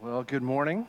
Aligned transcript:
Well, 0.00 0.22
good 0.22 0.44
morning. 0.44 0.86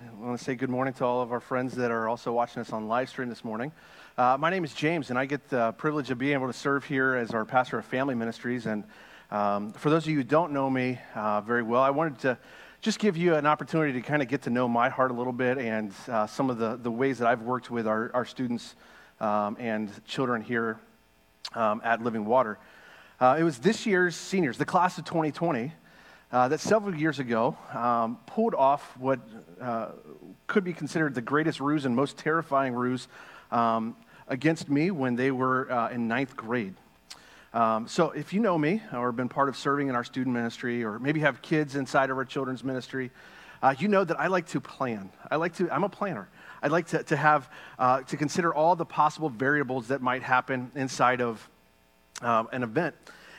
I 0.00 0.24
want 0.24 0.38
to 0.38 0.42
say 0.42 0.54
good 0.54 0.70
morning 0.70 0.94
to 0.94 1.04
all 1.04 1.20
of 1.20 1.30
our 1.30 1.40
friends 1.40 1.74
that 1.74 1.90
are 1.90 2.08
also 2.08 2.32
watching 2.32 2.62
us 2.62 2.72
on 2.72 2.88
live 2.88 3.10
stream 3.10 3.28
this 3.28 3.44
morning. 3.44 3.70
Uh, 4.16 4.38
my 4.40 4.48
name 4.48 4.64
is 4.64 4.72
James, 4.72 5.10
and 5.10 5.18
I 5.18 5.26
get 5.26 5.50
the 5.50 5.72
privilege 5.72 6.10
of 6.10 6.16
being 6.16 6.32
able 6.32 6.46
to 6.46 6.54
serve 6.54 6.86
here 6.86 7.16
as 7.16 7.32
our 7.32 7.44
pastor 7.44 7.78
of 7.78 7.84
family 7.84 8.14
ministries. 8.14 8.64
And 8.64 8.84
um, 9.30 9.74
for 9.74 9.90
those 9.90 10.04
of 10.04 10.10
you 10.10 10.16
who 10.16 10.24
don't 10.24 10.52
know 10.52 10.70
me 10.70 11.00
uh, 11.14 11.42
very 11.42 11.62
well, 11.62 11.82
I 11.82 11.90
wanted 11.90 12.18
to 12.20 12.38
just 12.80 12.98
give 12.98 13.18
you 13.18 13.34
an 13.34 13.44
opportunity 13.44 13.92
to 13.92 14.00
kind 14.00 14.22
of 14.22 14.28
get 14.28 14.40
to 14.42 14.50
know 14.50 14.66
my 14.66 14.88
heart 14.88 15.10
a 15.10 15.14
little 15.14 15.30
bit 15.30 15.58
and 15.58 15.92
uh, 16.08 16.26
some 16.26 16.48
of 16.48 16.56
the, 16.56 16.76
the 16.76 16.90
ways 16.90 17.18
that 17.18 17.28
I've 17.28 17.42
worked 17.42 17.70
with 17.70 17.86
our, 17.86 18.10
our 18.14 18.24
students 18.24 18.74
um, 19.20 19.58
and 19.60 19.90
children 20.06 20.40
here 20.40 20.80
um, 21.54 21.82
at 21.84 22.02
Living 22.02 22.24
Water. 22.24 22.58
Uh, 23.20 23.36
it 23.38 23.42
was 23.42 23.58
this 23.58 23.84
year's 23.84 24.16
seniors, 24.16 24.56
the 24.56 24.64
class 24.64 24.96
of 24.96 25.04
2020 25.04 25.72
uh, 26.32 26.48
that 26.48 26.60
several 26.60 26.94
years 26.94 27.18
ago 27.18 27.56
um, 27.74 28.18
pulled 28.26 28.54
off 28.54 28.96
what 28.96 29.20
uh, 29.60 29.90
could 30.46 30.64
be 30.64 30.72
considered 30.72 31.14
the 31.14 31.20
greatest 31.20 31.60
ruse 31.60 31.84
and 31.84 31.94
most 31.94 32.16
terrifying 32.16 32.72
ruse 32.72 33.06
um, 33.50 33.94
against 34.28 34.68
me 34.70 34.90
when 34.90 35.14
they 35.14 35.30
were 35.30 35.70
uh, 35.70 35.90
in 35.90 36.08
ninth 36.08 36.34
grade. 36.34 36.74
Um, 37.52 37.86
so, 37.86 38.12
if 38.12 38.32
you 38.32 38.40
know 38.40 38.56
me 38.56 38.80
or 38.94 39.12
been 39.12 39.28
part 39.28 39.50
of 39.50 39.58
serving 39.58 39.88
in 39.88 39.94
our 39.94 40.04
student 40.04 40.34
ministry, 40.34 40.82
or 40.82 40.98
maybe 40.98 41.20
have 41.20 41.42
kids 41.42 41.76
inside 41.76 42.08
of 42.08 42.16
our 42.16 42.24
children's 42.24 42.64
ministry, 42.64 43.10
uh, 43.62 43.74
you 43.78 43.88
know 43.88 44.04
that 44.04 44.18
I 44.18 44.28
like 44.28 44.46
to 44.48 44.60
plan. 44.60 45.10
I 45.30 45.36
like 45.36 45.54
to. 45.56 45.70
I'm 45.70 45.84
a 45.84 45.88
planner. 45.90 46.30
I 46.62 46.68
like 46.68 46.86
to, 46.88 47.02
to 47.02 47.16
have 47.16 47.50
uh, 47.78 48.00
to 48.02 48.16
consider 48.16 48.54
all 48.54 48.74
the 48.74 48.86
possible 48.86 49.28
variables 49.28 49.88
that 49.88 50.00
might 50.00 50.22
happen 50.22 50.70
inside 50.74 51.20
of 51.20 51.46
um, 52.22 52.48
an 52.52 52.62
event, 52.62 52.94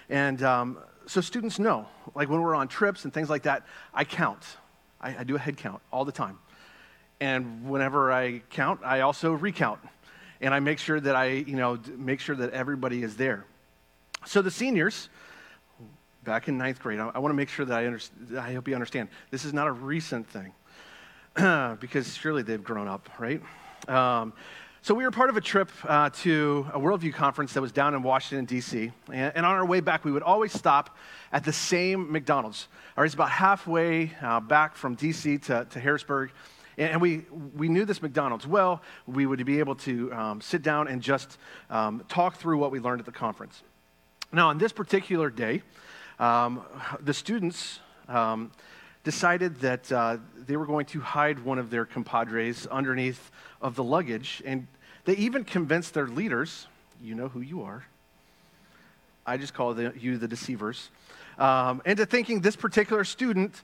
and 0.10 0.44
um, 0.44 0.78
so 1.06 1.22
students 1.22 1.60
know, 1.60 1.88
like 2.16 2.30
when 2.30 2.42
we're 2.42 2.56
on 2.56 2.68
trips 2.68 3.04
and 3.04 3.14
things 3.14 3.30
like 3.30 3.44
that, 3.44 3.64
I 3.94 4.04
count. 4.04 4.44
I, 5.02 5.18
I 5.20 5.24
do 5.24 5.36
a 5.36 5.40
head 5.40 5.58
count 5.58 5.82
all 5.92 6.06
the 6.06 6.12
time. 6.12 6.40
And 7.20 7.70
whenever 7.70 8.12
I 8.12 8.40
count, 8.50 8.82
I 8.84 9.02
also 9.02 9.34
recount. 9.34 9.80
And 10.42 10.54
I 10.54 10.60
make 10.60 10.80
sure 10.80 11.00
that 11.00 11.16
I, 11.16 11.26
you 11.26 11.56
know, 11.56 11.80
make 11.98 12.20
sure 12.20 12.36
that 12.36 12.52
everybody 12.52 13.04
is 13.04 13.16
there. 13.16 13.45
So 14.26 14.42
the 14.42 14.52
seniors, 14.52 15.10
back 16.23 16.48
in 16.48 16.58
ninth 16.58 16.82
grade, 16.82 17.00
I, 17.00 17.12
I 17.16 17.20
want 17.20 17.32
to 17.32 17.38
make 17.38 17.50
sure 17.50 17.66
that 17.66 17.78
I, 17.78 17.86
understand, 17.86 18.38
I 18.38 18.54
hope 18.54 18.67
you 18.67 18.73
understand, 18.73 19.10
this 19.32 19.45
is 19.45 19.54
not 19.54 19.67
a 19.67 19.72
recent 19.72 20.28
thing. 20.28 20.54
because 21.80 22.16
surely 22.16 22.44
they've 22.44 22.64
grown 22.64 22.88
up, 22.88 23.10
right? 23.17 23.42
Um, 23.88 24.34
so 24.84 24.94
we 24.94 25.06
were 25.06 25.12
part 25.12 25.30
of 25.30 25.38
a 25.38 25.42
trip 25.42 25.72
uh, 25.86 26.09
to 26.09 26.67
a 26.73 26.78
Worldview 26.78 27.14
conference 27.14 27.53
that 27.53 27.62
was 27.62 27.72
down 27.72 27.94
in 27.94 28.03
Washington, 28.03 28.44
D.C. 28.44 28.92
And, 29.14 29.31
and, 29.34 29.45
on 29.45 29.56
our 29.56 29.66
way 29.66 29.80
back, 29.80 30.03
we 30.03 30.12
would 30.12 30.23
always 30.23 30.52
stop 30.52 30.98
at 31.31 31.45
the 31.45 31.53
same 31.53 32.12
McDonald's. 32.12 32.67
All 32.98 33.02
right, 33.02 33.06
it's 33.06 33.16
about 33.16 33.30
halfway 33.30 34.11
uh, 34.22 34.42
back 34.42 34.76
from 34.76 34.95
D.C. 34.95 35.38
to, 35.38 35.66
to 35.70 35.80
Harrisburg. 35.80 36.31
And, 36.78 36.92
and, 36.92 37.02
we, 37.02 37.23
we 37.56 37.70
knew 37.70 37.86
this 37.86 38.02
McDonald's 38.02 38.45
well. 38.45 38.81
We 39.08 39.26
would 39.26 39.45
be 39.45 39.59
able 39.59 39.76
to 39.76 40.11
um, 40.11 40.42
sit 40.42 40.61
down 40.64 40.89
and 40.89 41.02
just 41.02 41.38
um, 41.70 42.04
talk 42.09 42.36
through 42.36 42.58
what 42.58 42.70
we 42.70 42.81
learned 42.81 43.00
at 43.00 43.06
the 43.06 43.14
conference. 43.14 43.64
Now, 44.34 44.50
on 44.50 44.58
this 44.58 44.73
particular 44.73 45.30
day, 45.30 45.61
um, 46.20 46.61
the 47.00 47.14
students 47.14 47.80
um, 48.09 48.52
decided 49.04 49.59
that 49.59 49.92
uh, 49.92 50.18
they 50.48 50.56
were 50.56 50.66
going 50.66 50.86
to 50.88 51.02
hide 51.02 51.40
one 51.40 51.59
of 51.59 51.70
their 51.70 51.86
compadres 51.86 52.68
underneath 52.68 53.32
of 53.62 53.76
the 53.76 53.84
luggage. 53.84 54.42
And 54.45 54.68
they 55.06 55.16
even 55.16 55.44
convinced 55.44 55.94
their 55.94 56.08
leaders, 56.08 56.68
you 57.02 57.16
know 57.16 57.28
who 57.28 57.42
you 57.42 57.64
are. 57.64 57.86
I 59.26 59.38
just 59.38 59.54
call 59.54 59.73
the, 59.73 59.94
you 59.98 60.18
the 60.18 60.28
deceivers, 60.28 60.90
um, 61.38 61.82
into 61.86 62.06
thinking 62.06 62.42
this 62.42 62.56
particular 62.56 63.04
student 63.04 63.62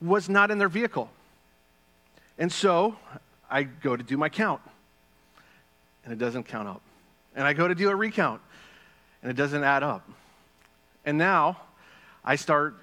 was 0.00 0.28
not 0.28 0.50
in 0.50 0.58
their 0.58 0.68
vehicle. 0.68 1.10
And 2.38 2.50
so 2.50 2.96
I 3.50 3.64
go 3.64 3.96
to 3.96 4.02
do 4.02 4.16
my 4.16 4.28
count, 4.28 4.60
and 6.04 6.12
it 6.12 6.18
doesn't 6.18 6.44
count 6.44 6.68
up. 6.68 6.80
And 7.34 7.46
I 7.46 7.52
go 7.52 7.68
to 7.68 7.74
do 7.74 7.90
a 7.90 7.94
recount, 7.94 8.40
and 9.22 9.30
it 9.30 9.34
doesn't 9.34 9.62
add 9.62 9.82
up. 9.82 10.08
And 11.04 11.18
now 11.18 11.60
I 12.24 12.36
start 12.36 12.76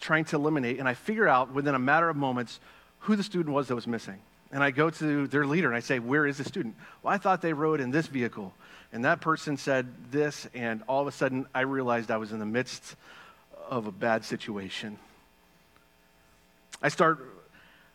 trying 0.00 0.24
to 0.26 0.36
eliminate, 0.36 0.78
and 0.78 0.88
I 0.88 0.94
figure 0.94 1.28
out 1.28 1.52
within 1.52 1.74
a 1.74 1.78
matter 1.78 2.08
of 2.08 2.16
moments 2.16 2.58
who 3.00 3.16
the 3.16 3.22
student 3.22 3.54
was 3.54 3.68
that 3.68 3.74
was 3.74 3.86
missing. 3.86 4.18
And 4.52 4.64
I 4.64 4.72
go 4.72 4.90
to 4.90 5.26
their 5.28 5.46
leader 5.46 5.68
and 5.68 5.76
I 5.76 5.80
say, 5.80 5.98
Where 5.98 6.26
is 6.26 6.38
the 6.38 6.44
student? 6.44 6.74
Well, 7.02 7.14
I 7.14 7.18
thought 7.18 7.40
they 7.40 7.52
rode 7.52 7.80
in 7.80 7.90
this 7.90 8.06
vehicle. 8.06 8.52
And 8.92 9.04
that 9.04 9.20
person 9.20 9.56
said 9.56 9.86
this, 10.10 10.48
and 10.52 10.82
all 10.88 11.00
of 11.00 11.06
a 11.06 11.12
sudden 11.12 11.46
I 11.54 11.60
realized 11.60 12.10
I 12.10 12.16
was 12.16 12.32
in 12.32 12.40
the 12.40 12.46
midst 12.46 12.96
of 13.68 13.86
a 13.86 13.92
bad 13.92 14.24
situation. 14.24 14.98
I 16.82 16.88
start, 16.88 17.20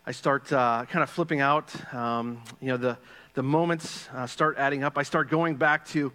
I 0.05 0.13
start 0.13 0.53
uh, 0.53 0.85
kind 0.89 1.03
of 1.03 1.09
flipping 1.09 1.41
out. 1.41 1.73
Um, 1.93 2.41
you 2.61 2.69
know, 2.69 2.77
the, 2.77 2.97
the 3.33 3.43
moments 3.43 4.07
uh, 4.13 4.25
start 4.27 4.55
adding 4.57 4.83
up. 4.83 4.97
I 4.97 5.03
start 5.03 5.29
going 5.29 5.55
back 5.55 5.85
to 5.87 6.13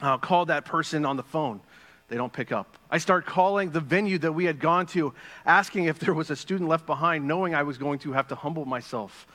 uh, 0.00 0.18
call 0.18 0.46
that 0.46 0.64
person 0.64 1.04
on 1.04 1.16
the 1.16 1.22
phone. 1.24 1.60
They 2.08 2.16
don't 2.16 2.32
pick 2.32 2.52
up. 2.52 2.76
I 2.90 2.98
start 2.98 3.24
calling 3.24 3.70
the 3.70 3.80
venue 3.80 4.18
that 4.18 4.32
we 4.32 4.44
had 4.44 4.60
gone 4.60 4.86
to, 4.88 5.14
asking 5.46 5.84
if 5.84 5.98
there 5.98 6.14
was 6.14 6.30
a 6.30 6.36
student 6.36 6.68
left 6.68 6.86
behind, 6.86 7.26
knowing 7.26 7.54
I 7.54 7.62
was 7.62 7.78
going 7.78 7.98
to 8.00 8.12
have 8.12 8.28
to 8.28 8.34
humble 8.34 8.66
myself 8.66 9.26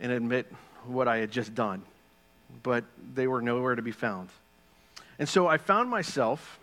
and 0.00 0.10
admit 0.10 0.52
what 0.84 1.06
I 1.06 1.18
had 1.18 1.30
just 1.30 1.54
done. 1.54 1.82
But 2.62 2.84
they 3.14 3.26
were 3.26 3.40
nowhere 3.40 3.76
to 3.76 3.82
be 3.82 3.92
found. 3.92 4.30
And 5.18 5.28
so 5.28 5.46
I 5.46 5.58
found 5.58 5.88
myself 5.88 6.58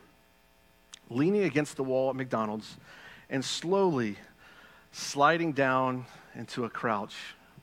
leaning 1.10 1.44
against 1.44 1.78
the 1.78 1.84
wall 1.84 2.10
at 2.10 2.16
McDonald's 2.16 2.78
and 3.30 3.44
slowly 3.44 4.18
sliding 4.92 5.54
down 5.54 6.06
into 6.36 6.66
a 6.66 6.70
crouch, 6.70 7.16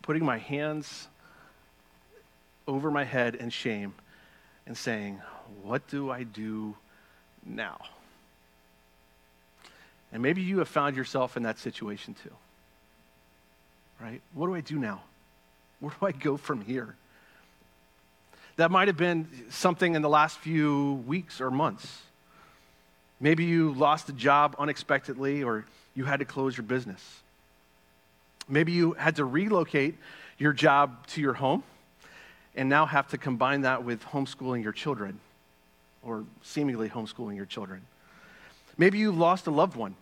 putting 0.03 0.25
my 0.25 0.39
hands 0.39 1.09
over 2.67 2.91
my 2.91 3.05
head 3.05 3.35
in 3.35 3.51
shame 3.51 3.95
and 4.67 4.77
saying, 4.77 5.21
What 5.63 5.87
do 5.89 6.11
I 6.11 6.23
do 6.23 6.77
now? 7.47 7.79
And 10.13 10.23
maybe 10.23 10.43
you 10.43 10.59
have 10.59 10.69
found 10.69 10.97
yourself 10.97 11.37
in 11.37 11.43
that 11.45 11.59
situation 11.59 12.15
too. 12.23 12.33
Right? 14.01 14.21
What 14.35 14.47
do 14.47 14.55
I 14.55 14.61
do 14.61 14.79
now? 14.79 15.03
Where 15.81 15.93
do 15.99 16.07
I 16.07 16.13
go 16.13 16.37
from 16.37 16.61
here? 16.61 16.95
That 18.57 18.71
might 18.71 18.89
have 18.89 18.97
been 18.97 19.29
something 19.51 19.95
in 19.95 20.03
the 20.03 20.09
last 20.09 20.39
few 20.39 21.05
weeks 21.07 21.41
or 21.41 21.51
months. 21.51 22.03
Maybe 23.21 23.45
you 23.45 23.73
lost 23.73 24.09
a 24.09 24.13
job 24.13 24.57
unexpectedly 24.59 25.43
or 25.43 25.65
you 25.95 26.05
had 26.05 26.21
to 26.21 26.25
close 26.25 26.57
your 26.57 26.65
business. 26.65 27.03
Maybe 28.49 28.73
you 28.73 28.93
had 28.93 29.17
to 29.17 29.25
relocate 29.25 29.97
your 30.39 30.53
job 30.53 31.07
to 31.09 31.21
your 31.21 31.35
home 31.35 31.63
and 32.55 32.69
now 32.69 32.87
have 32.87 33.09
to 33.09 33.19
combine 33.19 33.63
that 33.63 33.85
with 33.85 34.03
homeschooling 34.05 34.63
your 34.63 34.73
children 34.73 35.21
or 36.07 36.25
seemingly 36.43 36.89
homeschooling 36.89 37.37
your 37.37 37.47
children. 37.47 37.83
Maybe 38.79 38.99
you 38.99 39.11
lost 39.11 39.47
a 39.47 39.51
loved 39.51 39.77
one. 39.77 39.97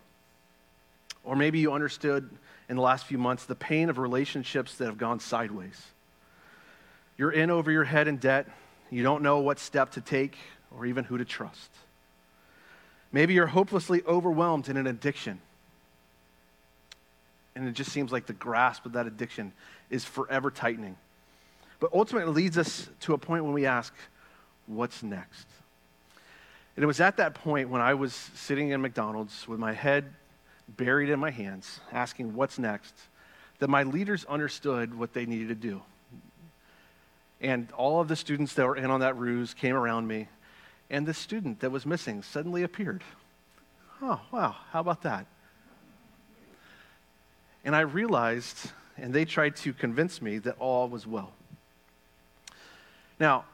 Or 1.25 1.35
maybe 1.35 1.59
you 1.59 1.73
understood 1.73 2.29
in 2.69 2.77
the 2.77 2.83
last 2.83 3.07
few 3.07 3.17
months 3.17 3.47
the 3.47 3.55
pain 3.55 3.89
of 3.89 3.97
relationships 3.97 4.75
that 4.77 4.85
have 4.85 4.99
gone 4.99 5.21
sideways. 5.21 5.81
You're 7.17 7.33
in 7.33 7.51
over 7.51 7.71
your 7.71 7.85
head 7.85 8.09
in 8.09 8.19
debt. 8.19 8.47
You 8.91 9.03
don't 9.03 9.23
know 9.23 9.39
what 9.39 9.59
step 9.59 9.93
to 9.93 10.03
take 10.03 10.37
or 10.77 10.85
even 10.85 11.05
who 11.05 11.17
to 11.17 11.25
trust. 11.25 11.71
Maybe 13.11 13.33
you're 13.33 13.47
hopelessly 13.47 14.03
overwhelmed 14.07 14.69
in 14.69 14.77
an 14.77 14.87
addiction. 14.87 15.41
And 17.57 17.67
it 17.67 17.73
just 17.73 17.93
seems 17.93 18.13
like 18.13 18.27
the 18.27 18.33
grasp 18.33 18.85
of 18.85 18.93
that 18.93 19.07
addiction 19.07 19.53
is 19.89 20.05
forever 20.05 20.51
tightening. 20.51 20.97
But 21.81 21.91
ultimately, 21.95 22.31
it 22.31 22.35
leads 22.35 22.59
us 22.59 22.89
to 23.01 23.15
a 23.15 23.19
point 23.19 23.45
when 23.45 23.55
we 23.55 23.65
ask, 23.65 23.95
what's 24.67 25.03
next? 25.03 25.47
And 26.77 26.83
it 26.83 26.87
was 26.87 27.01
at 27.01 27.17
that 27.19 27.35
point 27.35 27.69
when 27.69 27.81
I 27.81 27.95
was 27.95 28.12
sitting 28.12 28.71
in 28.71 28.81
McDonald's 28.81 29.47
with 29.47 29.61
my 29.61 29.73
head 29.73 30.12
buried 30.69 31.11
in 31.11 31.21
my 31.21 31.31
hands, 31.31 31.81
asking 31.93 32.35
what's 32.35 32.59
next, 32.59 32.94
that 33.59 33.69
my 33.69 33.82
leaders 33.85 34.25
understood 34.25 34.99
what 34.99 35.12
they 35.12 35.26
needed 35.26 35.49
to 35.49 35.55
do. 35.55 35.82
And 37.41 37.71
all 37.73 38.00
of 38.00 38.09
the 38.09 38.17
students 38.17 38.55
that 38.55 38.67
were 38.67 38.76
in 38.76 38.91
on 38.91 39.00
that 39.00 39.17
ruse 39.17 39.55
came 39.55 39.75
around 39.75 40.09
me, 40.09 40.29
and 40.91 41.06
the 41.06 41.15
student 41.15 41.61
that 41.61 41.71
was 41.71 41.85
missing 41.85 42.23
suddenly 42.23 42.62
appeared. 42.62 43.05
Oh, 44.03 44.21
wow, 44.32 44.56
how 44.71 44.81
about 44.81 45.03
that? 45.03 45.26
And 47.65 47.76
I 47.76 47.81
realized, 47.81 48.71
and 48.97 49.12
they 49.12 49.25
tried 49.25 49.56
to 49.56 49.73
convince 49.73 50.21
me 50.21 50.38
that 50.38 50.56
all 50.59 50.88
was 50.88 51.06
well. 51.06 51.32
Now, 53.21 53.44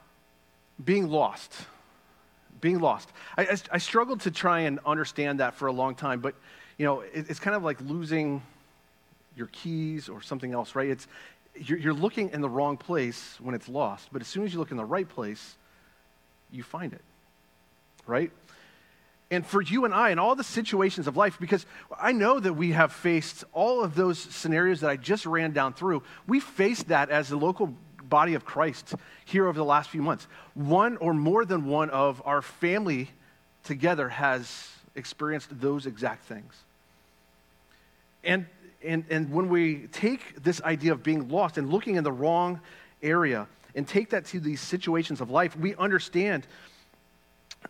being 0.83 1.09
lost, 1.09 1.53
being 2.61 2.81
lost. 2.81 3.09
I, 3.37 3.43
I, 3.43 3.57
I, 3.73 3.79
struggled 3.79 4.21
to 4.23 4.31
try 4.31 4.61
and 4.61 4.79
understand 4.85 5.41
that 5.41 5.55
for 5.55 5.69
a 5.69 5.73
long 5.73 5.95
time, 5.95 6.21
but 6.21 6.35
you 6.79 6.85
know, 6.85 7.01
it, 7.01 7.29
it's 7.29 7.41
kind 7.41 7.57
of 7.57 7.63
like 7.63 7.81
losing 7.81 8.43
your 9.37 9.49
keys 9.49 10.09
or 10.09 10.23
something 10.23 10.53
else, 10.53 10.75
right? 10.75 10.89
It's, 10.89 11.07
you're, 11.55 11.79
you're 11.79 11.95
looking 11.95 12.31
in 12.31 12.41
the 12.41 12.49
wrong 12.49 12.77
place 12.77 13.37
when 13.41 13.55
it's 13.55 13.69
lost, 13.69 14.09
but 14.13 14.23
as 14.23 14.29
soon 14.29 14.45
as 14.45 14.53
you 14.53 14.59
look 14.59 14.71
in 14.71 14.77
the 14.77 14.85
right 14.85 15.09
place, 15.09 15.57
you 16.53 16.63
find 16.63 16.93
it, 16.93 17.03
right? 18.07 18.31
And 19.31 19.47
for 19.47 19.63
you 19.63 19.85
and 19.85 19.95
I, 19.95 20.11
in 20.11 20.19
all 20.19 20.35
the 20.35 20.43
situations 20.43 21.07
of 21.07 21.17
life, 21.17 21.39
because 21.39 21.65
I 22.01 22.11
know 22.11 22.41
that 22.41 22.55
we 22.55 22.73
have 22.73 22.93
faced 22.93 23.45
all 23.53 23.85
of 23.85 23.95
those 23.95 24.19
scenarios 24.19 24.81
that 24.81 24.91
I 24.91 24.97
just 24.97 25.25
ran 25.25 25.53
down 25.53 25.73
through, 25.73 26.03
we 26.27 26.41
faced 26.41 26.89
that 26.89 27.11
as 27.11 27.29
the 27.29 27.37
local 27.37 27.75
body 28.11 28.35
of 28.35 28.45
Christ 28.45 28.95
here 29.25 29.47
over 29.47 29.57
the 29.57 29.65
last 29.65 29.89
few 29.89 30.03
months. 30.03 30.27
One 30.55 30.99
or 30.99 31.15
more 31.15 31.45
than 31.45 31.67
one 31.67 31.89
of 31.91 32.21
our 32.27 32.43
family 32.43 33.11
together 33.65 34.09
has 34.11 34.69
experienced 34.95 35.49
those 35.61 35.87
exact 35.87 36.25
things. 36.25 36.53
And, 38.23 38.47
and, 38.85 39.05
and 39.09 39.33
when 39.33 39.49
we 39.49 39.87
take 39.93 40.43
this 40.43 40.61
idea 40.63 40.93
of 40.93 41.03
being 41.03 41.29
lost 41.29 41.57
and 41.57 41.71
looking 41.71 41.95
in 41.95 42.05
the 42.05 42.13
wrong 42.13 42.61
area 43.03 43.47
and 43.75 43.87
take 43.87 44.11
that 44.11 44.27
to 44.27 44.41
these 44.41 44.61
situations 44.61 45.21
of 45.21 45.31
life, 45.31 45.57
we 45.57 45.75
understand 45.77 46.47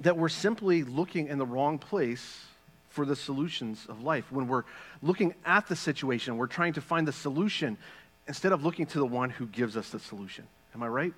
that 0.00 0.16
we're 0.16 0.28
simply 0.28 0.82
looking 0.82 1.28
in 1.28 1.38
the 1.38 1.46
wrong 1.46 1.78
place 1.78 2.44
for 2.88 3.04
the 3.04 3.14
solutions 3.14 3.86
of 3.88 4.02
life. 4.02 4.30
When 4.32 4.48
we're 4.48 4.64
looking 5.02 5.34
at 5.44 5.68
the 5.68 5.76
situation, 5.76 6.36
we're 6.36 6.46
trying 6.46 6.72
to 6.74 6.80
find 6.80 7.06
the 7.06 7.12
solution 7.12 7.78
instead 8.30 8.52
of 8.52 8.62
looking 8.62 8.86
to 8.86 9.00
the 9.00 9.04
one 9.04 9.28
who 9.28 9.44
gives 9.44 9.76
us 9.76 9.90
the 9.90 9.98
solution. 9.98 10.46
Am 10.72 10.84
I 10.84 10.86
right? 10.86 11.12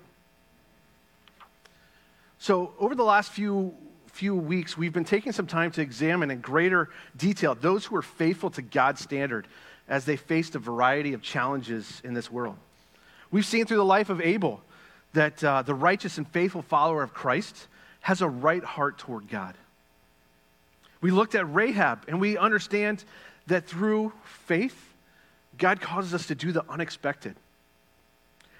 So, 2.39 2.73
over 2.79 2.95
the 2.95 3.03
last 3.03 3.31
few, 3.31 3.75
few 4.07 4.33
weeks, 4.33 4.75
we've 4.75 4.91
been 4.91 5.05
taking 5.05 5.31
some 5.31 5.45
time 5.45 5.69
to 5.73 5.81
examine 5.83 6.31
in 6.31 6.41
greater 6.41 6.89
detail 7.15 7.53
those 7.53 7.85
who 7.85 7.95
are 7.95 8.01
faithful 8.01 8.49
to 8.49 8.63
God's 8.63 8.99
standard 8.99 9.47
as 9.87 10.05
they 10.05 10.15
faced 10.15 10.55
a 10.55 10.59
variety 10.59 11.13
of 11.13 11.21
challenges 11.21 12.01
in 12.03 12.15
this 12.15 12.31
world. 12.31 12.55
We've 13.29 13.45
seen 13.45 13.67
through 13.67 13.77
the 13.77 13.85
life 13.85 14.09
of 14.09 14.19
Abel 14.19 14.61
that 15.13 15.43
uh, 15.43 15.61
the 15.61 15.75
righteous 15.75 16.17
and 16.17 16.27
faithful 16.27 16.63
follower 16.63 17.03
of 17.03 17.13
Christ 17.13 17.67
has 18.01 18.23
a 18.23 18.27
right 18.27 18.63
heart 18.63 18.97
toward 18.97 19.29
God. 19.29 19.53
We 20.99 21.11
looked 21.11 21.35
at 21.35 21.53
Rahab 21.53 22.05
and 22.07 22.19
we 22.19 22.39
understand 22.39 23.03
that 23.45 23.67
through 23.67 24.13
faith, 24.23 24.92
God 25.57 25.81
causes 25.81 26.13
us 26.13 26.27
to 26.27 26.35
do 26.35 26.51
the 26.51 26.65
unexpected. 26.69 27.35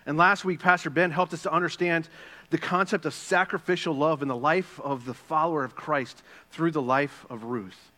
And 0.05 0.17
last 0.17 0.43
week, 0.43 0.59
Pastor 0.59 0.89
Ben 0.89 1.11
helped 1.11 1.33
us 1.33 1.43
to 1.43 1.51
understand 1.51 2.09
the 2.49 2.57
concept 2.57 3.05
of 3.05 3.13
sacrificial 3.13 3.95
love 3.95 4.21
in 4.21 4.27
the 4.27 4.35
life 4.35 4.79
of 4.81 5.05
the 5.05 5.13
follower 5.13 5.63
of 5.63 5.75
Christ 5.75 6.21
through 6.51 6.71
the 6.71 6.81
life 6.81 7.25
of 7.29 7.45
Ruth. 7.45 7.91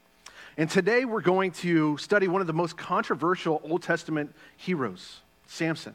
And 0.58 0.70
today 0.70 1.04
we're 1.04 1.22
going 1.22 1.52
to 1.52 1.98
study 1.98 2.28
one 2.28 2.42
of 2.42 2.48
the 2.48 2.54
most 2.54 2.78
controversial 2.78 3.62
Old 3.64 3.84
Testament 3.84 4.34
heroes, 4.56 5.20
Samson. 5.48 5.94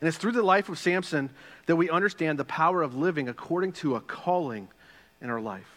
And 0.00 0.08
it's 0.08 0.18
through 0.18 0.32
the 0.32 0.42
life 0.42 0.68
of 0.68 0.78
Samson 0.78 1.30
that 1.66 1.76
we 1.76 1.88
understand 1.88 2.38
the 2.38 2.44
power 2.44 2.82
of 2.82 2.94
living 2.94 3.28
according 3.28 3.72
to 3.72 3.96
a 3.96 4.00
calling 4.00 4.68
in 5.20 5.30
our 5.30 5.40
life. 5.40 5.70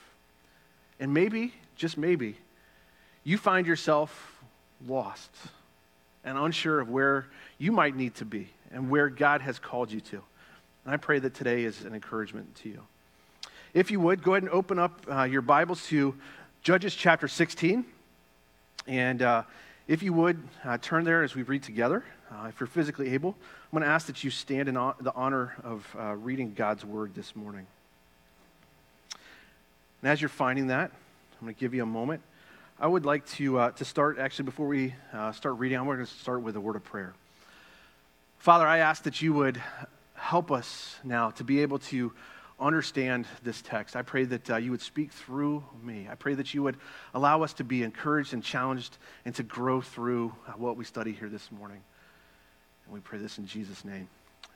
And 1.00 1.14
maybe, 1.14 1.54
just 1.76 1.98
maybe, 1.98 2.38
you 3.24 3.38
find 3.38 3.66
yourself 3.66 4.44
lost 4.86 5.30
and 6.26 6.38
unsure 6.38 6.82
of 6.82 6.90
where 6.90 7.28
you 7.58 7.72
might 7.72 7.96
need 7.96 8.16
to 8.16 8.26
be 8.26 8.50
and 8.72 8.90
where 8.90 9.10
God 9.10 9.42
has 9.42 9.60
called 9.60 9.92
you 9.92 10.02
to. 10.02 10.22
And 10.84 10.94
I 10.94 10.98
pray 10.98 11.20
that 11.20 11.34
today 11.34 11.64
is 11.64 11.86
an 11.86 11.94
encouragement 11.94 12.54
to 12.58 12.70
you. 12.70 12.82
If 13.74 13.92
you 13.92 14.00
would, 14.00 14.24
go 14.24 14.34
ahead 14.34 14.44
and 14.44 14.52
open 14.52 14.80
up 14.80 15.06
uh, 15.10 15.24
your 15.24 15.42
Bibles 15.42 15.86
to 15.88 16.16
Judges 16.64 16.96
chapter 16.96 17.28
16. 17.28 17.86
And 18.88 19.22
uh, 19.22 19.44
if 19.88 20.02
you 20.02 20.14
would, 20.14 20.42
uh, 20.64 20.78
turn 20.80 21.04
there 21.04 21.24
as 21.24 21.36
we 21.36 21.44
read 21.44 21.64
together. 21.64 22.04
Uh, 22.32 22.48
if 22.48 22.60
you're 22.60 22.68
physically 22.68 23.14
able, 23.14 23.36
I'm 23.40 23.80
going 23.80 23.84
to 23.84 23.90
ask 23.90 24.08
that 24.08 24.24
you 24.24 24.32
stand 24.32 24.68
in 24.68 24.74
the 24.74 25.14
honor 25.16 25.56
of 25.64 25.96
uh, 25.98 26.16
reading 26.16 26.54
God's 26.56 26.84
word 26.84 27.14
this 27.14 27.36
morning. 27.36 27.68
And 30.02 30.12
as 30.12 30.22
you're 30.22 30.30
finding 30.30 30.68
that, 30.68 30.92
I'm 31.40 31.46
going 31.46 31.54
to 31.54 31.60
give 31.60 31.74
you 31.74 31.84
a 31.84 31.88
moment. 31.88 32.22
I 32.78 32.88
would 32.88 33.06
like 33.06 33.26
to, 33.28 33.58
uh, 33.58 33.72
to 33.72 33.86
start, 33.86 34.20
actually, 34.20 34.46
before 34.46 34.68
we 34.68 34.94
uh, 35.14 35.32
start 35.32 35.60
reading, 35.60 35.78
I'm 35.78 35.86
going 35.86 36.00
to 36.00 36.06
start 36.06 36.42
with 36.42 36.58
a 36.58 36.60
word 36.60 36.76
of 36.76 36.84
prayer. 36.84 37.14
Father, 38.38 38.68
I 38.68 38.80
ask 38.80 39.04
that 39.04 39.22
you 39.22 39.32
would 39.32 39.62
help 40.14 40.52
us 40.52 40.98
now 41.02 41.30
to 41.32 41.46
be 41.46 41.62
able 41.62 41.80
to 41.80 42.12
understand 42.60 43.28
this 43.44 43.62
text. 43.62 43.96
I 43.96 44.02
pray 44.02 44.26
that 44.26 44.50
uh, 44.50 44.58
you 44.58 44.72
would 44.72 44.82
speak 44.82 45.14
through 45.14 45.64
me. 45.84 46.10
I 46.12 46.16
pray 46.16 46.34
that 46.34 46.54
you 46.54 46.64
would 46.64 46.76
allow 47.14 47.44
us 47.44 47.54
to 47.54 47.64
be 47.64 47.82
encouraged 47.82 48.34
and 48.34 48.44
challenged 48.44 48.98
and 49.24 49.34
to 49.36 49.44
grow 49.44 49.80
through 49.80 50.36
uh, 50.46 50.52
what 50.58 50.76
we 50.76 50.84
study 50.84 51.14
here 51.14 51.30
this 51.30 51.50
morning. 51.54 51.82
And 52.84 52.94
we 52.94 53.00
pray 53.00 53.20
this 53.20 53.38
in 53.38 53.48
Jesus' 53.48 53.86
name. 53.86 54.10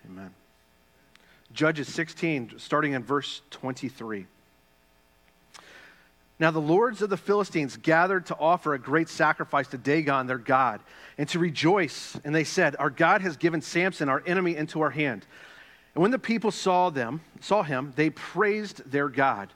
Amen. 0.06 0.32
Judges 1.54 1.88
16, 1.88 2.56
starting 2.58 2.92
in 2.92 3.02
verse 3.02 3.42
23. 3.52 4.26
Now 6.40 6.52
the 6.52 6.60
lords 6.60 7.02
of 7.02 7.10
the 7.10 7.18
Philistines 7.18 7.76
gathered 7.76 8.28
to 8.28 8.38
offer 8.38 8.74
a 8.74 8.80
great 8.80 9.10
sacrifice 9.10 9.68
to 9.70 9.78
Dagon, 9.78 10.26
their 10.26 10.38
God, 10.38 10.80
and 11.18 11.28
to 11.30 11.40
rejoice. 11.40 12.18
And 12.24 12.34
they 12.34 12.46
said, 12.46 12.78
Our 12.80 12.90
God 12.90 13.22
has 13.22 13.36
given 13.36 13.62
Samson, 13.62 14.08
our 14.08 14.24
enemy, 14.26 14.56
into 14.56 14.82
our 14.82 14.90
hand. 14.90 15.26
And 15.94 16.02
when 16.02 16.12
the 16.12 16.20
people 16.20 16.52
saw 16.52 16.90
them, 16.90 17.22
saw 17.42 17.64
him, 17.64 17.92
they 17.98 18.10
praised 18.10 18.90
their 18.90 19.10
God. 19.10 19.50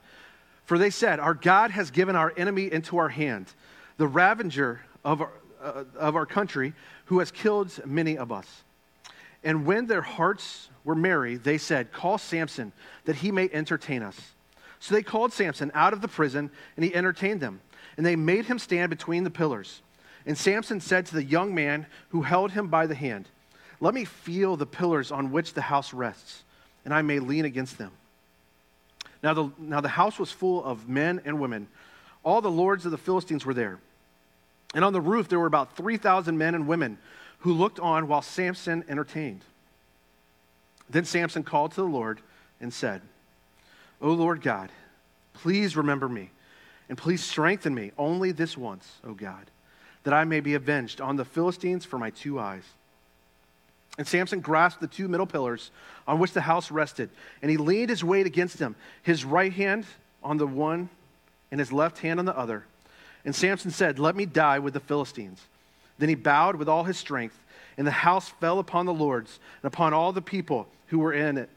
For 0.66 0.78
they 0.78 0.90
said, 0.90 1.20
Our 1.20 1.34
God 1.34 1.72
has 1.72 1.90
given 1.90 2.18
our 2.18 2.34
enemy 2.36 2.72
into 2.72 2.98
our 2.98 3.10
hand, 3.10 3.54
the 3.98 4.08
ravager 4.08 4.82
of 5.06 5.22
our, 5.22 5.32
uh, 5.62 5.84
of 5.96 6.18
our 6.18 6.26
country, 6.26 6.74
who 7.06 7.20
has 7.20 7.32
killed 7.32 7.80
many 7.86 8.18
of 8.18 8.32
us. 8.32 8.64
And 9.42 9.66
when 9.66 9.88
their 9.88 10.02
hearts 10.02 10.70
were 10.84 10.96
merry, 10.96 11.36
they 11.36 11.58
said, 11.58 11.94
Call 11.94 12.18
Samson, 12.18 12.74
that 13.06 13.18
he 13.18 13.32
may 13.32 13.50
entertain 13.54 14.04
us. 14.04 14.20
So 14.84 14.94
they 14.94 15.02
called 15.02 15.32
Samson 15.32 15.72
out 15.74 15.94
of 15.94 16.02
the 16.02 16.10
prison, 16.10 16.52
and 16.76 16.84
he 16.84 16.94
entertained 16.94 17.40
them. 17.40 17.62
And 17.96 18.06
they 18.06 18.18
made 18.18 18.48
him 18.48 18.60
stand 18.60 18.90
between 18.90 19.24
the 19.24 19.30
pillars. 19.30 19.82
And 20.26 20.38
Samson 20.38 20.82
said 20.82 21.06
to 21.06 21.14
the 21.14 21.24
young 21.24 21.56
man 21.56 21.86
who 22.10 22.24
held 22.24 22.52
him 22.52 22.68
by 22.68 22.86
the 22.86 22.94
hand, 22.94 23.30
let 23.80 23.94
me 23.94 24.04
feel 24.04 24.58
the 24.58 24.66
pillars 24.66 25.10
on 25.10 25.32
which 25.32 25.54
the 25.54 25.62
house 25.62 25.94
rests, 25.94 26.44
and 26.84 26.94
I 26.94 27.02
may 27.02 27.20
lean 27.20 27.46
against 27.46 27.78
them. 27.78 27.92
Now 29.24 29.34
the, 29.34 29.52
now 29.58 29.80
the 29.80 29.88
house 29.88 30.20
was 30.20 30.32
full 30.34 30.62
of 30.66 30.90
men 30.90 31.22
and 31.24 31.40
women. 31.40 31.70
All 32.22 32.42
the 32.42 32.52
lords 32.52 32.84
of 32.84 32.92
the 32.92 32.98
Philistines 32.98 33.46
were 33.46 33.54
there. 33.54 33.80
And 34.76 34.84
on 34.84 34.92
the 34.92 35.00
roof 35.00 35.30
there 35.30 35.40
were 35.40 35.46
about 35.46 35.78
3,000 35.78 36.38
men 36.38 36.56
and 36.56 36.68
women 36.68 36.98
who 37.40 37.54
looked 37.54 37.80
on 37.80 38.10
while 38.10 38.22
Samson 38.22 38.84
entertained. 38.90 39.46
Then 40.90 41.06
Samson 41.06 41.44
called 41.44 41.72
to 41.72 41.82
the 41.82 41.88
Lord 41.88 42.20
and 42.60 42.74
said, 42.74 43.02
O 44.04 44.12
Lord 44.12 44.42
God, 44.42 44.70
please 45.32 45.78
remember 45.78 46.10
me, 46.10 46.30
and 46.90 46.98
please 46.98 47.24
strengthen 47.24 47.74
me 47.74 47.94
only 47.98 48.34
this 48.34 48.58
once, 48.58 49.00
O 49.06 49.14
God, 49.14 49.50
that 50.04 50.14
I 50.14 50.26
may 50.26 50.42
be 50.42 50.56
avenged 50.56 51.00
on 51.00 51.16
the 51.16 51.24
Philistines 51.24 51.86
for 51.86 51.98
my 51.98 52.10
two 52.10 52.38
eyes. 52.38 52.64
And 53.98 54.06
Samson 54.06 54.42
grasped 54.42 54.82
the 54.82 54.88
two 54.88 55.08
middle 55.08 55.26
pillars 55.26 55.72
on 56.06 56.20
which 56.20 56.34
the 56.34 56.42
house 56.42 56.70
rested, 56.70 57.10
and 57.42 57.50
he 57.50 57.56
leaned 57.56 57.90
his 57.90 58.04
weight 58.04 58.26
against 58.26 58.58
them, 58.58 58.76
his 59.04 59.24
right 59.24 59.54
hand 59.54 59.86
on 60.22 60.38
the 60.38 60.48
one 60.48 60.90
and 61.50 61.60
his 61.60 61.72
left 61.72 62.00
hand 62.00 62.20
on 62.20 62.26
the 62.26 62.38
other. 62.38 62.66
And 63.24 63.34
Samson 63.34 63.72
said, 63.72 64.00
Let 64.00 64.18
me 64.18 64.26
die 64.26 64.60
with 64.60 64.74
the 64.74 64.80
Philistines. 64.82 65.40
Then 65.98 66.10
he 66.10 66.16
bowed 66.16 66.58
with 66.58 66.68
all 66.68 66.84
his 66.84 66.98
strength, 66.98 67.40
and 67.78 67.88
the 67.88 67.92
house 67.92 68.28
fell 68.28 68.60
upon 68.60 68.86
the 68.86 68.94
lords 68.94 69.40
and 69.62 69.68
upon 69.68 69.94
all 69.94 70.12
the 70.12 70.22
people 70.22 70.68
who 70.88 71.00
were 71.00 71.14
in 71.14 71.38
it. 71.38 71.50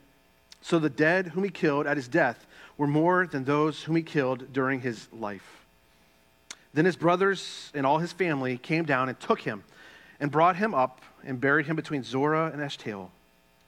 So 0.62 0.78
the 0.78 0.90
dead 0.90 1.28
whom 1.28 1.44
he 1.44 1.50
killed 1.50 1.86
at 1.86 1.96
his 1.96 2.08
death 2.08 2.46
were 2.76 2.86
more 2.86 3.26
than 3.26 3.44
those 3.44 3.82
whom 3.82 3.96
he 3.96 4.02
killed 4.02 4.52
during 4.52 4.80
his 4.80 5.08
life. 5.12 5.64
Then 6.74 6.84
his 6.84 6.96
brothers 6.96 7.70
and 7.74 7.86
all 7.86 7.98
his 7.98 8.12
family 8.12 8.58
came 8.58 8.84
down 8.84 9.08
and 9.08 9.18
took 9.18 9.40
him 9.40 9.64
and 10.20 10.30
brought 10.30 10.56
him 10.56 10.74
up 10.74 11.00
and 11.24 11.40
buried 11.40 11.66
him 11.66 11.76
between 11.76 12.02
Zorah 12.02 12.50
and 12.52 12.60
Eshtaol 12.60 13.08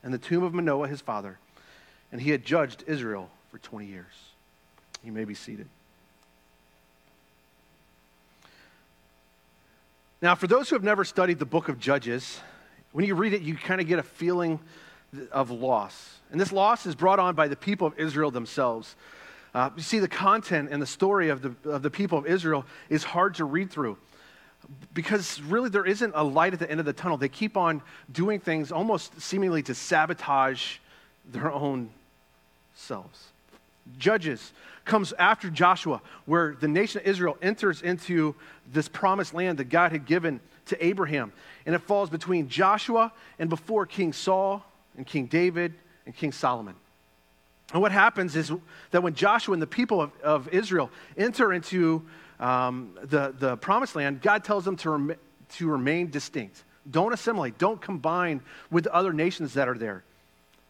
and 0.03 0.13
the 0.13 0.19
tomb 0.19 0.43
of 0.43 0.55
Manoah 0.55 0.89
his 0.89 1.01
father. 1.01 1.39
And 2.13 2.21
he 2.21 2.31
had 2.31 2.45
judged 2.45 2.85
Israel 2.87 3.31
for 3.51 3.59
20 3.59 3.87
years. 3.87 4.13
You 5.05 5.13
may 5.13 5.25
be 5.25 5.35
seated. 5.35 5.69
Now, 10.21 10.35
for 10.35 10.47
those 10.47 10.69
who 10.69 10.75
have 10.75 10.83
never 10.83 11.05
studied 11.05 11.39
the 11.39 11.47
book 11.47 11.69
of 11.69 11.79
Judges, 11.79 12.41
when 12.93 13.05
you 13.05 13.15
read 13.15 13.35
it, 13.35 13.43
you 13.43 13.55
kind 13.55 13.81
of 13.81 13.87
get 13.87 13.99
a 14.01 14.03
feeling 14.03 14.59
of 15.33 15.51
loss. 15.51 16.19
And 16.31 16.41
this 16.41 16.53
loss 16.53 16.87
is 16.87 16.95
brought 16.95 17.19
on 17.19 17.35
by 17.35 17.49
the 17.49 17.57
people 17.57 17.87
of 17.87 17.99
Israel 17.99 18.31
themselves. 18.31 18.95
Uh, 19.55 19.71
you 19.77 19.83
see, 19.83 19.99
the 19.99 20.09
content 20.09 20.69
and 20.71 20.81
the 20.81 20.87
story 20.87 21.31
of 21.31 21.43
the, 21.43 21.71
of 21.71 21.83
the 21.83 21.91
people 21.91 22.19
of 22.19 22.27
Israel 22.27 22.67
is 22.91 23.03
hard 23.03 23.35
to 23.37 23.45
read 23.45 23.71
through 23.71 23.97
because 24.93 25.41
really 25.43 25.71
there 25.71 25.87
isn't 25.87 26.13
a 26.15 26.23
light 26.23 26.53
at 26.53 26.59
the 26.59 26.71
end 26.71 26.81
of 26.81 26.87
the 26.87 26.93
tunnel. 26.93 27.17
They 27.17 27.29
keep 27.29 27.57
on 27.57 27.83
doing 28.13 28.41
things 28.41 28.73
almost 28.73 29.21
seemingly 29.21 29.63
to 29.65 29.75
sabotage 29.75 30.79
their 31.31 31.51
own 31.51 31.91
selves. 32.75 33.29
Judges 33.99 34.53
comes 34.85 35.13
after 35.19 35.51
Joshua, 35.51 36.01
where 36.27 36.57
the 36.59 36.69
nation 36.69 37.01
of 37.01 37.07
Israel 37.07 37.39
enters 37.41 37.83
into 37.83 38.35
this 38.71 38.89
promised 38.89 39.35
land 39.35 39.59
that 39.59 39.69
God 39.69 39.93
had 39.93 40.05
given 40.05 40.41
to 40.67 40.85
Abraham. 40.85 41.33
And 41.65 41.75
it 41.75 41.79
falls 41.83 42.11
between 42.11 42.49
Joshua 42.49 43.13
and 43.39 43.49
before 43.49 43.87
King 43.87 44.13
Saul 44.13 44.65
and 44.99 45.07
King 45.07 45.27
David 45.27 45.73
and 46.05 46.15
King 46.15 46.33
Solomon. 46.33 46.75
And 47.73 47.81
what 47.81 47.93
happens 47.93 48.37
is 48.37 48.53
that 48.91 49.03
when 49.03 49.15
Joshua 49.15 49.55
and 49.55 49.63
the 49.63 49.67
people 49.67 50.03
of, 50.03 50.11
of 50.23 50.49
Israel 50.49 50.91
enter 51.17 51.53
into 51.53 52.05
um, 52.41 52.99
the, 53.03 53.35
the 53.39 53.57
promised 53.57 53.97
land, 53.97 54.21
God 54.21 54.45
tells 54.45 54.65
them 54.65 54.77
to, 54.77 54.91
rem- 54.91 55.17
to 55.51 55.69
remain 55.69 56.11
distinct. 56.11 56.65
Don't 56.91 57.13
assimilate, 57.13 57.59
don't 57.59 57.81
combine 57.81 58.41
with 58.71 58.85
the 58.85 58.95
other 58.95 59.13
nations 59.13 59.55
that 59.55 59.69
are 59.69 59.77
there. 59.77 60.03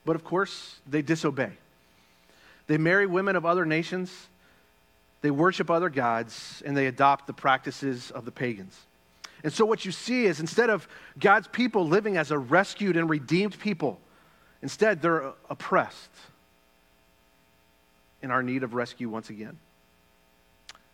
But 0.05 0.17
of 0.17 0.25
course, 0.25 0.77
they 0.87 1.03
disobey. 1.03 1.53
They 2.67 2.79
marry 2.79 3.07
women 3.07 3.37
of 3.37 3.47
other 3.47 3.65
nations, 3.65 4.29
they 5.23 5.31
worship 5.31 5.71
other 5.71 5.89
gods, 5.89 6.63
and 6.67 6.77
they 6.77 6.87
adopt 6.87 7.27
the 7.27 7.33
practices 7.33 8.11
of 8.11 8.25
the 8.25 8.31
pagans. 8.31 8.79
And 9.43 9.53
so, 9.53 9.65
what 9.65 9.85
you 9.85 9.93
see 9.93 10.27
is 10.27 10.41
instead 10.41 10.69
of 10.69 10.89
God's 11.19 11.47
people 11.49 11.87
living 11.87 12.17
as 12.17 12.31
a 12.31 12.39
rescued 12.39 12.97
and 12.97 13.09
redeemed 13.09 13.59
people, 13.59 14.01
instead 14.63 15.03
they're 15.03 15.33
oppressed 15.49 16.11
in 18.23 18.31
our 18.31 18.43
need 18.43 18.63
of 18.63 18.75
rescue 18.75 19.09
once 19.09 19.31
again. 19.31 19.59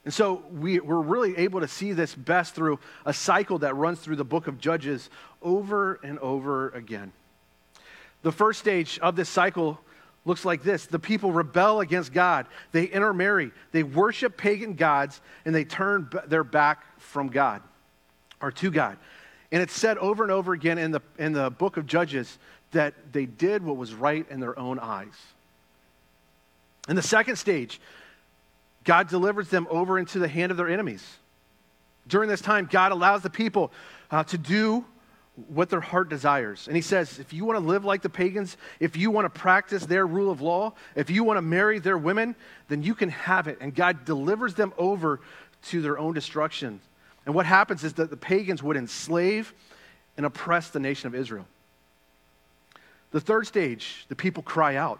And 0.04 0.12
so 0.12 0.42
we, 0.52 0.80
we're 0.80 1.00
really 1.00 1.36
able 1.38 1.60
to 1.60 1.68
see 1.68 1.92
this 1.92 2.14
best 2.14 2.54
through 2.54 2.78
a 3.06 3.14
cycle 3.14 3.58
that 3.60 3.74
runs 3.74 4.00
through 4.00 4.16
the 4.16 4.24
book 4.24 4.46
of 4.46 4.60
Judges 4.60 5.08
over 5.42 5.94
and 6.02 6.18
over 6.18 6.68
again. 6.70 7.12
The 8.22 8.32
first 8.32 8.60
stage 8.60 8.98
of 9.00 9.16
this 9.16 9.28
cycle 9.28 9.80
looks 10.26 10.44
like 10.44 10.62
this 10.62 10.86
the 10.86 10.98
people 10.98 11.32
rebel 11.32 11.80
against 11.80 12.12
God, 12.12 12.46
they 12.72 12.84
intermarry, 12.84 13.50
they 13.72 13.82
worship 13.82 14.36
pagan 14.36 14.74
gods, 14.74 15.20
and 15.44 15.54
they 15.54 15.64
turn 15.64 16.10
their 16.26 16.44
back 16.44 16.84
from 16.98 17.28
God 17.28 17.62
or 18.40 18.50
to 18.52 18.70
God. 18.70 18.98
And 19.52 19.62
it's 19.62 19.78
said 19.78 19.98
over 19.98 20.22
and 20.22 20.32
over 20.32 20.52
again 20.52 20.78
in 20.78 20.90
the, 20.90 21.00
in 21.18 21.32
the 21.32 21.50
book 21.50 21.76
of 21.76 21.86
Judges 21.86 22.38
that 22.74 22.94
they 23.12 23.26
did 23.26 23.64
what 23.64 23.76
was 23.76 23.94
right 23.94 24.24
in 24.30 24.38
their 24.38 24.56
own 24.58 24.78
eyes. 24.78 25.14
In 26.88 26.96
the 26.96 27.02
second 27.02 27.36
stage, 27.36 27.80
God 28.84 29.08
delivers 29.08 29.48
them 29.48 29.66
over 29.70 29.98
into 29.98 30.18
the 30.18 30.28
hand 30.28 30.50
of 30.50 30.58
their 30.58 30.68
enemies. 30.68 31.04
During 32.06 32.28
this 32.28 32.42
time, 32.42 32.68
God 32.70 32.92
allows 32.92 33.22
the 33.22 33.30
people 33.30 33.72
uh, 34.10 34.22
to 34.24 34.36
do 34.38 34.84
what 35.48 35.70
their 35.70 35.80
heart 35.80 36.08
desires. 36.08 36.68
And 36.68 36.76
he 36.76 36.82
says, 36.82 37.18
if 37.18 37.32
you 37.32 37.44
want 37.44 37.58
to 37.58 37.64
live 37.64 37.84
like 37.84 38.02
the 38.02 38.10
pagans, 38.10 38.56
if 38.78 38.96
you 38.96 39.10
want 39.10 39.24
to 39.24 39.40
practice 39.40 39.86
their 39.86 40.06
rule 40.06 40.30
of 40.30 40.40
law, 40.40 40.74
if 40.94 41.10
you 41.10 41.24
want 41.24 41.38
to 41.38 41.42
marry 41.42 41.78
their 41.78 41.98
women, 41.98 42.36
then 42.68 42.82
you 42.82 42.94
can 42.94 43.08
have 43.08 43.48
it. 43.48 43.58
And 43.60 43.74
God 43.74 44.04
delivers 44.04 44.54
them 44.54 44.72
over 44.78 45.20
to 45.70 45.80
their 45.80 45.98
own 45.98 46.12
destruction. 46.14 46.80
And 47.26 47.34
what 47.34 47.46
happens 47.46 47.82
is 47.82 47.94
that 47.94 48.10
the 48.10 48.16
pagans 48.16 48.62
would 48.62 48.76
enslave 48.76 49.54
and 50.16 50.26
oppress 50.26 50.68
the 50.70 50.78
nation 50.78 51.08
of 51.08 51.14
Israel. 51.14 51.46
The 53.14 53.20
third 53.20 53.46
stage, 53.46 54.06
the 54.08 54.16
people 54.16 54.42
cry 54.42 54.74
out. 54.74 54.98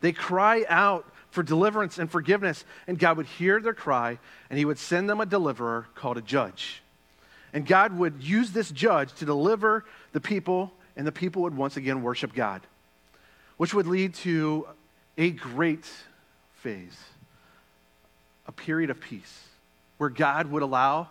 They 0.00 0.10
cry 0.10 0.64
out 0.68 1.06
for 1.30 1.44
deliverance 1.44 1.96
and 1.96 2.10
forgiveness, 2.10 2.64
and 2.88 2.98
God 2.98 3.18
would 3.18 3.26
hear 3.26 3.60
their 3.60 3.72
cry, 3.72 4.18
and 4.50 4.58
He 4.58 4.64
would 4.64 4.80
send 4.80 5.08
them 5.08 5.20
a 5.20 5.26
deliverer 5.26 5.86
called 5.94 6.18
a 6.18 6.22
judge. 6.22 6.82
And 7.52 7.64
God 7.64 7.96
would 7.96 8.20
use 8.20 8.50
this 8.50 8.68
judge 8.68 9.12
to 9.14 9.24
deliver 9.24 9.84
the 10.10 10.20
people, 10.20 10.72
and 10.96 11.06
the 11.06 11.12
people 11.12 11.42
would 11.42 11.56
once 11.56 11.76
again 11.76 12.02
worship 12.02 12.34
God, 12.34 12.62
which 13.58 13.72
would 13.74 13.86
lead 13.86 14.14
to 14.14 14.66
a 15.16 15.30
great 15.30 15.86
phase, 16.56 16.98
a 18.48 18.52
period 18.52 18.90
of 18.90 19.00
peace, 19.00 19.44
where 19.98 20.10
God 20.10 20.50
would 20.50 20.62
allow 20.62 21.10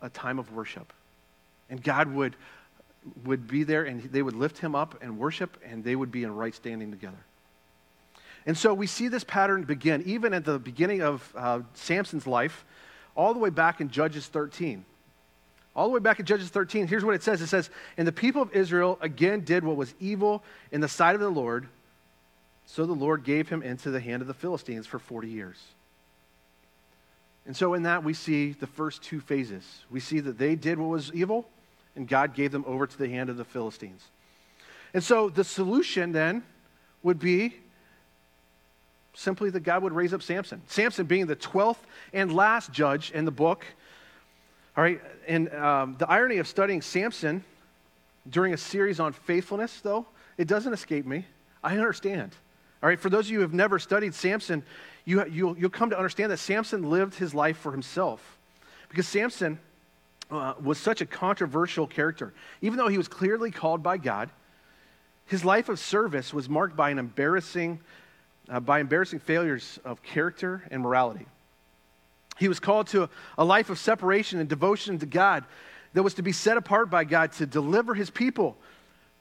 a 0.00 0.08
time 0.08 0.38
of 0.38 0.54
worship. 0.54 0.90
And 1.68 1.82
God 1.82 2.08
would, 2.14 2.34
would 3.24 3.46
be 3.46 3.64
there, 3.64 3.84
and 3.84 4.02
they 4.04 4.22
would 4.22 4.36
lift 4.36 4.58
him 4.58 4.74
up 4.74 5.02
and 5.02 5.18
worship, 5.18 5.56
and 5.64 5.82
they 5.82 5.96
would 5.96 6.12
be 6.12 6.24
in 6.24 6.34
right 6.34 6.54
standing 6.54 6.90
together. 6.90 7.24
And 8.46 8.56
so 8.56 8.74
we 8.74 8.86
see 8.86 9.08
this 9.08 9.24
pattern 9.24 9.64
begin 9.64 10.02
even 10.06 10.34
at 10.34 10.44
the 10.44 10.58
beginning 10.58 11.02
of 11.02 11.32
uh, 11.36 11.60
Samson's 11.74 12.26
life, 12.26 12.64
all 13.14 13.32
the 13.32 13.40
way 13.40 13.50
back 13.50 13.80
in 13.80 13.90
Judges 13.90 14.26
13. 14.26 14.84
All 15.74 15.86
the 15.88 15.94
way 15.94 16.00
back 16.00 16.20
in 16.20 16.26
Judges 16.26 16.50
13, 16.50 16.86
here's 16.86 17.04
what 17.04 17.14
it 17.14 17.22
says 17.22 17.40
it 17.40 17.46
says, 17.46 17.70
And 17.96 18.06
the 18.06 18.12
people 18.12 18.42
of 18.42 18.52
Israel 18.54 18.98
again 19.00 19.40
did 19.40 19.64
what 19.64 19.76
was 19.76 19.94
evil 20.00 20.42
in 20.70 20.80
the 20.80 20.88
sight 20.88 21.14
of 21.14 21.20
the 21.20 21.30
Lord, 21.30 21.66
so 22.66 22.84
the 22.84 22.92
Lord 22.92 23.24
gave 23.24 23.48
him 23.48 23.62
into 23.62 23.90
the 23.90 24.00
hand 24.00 24.22
of 24.22 24.28
the 24.28 24.34
Philistines 24.34 24.86
for 24.86 24.98
40 24.98 25.28
years. 25.28 25.56
And 27.46 27.56
so 27.56 27.74
in 27.74 27.84
that, 27.84 28.04
we 28.04 28.14
see 28.14 28.52
the 28.52 28.66
first 28.66 29.02
two 29.02 29.20
phases. 29.20 29.64
We 29.90 29.98
see 29.98 30.20
that 30.20 30.38
they 30.38 30.54
did 30.54 30.78
what 30.78 30.90
was 30.90 31.10
evil, 31.12 31.48
and 31.96 32.08
God 32.08 32.34
gave 32.34 32.52
them 32.52 32.64
over 32.66 32.86
to 32.86 32.98
the 32.98 33.08
hand 33.08 33.30
of 33.30 33.36
the 33.36 33.44
Philistines. 33.44 34.02
And 34.94 35.02
so 35.02 35.28
the 35.28 35.44
solution 35.44 36.12
then 36.12 36.42
would 37.02 37.18
be 37.18 37.56
simply 39.14 39.50
that 39.50 39.60
God 39.60 39.82
would 39.82 39.92
raise 39.92 40.14
up 40.14 40.22
Samson. 40.22 40.62
Samson 40.66 41.06
being 41.06 41.26
the 41.26 41.36
12th 41.36 41.76
and 42.12 42.32
last 42.32 42.72
judge 42.72 43.10
in 43.10 43.24
the 43.24 43.30
book. 43.30 43.64
All 44.76 44.82
right, 44.82 45.00
and 45.28 45.52
um, 45.54 45.96
the 45.98 46.08
irony 46.08 46.38
of 46.38 46.48
studying 46.48 46.80
Samson 46.80 47.44
during 48.28 48.54
a 48.54 48.56
series 48.56 49.00
on 49.00 49.12
faithfulness, 49.12 49.80
though, 49.80 50.06
it 50.38 50.48
doesn't 50.48 50.72
escape 50.72 51.04
me. 51.04 51.26
I 51.62 51.76
understand. 51.76 52.34
All 52.82 52.88
right, 52.88 52.98
for 52.98 53.10
those 53.10 53.26
of 53.26 53.30
you 53.30 53.38
who 53.38 53.42
have 53.42 53.52
never 53.52 53.78
studied 53.78 54.14
Samson, 54.14 54.62
you, 55.04 55.24
you'll, 55.26 55.56
you'll 55.58 55.70
come 55.70 55.90
to 55.90 55.96
understand 55.96 56.32
that 56.32 56.38
Samson 56.38 56.88
lived 56.88 57.14
his 57.14 57.34
life 57.34 57.58
for 57.58 57.70
himself. 57.70 58.38
Because 58.88 59.06
Samson 59.06 59.58
uh, 60.32 60.54
was 60.62 60.78
such 60.78 61.00
a 61.00 61.06
controversial 61.06 61.86
character. 61.86 62.32
Even 62.60 62.78
though 62.78 62.88
he 62.88 62.98
was 62.98 63.08
clearly 63.08 63.50
called 63.50 63.82
by 63.82 63.98
God, 63.98 64.30
his 65.26 65.44
life 65.44 65.68
of 65.68 65.78
service 65.78 66.32
was 66.34 66.48
marked 66.48 66.76
by 66.76 66.90
an 66.90 66.98
embarrassing 66.98 67.80
uh, 68.48 68.60
by 68.60 68.80
embarrassing 68.80 69.20
failures 69.20 69.78
of 69.84 70.02
character 70.02 70.62
and 70.70 70.82
morality. 70.82 71.26
He 72.38 72.48
was 72.48 72.58
called 72.58 72.88
to 72.88 73.04
a, 73.04 73.10
a 73.38 73.44
life 73.44 73.70
of 73.70 73.78
separation 73.78 74.40
and 74.40 74.48
devotion 74.48 74.98
to 74.98 75.06
God 75.06 75.44
that 75.94 76.02
was 76.02 76.14
to 76.14 76.22
be 76.22 76.32
set 76.32 76.56
apart 76.56 76.90
by 76.90 77.04
God 77.04 77.32
to 77.32 77.46
deliver 77.46 77.94
his 77.94 78.10
people. 78.10 78.56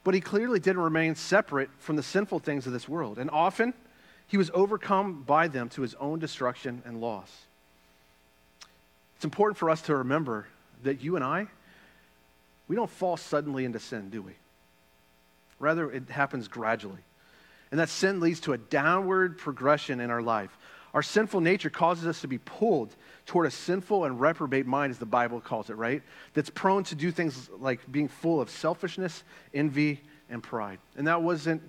But 0.04 0.16
he 0.16 0.22
clearly 0.22 0.60
didn't 0.60 0.82
remain 0.82 1.14
separate 1.16 1.70
from 1.78 1.96
the 1.96 2.04
sinful 2.04 2.40
things 2.40 2.66
of 2.66 2.74
this 2.74 2.90
world. 2.90 3.20
And 3.20 3.30
often, 3.30 3.74
he 4.28 4.38
was 4.38 4.50
overcome 4.54 5.22
by 5.22 5.48
them 5.48 5.70
to 5.70 5.82
his 5.82 5.94
own 5.96 6.18
destruction 6.18 6.82
and 6.86 7.00
loss. 7.00 7.30
It's 9.18 9.26
important 9.26 9.58
for 9.58 9.70
us 9.70 9.84
to 9.84 9.96
remember 9.96 10.48
that 10.84 11.02
you 11.02 11.16
and 11.16 11.26
I, 11.26 11.48
we 12.68 12.76
don't 12.76 12.90
fall 12.90 13.18
suddenly 13.18 13.66
into 13.66 13.80
sin, 13.80 14.10
do 14.10 14.22
we? 14.22 14.34
Rather, 15.60 15.92
it 15.92 16.10
happens 16.10 16.48
gradually. 16.48 17.04
And 17.70 17.80
that 17.80 17.90
sin 17.90 18.20
leads 18.20 18.40
to 18.42 18.54
a 18.54 18.58
downward 18.58 19.38
progression 19.38 20.00
in 20.00 20.10
our 20.10 20.22
life. 20.22 20.58
Our 20.94 21.02
sinful 21.02 21.40
nature 21.40 21.70
causes 21.70 22.06
us 22.06 22.22
to 22.22 22.28
be 22.28 22.38
pulled 22.38 22.94
toward 23.26 23.48
a 23.48 23.52
sinful 23.52 24.04
and 24.04 24.20
reprobate 24.20 24.66
mind, 24.66 24.92
as 24.92 24.98
the 24.98 25.06
Bible 25.06 25.40
calls 25.40 25.70
it, 25.70 25.76
right? 25.76 26.02
That's 26.34 26.50
prone 26.50 26.84
to 26.86 26.96
do 26.96 27.12
things 27.12 27.50
like 27.60 27.80
being 27.90 28.10
full 28.10 28.42
of 28.42 28.50
selfishness, 28.50 29.24
envy, 29.54 30.02
and 30.30 30.44
pride. 30.44 30.80
And 30.98 31.08
that 31.08 31.22
wasn't 31.22 31.62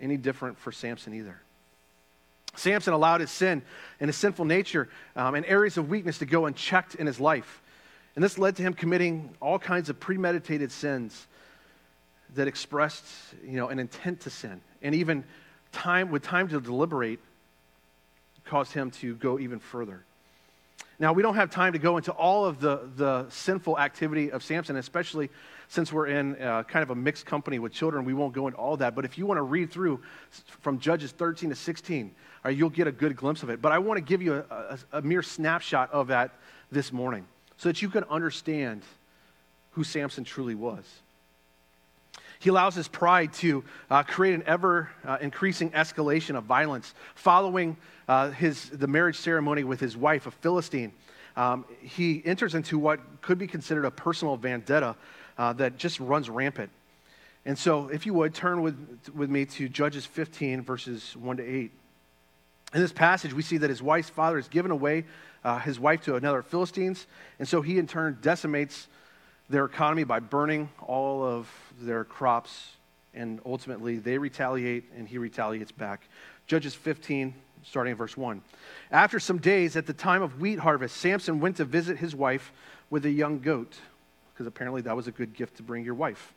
any 0.00 0.16
different 0.16 0.58
for 0.58 0.72
Samson 0.72 1.14
either. 1.14 1.40
Samson 2.56 2.92
allowed 2.92 3.20
his 3.20 3.30
sin 3.30 3.62
and 4.00 4.08
his 4.08 4.16
sinful 4.16 4.44
nature 4.44 4.88
um, 5.14 5.36
and 5.36 5.46
areas 5.46 5.76
of 5.76 5.88
weakness 5.88 6.18
to 6.18 6.26
go 6.26 6.46
unchecked 6.46 6.96
in 6.96 7.06
his 7.06 7.20
life. 7.20 7.62
And 8.20 8.24
this 8.26 8.36
led 8.36 8.56
to 8.56 8.62
him 8.62 8.74
committing 8.74 9.34
all 9.40 9.58
kinds 9.58 9.88
of 9.88 9.98
premeditated 9.98 10.70
sins 10.70 11.26
that 12.34 12.48
expressed 12.48 13.06
you 13.42 13.52
know, 13.52 13.68
an 13.68 13.78
intent 13.78 14.20
to 14.20 14.28
sin 14.28 14.60
and 14.82 14.94
even 14.94 15.24
time 15.72 16.10
with 16.10 16.22
time 16.22 16.46
to 16.48 16.60
deliberate 16.60 17.18
caused 18.44 18.74
him 18.74 18.90
to 18.90 19.14
go 19.14 19.38
even 19.38 19.58
further. 19.58 20.04
Now, 20.98 21.14
we 21.14 21.22
don't 21.22 21.36
have 21.36 21.48
time 21.48 21.72
to 21.72 21.78
go 21.78 21.96
into 21.96 22.12
all 22.12 22.44
of 22.44 22.60
the, 22.60 22.90
the 22.94 23.24
sinful 23.30 23.78
activity 23.78 24.30
of 24.30 24.42
Samson, 24.42 24.76
especially 24.76 25.30
since 25.68 25.90
we're 25.90 26.08
in 26.08 26.36
uh, 26.42 26.64
kind 26.64 26.82
of 26.82 26.90
a 26.90 26.94
mixed 26.94 27.24
company 27.24 27.58
with 27.58 27.72
children. 27.72 28.04
We 28.04 28.12
won't 28.12 28.34
go 28.34 28.48
into 28.48 28.58
all 28.58 28.76
that. 28.76 28.94
But 28.94 29.06
if 29.06 29.16
you 29.16 29.24
want 29.24 29.38
to 29.38 29.44
read 29.44 29.70
through 29.70 29.98
from 30.60 30.78
Judges 30.78 31.12
13 31.12 31.48
to 31.48 31.56
16, 31.56 32.14
right, 32.44 32.54
you'll 32.54 32.68
get 32.68 32.86
a 32.86 32.92
good 32.92 33.16
glimpse 33.16 33.42
of 33.42 33.48
it. 33.48 33.62
But 33.62 33.72
I 33.72 33.78
want 33.78 33.96
to 33.96 34.02
give 34.02 34.20
you 34.20 34.34
a, 34.34 34.42
a, 34.50 34.78
a 34.98 35.00
mere 35.00 35.22
snapshot 35.22 35.90
of 35.90 36.08
that 36.08 36.32
this 36.70 36.92
morning 36.92 37.26
so 37.60 37.68
that 37.68 37.82
you 37.82 37.90
can 37.90 38.04
understand 38.04 38.82
who 39.72 39.84
Samson 39.84 40.24
truly 40.24 40.54
was. 40.54 40.82
He 42.38 42.48
allows 42.48 42.74
his 42.74 42.88
pride 42.88 43.34
to 43.34 43.62
uh, 43.90 44.02
create 44.02 44.34
an 44.34 44.44
ever 44.46 44.88
uh, 45.04 45.18
increasing 45.20 45.70
escalation 45.72 46.36
of 46.36 46.44
violence. 46.44 46.94
Following 47.14 47.76
uh, 48.08 48.30
his, 48.30 48.70
the 48.70 48.86
marriage 48.86 49.16
ceremony 49.16 49.62
with 49.62 49.78
his 49.78 49.94
wife, 49.94 50.26
a 50.26 50.30
Philistine, 50.30 50.90
um, 51.36 51.66
he 51.82 52.22
enters 52.24 52.54
into 52.54 52.78
what 52.78 52.98
could 53.20 53.36
be 53.36 53.46
considered 53.46 53.84
a 53.84 53.90
personal 53.90 54.38
vendetta 54.38 54.96
uh, 55.36 55.52
that 55.52 55.76
just 55.76 56.00
runs 56.00 56.30
rampant. 56.30 56.70
And 57.44 57.58
so, 57.58 57.88
if 57.88 58.06
you 58.06 58.14
would, 58.14 58.32
turn 58.32 58.62
with, 58.62 58.74
with 59.14 59.28
me 59.28 59.44
to 59.44 59.68
Judges 59.68 60.06
15, 60.06 60.62
verses 60.62 61.14
1 61.14 61.36
to 61.36 61.42
8. 61.46 61.70
In 62.72 62.80
this 62.80 62.92
passage, 62.92 63.32
we 63.32 63.42
see 63.42 63.56
that 63.58 63.70
his 63.70 63.82
wife's 63.82 64.10
father 64.10 64.36
has 64.36 64.48
given 64.48 64.70
away 64.70 65.04
uh, 65.44 65.58
his 65.58 65.80
wife 65.80 66.02
to 66.02 66.16
another 66.16 66.42
Philistines, 66.42 67.06
and 67.38 67.48
so 67.48 67.62
he 67.62 67.78
in 67.78 67.86
turn 67.86 68.18
decimates 68.22 68.88
their 69.48 69.64
economy 69.64 70.04
by 70.04 70.20
burning 70.20 70.68
all 70.86 71.24
of 71.24 71.50
their 71.80 72.04
crops 72.04 72.76
and 73.14 73.40
ultimately 73.44 73.96
they 73.96 74.18
retaliate 74.18 74.84
and 74.96 75.08
he 75.08 75.18
retaliates 75.18 75.72
back. 75.72 76.08
Judges 76.46 76.74
15, 76.74 77.34
starting 77.64 77.92
in 77.92 77.96
verse 77.96 78.16
1. 78.16 78.42
After 78.90 79.18
some 79.18 79.38
days, 79.38 79.76
at 79.76 79.86
the 79.86 79.92
time 79.92 80.22
of 80.22 80.40
wheat 80.40 80.58
harvest, 80.58 80.96
Samson 80.96 81.40
went 81.40 81.56
to 81.56 81.64
visit 81.64 81.98
his 81.98 82.14
wife 82.14 82.52
with 82.88 83.04
a 83.06 83.10
young 83.10 83.40
goat, 83.40 83.78
because 84.32 84.46
apparently 84.46 84.82
that 84.82 84.96
was 84.96 85.06
a 85.06 85.12
good 85.12 85.34
gift 85.34 85.56
to 85.58 85.62
bring 85.62 85.84
your 85.84 85.94
wife. 85.94 86.32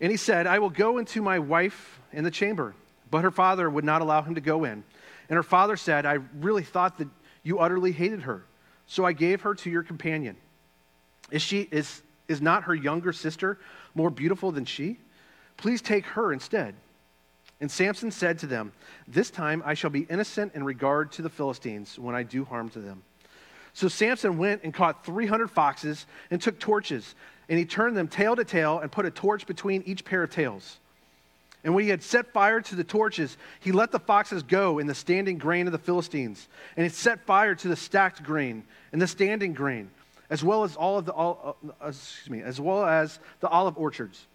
And 0.00 0.10
he 0.10 0.16
said, 0.16 0.46
I 0.46 0.58
will 0.58 0.70
go 0.70 0.98
into 0.98 1.22
my 1.22 1.38
wife 1.38 2.00
in 2.12 2.24
the 2.24 2.30
chamber. 2.30 2.74
But 3.10 3.22
her 3.22 3.30
father 3.30 3.68
would 3.70 3.84
not 3.84 4.02
allow 4.02 4.22
him 4.22 4.34
to 4.34 4.40
go 4.40 4.64
in. 4.64 4.82
And 5.28 5.36
her 5.36 5.42
father 5.42 5.76
said, 5.76 6.06
I 6.06 6.18
really 6.40 6.62
thought 6.62 6.98
that 6.98 7.08
you 7.42 7.58
utterly 7.58 7.92
hated 7.92 8.22
her. 8.22 8.44
So 8.86 9.04
I 9.04 9.12
gave 9.12 9.42
her 9.42 9.54
to 9.54 9.70
your 9.70 9.82
companion. 9.82 10.36
Is, 11.30 11.42
she, 11.42 11.62
is, 11.70 12.02
is 12.28 12.40
not 12.42 12.64
her 12.64 12.74
younger 12.74 13.12
sister 13.12 13.58
more 13.94 14.10
beautiful 14.10 14.52
than 14.52 14.64
she? 14.64 14.98
Please 15.56 15.80
take 15.80 16.04
her 16.06 16.32
instead. 16.32 16.74
And 17.60 17.70
Samson 17.70 18.10
said 18.10 18.40
to 18.40 18.46
them, 18.46 18.72
This 19.06 19.30
time 19.30 19.62
I 19.64 19.74
shall 19.74 19.90
be 19.90 20.00
innocent 20.10 20.52
in 20.54 20.64
regard 20.64 21.12
to 21.12 21.22
the 21.22 21.30
Philistines 21.30 21.98
when 21.98 22.14
I 22.14 22.24
do 22.24 22.44
harm 22.44 22.68
to 22.70 22.80
them. 22.80 23.02
So 23.72 23.88
Samson 23.88 24.36
went 24.36 24.62
and 24.64 24.74
caught 24.74 25.06
300 25.06 25.50
foxes 25.50 26.06
and 26.30 26.42
took 26.42 26.58
torches, 26.58 27.14
and 27.48 27.58
he 27.58 27.64
turned 27.64 27.96
them 27.96 28.08
tail 28.08 28.36
to 28.36 28.44
tail 28.44 28.80
and 28.80 28.90
put 28.90 29.06
a 29.06 29.10
torch 29.10 29.46
between 29.46 29.82
each 29.86 30.04
pair 30.04 30.22
of 30.22 30.30
tails. 30.30 30.80
And 31.64 31.74
when 31.74 31.84
he 31.84 31.90
had 31.90 32.02
set 32.02 32.32
fire 32.32 32.60
to 32.60 32.74
the 32.74 32.84
torches, 32.84 33.36
he 33.60 33.70
let 33.70 33.92
the 33.92 34.00
foxes 34.00 34.42
go 34.42 34.78
in 34.78 34.86
the 34.86 34.94
standing 34.94 35.38
grain 35.38 35.66
of 35.66 35.72
the 35.72 35.78
Philistines. 35.78 36.48
And 36.76 36.84
he 36.84 36.90
set 36.90 37.24
fire 37.24 37.54
to 37.54 37.68
the 37.68 37.76
stacked 37.76 38.22
grain 38.22 38.64
and 38.92 39.00
the 39.00 39.06
standing 39.06 39.52
grain, 39.52 39.90
as 40.28 40.42
well 40.42 40.64
as 40.64 40.74
all 40.74 40.98
of 40.98 41.06
the 41.06 41.12
all, 41.12 41.56
uh, 41.80 41.86
excuse 41.86 42.30
me, 42.30 42.42
as 42.42 42.60
well 42.60 42.84
as 42.84 43.20
the 43.40 43.48
olive 43.48 43.78
orchards. 43.78 44.26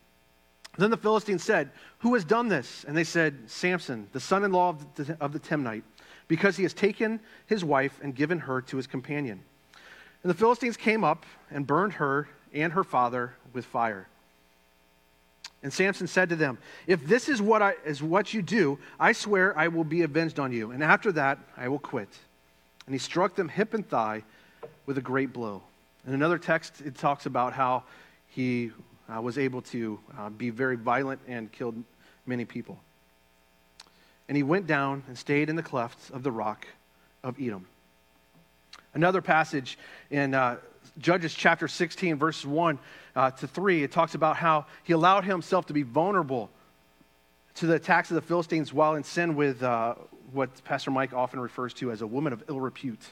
Then 0.78 0.90
the 0.90 0.98
Philistines 0.98 1.44
said, 1.44 1.72
Who 2.00 2.14
has 2.14 2.24
done 2.24 2.48
this? 2.48 2.86
And 2.88 2.96
they 2.96 3.04
said, 3.04 3.50
Samson, 3.50 4.08
the 4.14 4.20
son 4.20 4.44
in 4.44 4.52
law 4.52 4.70
of 4.70 4.96
the, 4.96 5.18
of 5.20 5.34
the 5.34 5.40
Timnite, 5.40 5.84
because 6.28 6.56
he 6.56 6.64
has 6.64 6.74
taken 6.74 7.20
his 7.46 7.66
wife 7.66 8.00
and 8.02 8.16
given 8.16 8.40
her 8.40 8.62
to 8.62 8.78
his 8.78 8.88
companion. 8.88 9.42
And 10.24 10.30
the 10.30 10.36
Philistines 10.36 10.78
came 10.78 11.04
up 11.04 11.26
and 11.52 11.68
burned 11.68 11.94
her 11.94 12.30
and 12.54 12.74
her 12.74 12.84
father 12.84 13.34
with 13.54 13.66
fire. 13.66 14.08
And 15.64 15.74
Samson 15.74 16.08
said 16.08 16.30
to 16.30 16.36
them, 16.36 16.58
If 16.86 17.06
this 17.06 17.28
is 17.30 17.42
what, 17.42 17.62
I, 17.62 17.74
is 17.86 18.02
what 18.04 18.34
you 18.34 18.42
do, 18.42 18.78
I 19.00 19.12
swear 19.12 19.58
I 19.58 19.68
will 19.68 19.84
be 19.84 20.04
avenged 20.04 20.40
on 20.40 20.52
you, 20.52 20.72
and 20.72 20.84
after 20.84 21.12
that 21.14 21.40
I 21.56 21.68
will 21.68 21.80
quit. 21.80 22.10
And 22.86 22.94
he 22.94 23.00
struck 23.00 23.36
them 23.36 23.50
hip 23.50 23.74
and 23.74 23.88
thigh 23.88 24.24
with 24.86 24.98
a 24.98 25.02
great 25.02 25.34
blow. 25.34 25.62
In 26.06 26.14
another 26.14 26.38
text, 26.38 26.82
it 26.82 26.96
talks 26.96 27.26
about 27.26 27.54
how 27.54 27.84
he 28.28 28.72
uh, 29.14 29.22
was 29.22 29.38
able 29.38 29.62
to 29.64 30.00
uh, 30.18 30.30
be 30.30 30.50
very 30.50 30.78
violent 30.78 31.20
and 31.28 31.52
killed 31.52 31.84
many 32.26 32.46
people. 32.46 32.80
And 34.28 34.38
he 34.38 34.44
went 34.44 34.68
down 34.68 35.04
and 35.08 35.18
stayed 35.18 35.50
in 35.50 35.56
the 35.56 35.64
clefts 35.64 36.10
of 36.10 36.24
the 36.24 36.32
rock 36.32 36.68
of 37.24 37.40
Edom. 37.42 37.66
Another 38.94 39.22
passage 39.22 39.78
in 40.10 40.34
uh, 40.34 40.58
Judges 40.98 41.34
chapter 41.34 41.68
16, 41.68 42.16
verse 42.16 42.46
1 42.46 42.80
uh, 43.16 43.32
to 43.32 43.48
3, 43.48 43.84
it 43.84 43.92
talks 43.92 44.16
about 44.16 44.38
how 44.38 44.66
he 44.84 44.94
allowed 44.94 45.24
himself 45.24 45.68
to 45.68 45.74
be 45.74 45.84
vulnerable 45.84 46.50
to 47.56 47.66
the 47.66 47.76
attacks 47.76 48.12
of 48.12 48.16
the 48.16 48.22
Philistines 48.22 48.72
while 48.72 48.96
in 48.96 49.04
sin 49.04 49.36
with 49.36 49.64
uh, 49.64 49.96
what 50.32 50.64
Pastor 50.64 50.92
Mike 50.92 51.14
often 51.14 51.40
refers 51.40 51.74
to 51.76 51.92
as 51.92 52.02
a 52.02 52.08
woman 52.08 52.34
of 52.34 52.44
ill 52.50 52.60
repute. 52.60 53.04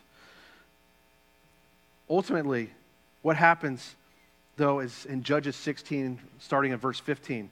Ultimately, 2.09 2.69
what 3.23 3.35
happens, 3.35 3.95
though, 4.57 4.79
is 4.79 5.05
in 5.07 5.23
Judges 5.23 5.55
16, 5.55 6.19
starting 6.39 6.71
in 6.71 6.77
verse 6.77 6.99
15. 6.99 7.49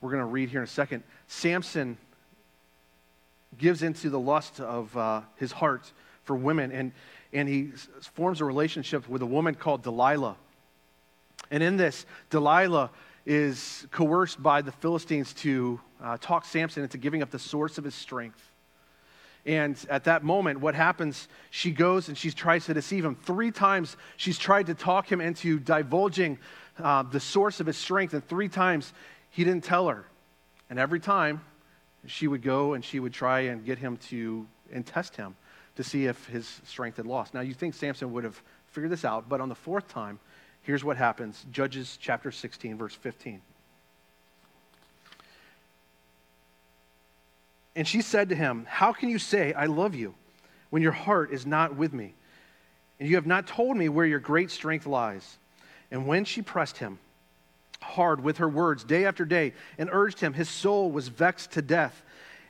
We're 0.00 0.10
going 0.10 0.20
to 0.20 0.26
read 0.26 0.50
here 0.50 0.60
in 0.60 0.64
a 0.64 0.66
second. 0.66 1.02
Samson 1.28 1.96
gives 3.56 3.82
into 3.82 4.10
the 4.10 4.20
lust 4.20 4.60
of 4.60 4.94
uh, 4.96 5.22
his 5.36 5.52
heart 5.52 5.90
for 6.24 6.36
women, 6.36 6.72
and, 6.72 6.92
and 7.32 7.48
he 7.48 7.72
forms 8.14 8.40
a 8.40 8.44
relationship 8.44 9.08
with 9.08 9.22
a 9.22 9.26
woman 9.26 9.54
called 9.54 9.82
Delilah. 9.82 10.36
And 11.50 11.62
in 11.62 11.76
this, 11.76 12.06
Delilah 12.30 12.90
is 13.26 13.86
coerced 13.90 14.42
by 14.42 14.62
the 14.62 14.72
Philistines 14.72 15.32
to 15.34 15.80
uh, 16.02 16.16
talk 16.20 16.44
Samson 16.44 16.82
into 16.82 16.98
giving 16.98 17.22
up 17.22 17.30
the 17.30 17.38
source 17.38 17.78
of 17.78 17.84
his 17.84 17.94
strength. 17.94 18.40
And 19.46 19.76
at 19.88 20.04
that 20.04 20.22
moment, 20.22 20.60
what 20.60 20.74
happens, 20.74 21.28
she 21.50 21.70
goes 21.70 22.08
and 22.08 22.16
she 22.16 22.30
tries 22.30 22.66
to 22.66 22.74
deceive 22.74 23.04
him. 23.04 23.14
Three 23.14 23.50
times 23.50 23.96
she's 24.16 24.38
tried 24.38 24.66
to 24.66 24.74
talk 24.74 25.10
him 25.10 25.20
into 25.20 25.58
divulging 25.58 26.38
uh, 26.78 27.02
the 27.02 27.20
source 27.20 27.60
of 27.60 27.66
his 27.66 27.76
strength, 27.76 28.14
and 28.14 28.26
three 28.26 28.48
times 28.48 28.92
he 29.30 29.44
didn't 29.44 29.64
tell 29.64 29.88
her. 29.88 30.04
And 30.68 30.78
every 30.78 31.00
time 31.00 31.40
she 32.06 32.26
would 32.26 32.42
go 32.42 32.74
and 32.74 32.84
she 32.84 33.00
would 33.00 33.12
try 33.12 33.40
and 33.40 33.64
get 33.64 33.78
him 33.78 33.96
to 34.08 34.46
and 34.72 34.86
test 34.86 35.16
him 35.16 35.34
to 35.80 35.88
see 35.88 36.04
if 36.04 36.26
his 36.26 36.60
strength 36.64 36.98
had 36.98 37.06
lost. 37.06 37.32
Now, 37.32 37.40
you 37.40 37.54
think 37.54 37.74
Samson 37.74 38.12
would 38.12 38.24
have 38.24 38.40
figured 38.66 38.92
this 38.92 39.04
out, 39.04 39.30
but 39.30 39.40
on 39.40 39.48
the 39.48 39.54
fourth 39.54 39.88
time, 39.88 40.18
here's 40.60 40.84
what 40.84 40.98
happens 40.98 41.46
Judges 41.50 41.98
chapter 41.98 42.30
16, 42.30 42.76
verse 42.76 42.94
15. 42.94 43.40
And 47.74 47.88
she 47.88 48.02
said 48.02 48.28
to 48.28 48.34
him, 48.34 48.66
How 48.68 48.92
can 48.92 49.08
you 49.08 49.18
say, 49.18 49.54
I 49.54 49.66
love 49.66 49.94
you, 49.94 50.14
when 50.68 50.82
your 50.82 50.92
heart 50.92 51.32
is 51.32 51.46
not 51.46 51.76
with 51.76 51.94
me? 51.94 52.12
And 52.98 53.08
you 53.08 53.14
have 53.14 53.26
not 53.26 53.46
told 53.46 53.74
me 53.74 53.88
where 53.88 54.04
your 54.04 54.18
great 54.18 54.50
strength 54.50 54.86
lies. 54.86 55.38
And 55.90 56.06
when 56.06 56.26
she 56.26 56.42
pressed 56.42 56.76
him 56.76 56.98
hard 57.80 58.22
with 58.22 58.36
her 58.36 58.48
words 58.50 58.84
day 58.84 59.06
after 59.06 59.24
day 59.24 59.54
and 59.78 59.88
urged 59.90 60.20
him, 60.20 60.34
his 60.34 60.50
soul 60.50 60.90
was 60.90 61.08
vexed 61.08 61.52
to 61.52 61.62
death. 61.62 62.02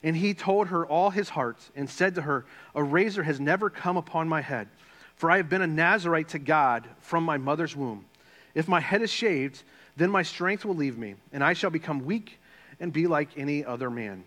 And 0.03 0.17
he 0.17 0.33
told 0.33 0.69
her 0.69 0.87
all 0.87 1.11
his 1.11 1.29
heart 1.29 1.59
and 1.77 1.89
said 1.89 2.15
to 2.15 2.23
her, 2.23 2.47
A 2.75 2.83
razor 2.83 3.23
has 3.23 3.39
never 3.39 3.69
come 3.69 3.97
upon 3.97 4.29
my 4.29 4.41
head, 4.41 4.69
for 5.15 5.31
I 5.31 5.37
have 5.37 5.49
been 5.49 5.63
a 5.63 5.67
Nazarite 5.67 6.29
to 6.31 6.39
God 6.39 6.89
from 7.01 7.25
my 7.25 7.37
mother's 7.37 7.77
womb. 7.77 8.07
If 8.55 8.67
my 8.67 8.81
head 8.81 9.03
is 9.03 9.11
shaved, 9.11 9.63
then 9.97 10.11
my 10.11 10.23
strength 10.23 10.65
will 10.65 10.75
leave 10.75 10.97
me, 10.97 11.17
and 11.33 11.45
I 11.45 11.53
shall 11.53 11.71
become 11.71 12.05
weak 12.07 12.41
and 12.81 12.93
be 12.93 13.07
like 13.07 13.37
any 13.37 13.65
other 13.65 13.91
man. 13.91 14.25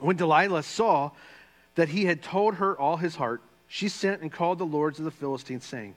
When 0.00 0.16
Delilah 0.16 0.64
saw 0.64 1.12
that 1.76 1.90
he 1.90 2.04
had 2.06 2.22
told 2.22 2.56
her 2.56 2.76
all 2.78 2.96
his 2.96 3.14
heart, 3.14 3.40
she 3.68 3.88
sent 3.88 4.20
and 4.20 4.30
called 4.30 4.58
the 4.58 4.66
lords 4.66 4.98
of 4.98 5.04
the 5.04 5.10
Philistines, 5.10 5.64
saying, 5.64 5.94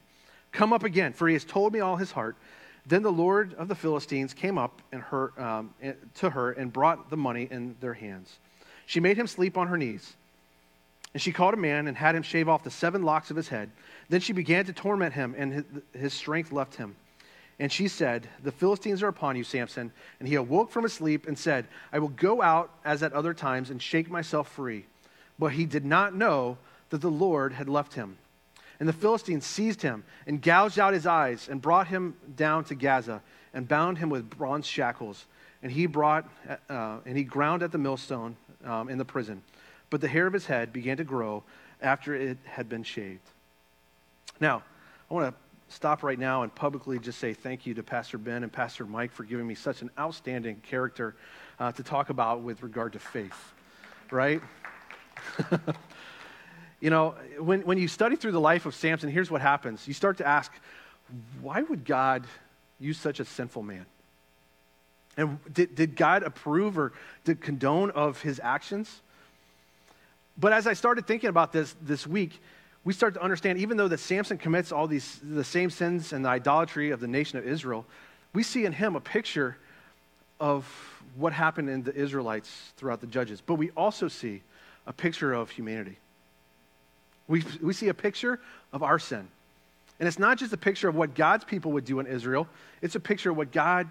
Come 0.51 0.71
up 0.71 0.83
again, 0.83 1.11
for 1.11 1.27
he 1.27 1.33
has 1.33 1.43
told 1.43 1.73
me 1.73 1.79
all 1.79 1.97
his 1.97 2.11
heart. 2.11 2.37
Then 2.85 3.01
the 3.01 3.11
Lord 3.11 3.55
of 3.55 3.67
the 3.67 3.75
Philistines 3.75 4.33
came 4.33 4.57
up 4.57 4.81
and 4.91 5.01
her, 5.01 5.33
um, 5.41 5.73
to 6.15 6.29
her 6.29 6.51
and 6.51 6.71
brought 6.71 7.09
the 7.09 7.17
money 7.17 7.47
in 7.49 7.75
their 7.81 7.95
hands. 7.95 8.37
She 8.85 8.99
made 8.99 9.17
him 9.17 9.27
sleep 9.27 9.57
on 9.57 9.67
her 9.67 9.77
knees. 9.77 10.15
And 11.13 11.21
she 11.21 11.31
called 11.31 11.53
a 11.53 11.57
man 11.57 11.87
and 11.87 11.95
had 11.95 12.13
him 12.13 12.23
shave 12.23 12.49
off 12.49 12.63
the 12.63 12.69
seven 12.69 13.03
locks 13.03 13.31
of 13.31 13.37
his 13.37 13.47
head. 13.47 13.69
Then 14.09 14.19
she 14.19 14.33
began 14.33 14.65
to 14.65 14.73
torment 14.73 15.13
him, 15.13 15.33
and 15.37 15.63
his 15.93 16.13
strength 16.13 16.51
left 16.51 16.75
him. 16.75 16.95
And 17.57 17.71
she 17.71 17.87
said, 17.87 18.27
The 18.43 18.51
Philistines 18.51 19.01
are 19.01 19.07
upon 19.07 19.37
you, 19.37 19.43
Samson. 19.45 19.91
And 20.19 20.27
he 20.27 20.35
awoke 20.35 20.71
from 20.71 20.83
his 20.83 20.93
sleep 20.93 21.25
and 21.25 21.39
said, 21.39 21.67
I 21.93 21.99
will 21.99 22.09
go 22.09 22.41
out 22.41 22.69
as 22.83 23.01
at 23.01 23.13
other 23.13 23.33
times 23.33 23.69
and 23.69 23.81
shake 23.81 24.09
myself 24.09 24.51
free. 24.51 24.85
But 25.39 25.53
he 25.53 25.65
did 25.65 25.85
not 25.85 26.13
know 26.13 26.57
that 26.89 27.01
the 27.01 27.09
Lord 27.09 27.53
had 27.53 27.69
left 27.69 27.93
him. 27.93 28.17
And 28.79 28.89
the 28.89 28.93
Philistines 28.93 29.45
seized 29.45 29.81
him 29.81 30.03
and 30.27 30.41
gouged 30.41 30.79
out 30.79 30.93
his 30.93 31.05
eyes 31.05 31.47
and 31.49 31.61
brought 31.61 31.87
him 31.87 32.15
down 32.35 32.65
to 32.65 32.75
Gaza 32.75 33.21
and 33.53 33.67
bound 33.67 33.97
him 33.97 34.09
with 34.09 34.29
bronze 34.29 34.67
shackles. 34.67 35.25
And 35.63 35.71
he 35.71 35.85
brought 35.85 36.29
uh, 36.69 36.97
and 37.05 37.17
he 37.17 37.23
ground 37.23 37.63
at 37.63 37.71
the 37.71 37.77
millstone 37.77 38.35
um, 38.65 38.89
in 38.89 38.97
the 38.97 39.05
prison. 39.05 39.41
But 39.89 40.01
the 40.01 40.07
hair 40.07 40.27
of 40.27 40.33
his 40.33 40.45
head 40.45 40.73
began 40.73 40.97
to 40.97 41.03
grow 41.03 41.43
after 41.81 42.15
it 42.15 42.37
had 42.45 42.67
been 42.67 42.83
shaved. 42.83 43.27
Now, 44.39 44.63
I 45.09 45.13
want 45.13 45.33
to 45.33 45.73
stop 45.73 46.03
right 46.03 46.19
now 46.19 46.43
and 46.43 46.53
publicly 46.53 46.99
just 46.99 47.19
say 47.19 47.33
thank 47.33 47.65
you 47.65 47.73
to 47.75 47.83
Pastor 47.83 48.17
Ben 48.17 48.43
and 48.43 48.51
Pastor 48.51 48.85
Mike 48.85 49.11
for 49.11 49.23
giving 49.23 49.47
me 49.47 49.55
such 49.55 49.81
an 49.81 49.89
outstanding 49.97 50.61
character 50.61 51.15
uh, 51.59 51.71
to 51.71 51.83
talk 51.83 52.09
about 52.09 52.41
with 52.41 52.63
regard 52.63 52.93
to 52.93 52.99
faith, 52.99 53.53
right? 54.11 54.41
you 56.79 56.89
know, 56.89 57.15
when, 57.39 57.61
when 57.61 57.77
you 57.77 57.87
study 57.87 58.15
through 58.15 58.31
the 58.31 58.39
life 58.39 58.65
of 58.65 58.75
Samson, 58.75 59.09
here's 59.09 59.31
what 59.31 59.41
happens. 59.41 59.87
You 59.87 59.93
start 59.93 60.17
to 60.17 60.27
ask, 60.27 60.51
why 61.41 61.61
would 61.61 61.85
God 61.85 62.25
use 62.79 62.97
such 62.97 63.19
a 63.19 63.25
sinful 63.25 63.63
man? 63.63 63.85
And 65.17 65.39
did, 65.53 65.75
did 65.75 65.95
God 65.95 66.23
approve 66.23 66.77
or 66.77 66.91
did 67.23 67.41
condone 67.41 67.91
of 67.91 68.21
his 68.21 68.39
actions? 68.43 69.01
But 70.37 70.51
as 70.51 70.67
I 70.67 70.73
started 70.73 71.07
thinking 71.07 71.29
about 71.29 71.53
this 71.53 71.75
this 71.81 72.05
week, 72.05 72.41
we 72.83 72.93
start 72.93 73.13
to 73.15 73.21
understand 73.21 73.57
even 73.59 73.77
though 73.77 73.87
that 73.87 73.99
Samson 73.99 74.37
commits 74.37 74.71
all 74.71 74.87
these 74.87 75.19
the 75.23 75.43
same 75.43 75.69
sins 75.69 76.13
and 76.13 76.25
the 76.25 76.29
idolatry 76.29 76.91
of 76.91 76.99
the 76.99 77.07
nation 77.07 77.39
of 77.39 77.47
Israel, 77.47 77.85
we 78.33 78.43
see 78.43 78.65
in 78.65 78.73
him 78.73 78.95
a 78.95 78.99
picture 78.99 79.57
of 80.39 80.65
what 81.15 81.31
happened 81.31 81.69
in 81.69 81.83
the 81.83 81.95
Israelites 81.95 82.73
throughout 82.75 82.99
the 82.99 83.07
judges. 83.07 83.41
But 83.41 83.55
we 83.55 83.71
also 83.71 84.07
see 84.07 84.41
a 84.85 84.93
picture 84.93 85.33
of 85.33 85.49
humanity. 85.49 85.97
We, 87.27 87.43
we 87.61 87.73
see 87.73 87.87
a 87.87 87.93
picture 87.93 88.39
of 88.73 88.83
our 88.83 88.99
sin. 88.99 89.27
And 89.99 90.07
it's 90.07 90.19
not 90.19 90.37
just 90.37 90.51
a 90.51 90.57
picture 90.57 90.89
of 90.89 90.95
what 90.95 91.15
God's 91.15 91.45
people 91.45 91.71
would 91.71 91.85
do 91.85 91.99
in 91.99 92.05
Israel, 92.05 92.47
it's 92.81 92.95
a 92.95 92.99
picture 92.99 93.31
of 93.31 93.37
what 93.37 93.51
God 93.51 93.89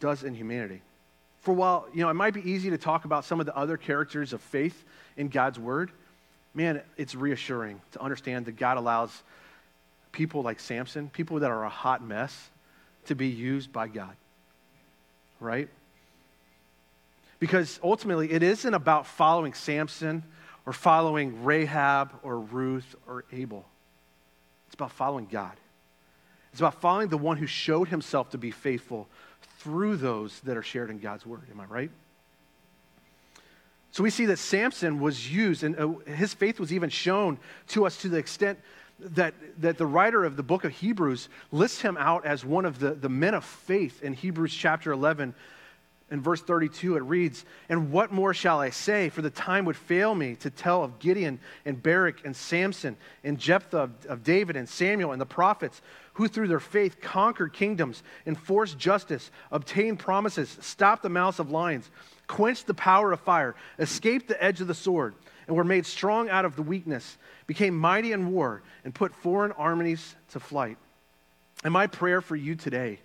does 0.00 0.22
in 0.22 0.34
humanity. 0.34 0.82
For 1.40 1.52
while, 1.52 1.86
you 1.94 2.02
know, 2.02 2.08
it 2.08 2.14
might 2.14 2.34
be 2.34 2.50
easy 2.50 2.70
to 2.70 2.78
talk 2.78 3.04
about 3.04 3.24
some 3.24 3.40
of 3.40 3.46
the 3.46 3.56
other 3.56 3.76
characters 3.76 4.32
of 4.32 4.40
faith 4.40 4.84
in 5.16 5.28
God's 5.28 5.58
word, 5.58 5.90
man, 6.54 6.82
it's 6.96 7.14
reassuring 7.14 7.80
to 7.92 8.02
understand 8.02 8.46
that 8.46 8.56
God 8.56 8.78
allows 8.78 9.22
people 10.12 10.42
like 10.42 10.58
Samson, 10.58 11.08
people 11.08 11.40
that 11.40 11.50
are 11.50 11.64
a 11.64 11.68
hot 11.68 12.02
mess, 12.02 12.50
to 13.06 13.14
be 13.14 13.28
used 13.28 13.72
by 13.72 13.86
God. 13.86 14.14
Right? 15.38 15.68
Because 17.38 17.78
ultimately, 17.82 18.32
it 18.32 18.42
isn't 18.42 18.74
about 18.74 19.06
following 19.06 19.54
Samson 19.54 20.24
or 20.64 20.72
following 20.72 21.44
Rahab 21.44 22.12
or 22.22 22.40
Ruth 22.40 22.96
or 23.06 23.24
Abel. 23.30 23.64
It's 24.66 24.74
about 24.74 24.90
following 24.92 25.26
God. 25.30 25.52
It's 26.56 26.62
about 26.62 26.80
following 26.80 27.08
the 27.08 27.18
one 27.18 27.36
who 27.36 27.46
showed 27.46 27.88
himself 27.88 28.30
to 28.30 28.38
be 28.38 28.50
faithful 28.50 29.08
through 29.58 29.98
those 29.98 30.40
that 30.40 30.56
are 30.56 30.62
shared 30.62 30.88
in 30.88 30.98
God's 30.98 31.26
word. 31.26 31.42
Am 31.50 31.60
I 31.60 31.66
right? 31.66 31.90
So 33.90 34.02
we 34.02 34.08
see 34.08 34.24
that 34.24 34.38
Samson 34.38 34.98
was 34.98 35.30
used, 35.30 35.64
and 35.64 35.78
uh, 35.78 35.88
his 36.06 36.32
faith 36.32 36.58
was 36.58 36.72
even 36.72 36.88
shown 36.88 37.36
to 37.68 37.84
us 37.84 37.98
to 37.98 38.08
the 38.08 38.16
extent 38.16 38.58
that, 38.98 39.34
that 39.58 39.76
the 39.76 39.84
writer 39.84 40.24
of 40.24 40.38
the 40.38 40.42
book 40.42 40.64
of 40.64 40.72
Hebrews 40.72 41.28
lists 41.52 41.82
him 41.82 41.98
out 41.98 42.24
as 42.24 42.42
one 42.42 42.64
of 42.64 42.78
the, 42.78 42.92
the 42.92 43.10
men 43.10 43.34
of 43.34 43.44
faith 43.44 44.02
in 44.02 44.14
Hebrews 44.14 44.54
chapter 44.54 44.92
11. 44.92 45.34
In 46.10 46.22
verse 46.22 46.40
32, 46.40 46.96
it 46.96 47.00
reads, 47.00 47.44
And 47.68 47.92
what 47.92 48.12
more 48.12 48.32
shall 48.32 48.60
I 48.60 48.70
say? 48.70 49.10
For 49.10 49.20
the 49.20 49.28
time 49.28 49.66
would 49.66 49.76
fail 49.76 50.14
me 50.14 50.36
to 50.36 50.48
tell 50.48 50.84
of 50.84 51.00
Gideon 51.00 51.38
and 51.66 51.82
Barak 51.82 52.24
and 52.24 52.34
Samson 52.34 52.96
and 53.24 53.38
Jephthah 53.38 53.78
of, 53.78 54.06
of 54.06 54.24
David 54.24 54.56
and 54.56 54.66
Samuel 54.66 55.12
and 55.12 55.20
the 55.20 55.26
prophets 55.26 55.82
who 56.16 56.28
through 56.28 56.48
their 56.48 56.60
faith 56.60 56.98
conquered 57.02 57.52
kingdoms, 57.52 58.02
enforced 58.26 58.78
justice, 58.78 59.30
obtained 59.52 59.98
promises, 59.98 60.56
stopped 60.62 61.02
the 61.02 61.10
mouths 61.10 61.38
of 61.38 61.50
lions, 61.50 61.90
quenched 62.26 62.66
the 62.66 62.72
power 62.72 63.12
of 63.12 63.20
fire, 63.20 63.54
escaped 63.78 64.26
the 64.26 64.42
edge 64.42 64.62
of 64.62 64.66
the 64.66 64.72
sword, 64.72 65.14
and 65.46 65.54
were 65.54 65.62
made 65.62 65.84
strong 65.84 66.30
out 66.30 66.46
of 66.46 66.56
the 66.56 66.62
weakness, 66.62 67.18
became 67.46 67.76
mighty 67.76 68.12
in 68.12 68.32
war, 68.32 68.62
and 68.82 68.94
put 68.94 69.14
foreign 69.14 69.52
armies 69.52 70.14
to 70.30 70.40
flight. 70.40 70.78
And 71.62 71.72
my 71.72 71.86
prayer 71.86 72.22
for 72.22 72.34
you 72.34 72.54
today 72.54 72.98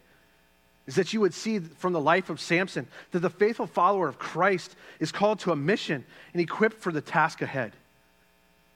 is 0.88 0.96
that 0.96 1.12
you 1.12 1.20
would 1.20 1.34
see 1.34 1.60
from 1.60 1.92
the 1.92 2.00
life 2.00 2.30
of 2.30 2.40
Samson 2.40 2.88
that 3.12 3.20
the 3.20 3.30
faithful 3.30 3.68
follower 3.68 4.08
of 4.08 4.20
Christ 4.20 4.74
is 5.02 5.12
called 5.12 5.40
to 5.40 5.52
a 5.52 5.56
mission 5.58 6.06
and 6.32 6.42
equipped 6.42 6.80
for 6.80 6.94
the 6.94 7.02
task 7.02 7.42
ahead. 7.42 7.74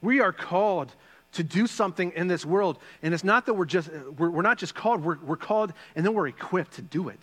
We 0.01 0.19
are 0.19 0.33
called 0.33 0.91
to 1.35 1.43
do 1.43 1.67
something 1.67 2.13
in 2.15 2.27
this 2.27 2.45
world. 2.45 2.77
And 3.03 3.13
it's 3.13 3.23
not 3.23 3.45
that 3.45 3.53
we're 3.53 3.65
just, 3.65 3.89
we're, 4.17 4.29
we're 4.29 4.41
not 4.41 4.57
just 4.57 4.73
called, 4.73 5.03
we're, 5.03 5.17
we're 5.17 5.35
called 5.35 5.73
and 5.95 6.05
then 6.05 6.13
we're 6.13 6.27
equipped 6.27 6.73
to 6.73 6.81
do 6.81 7.09
it. 7.09 7.19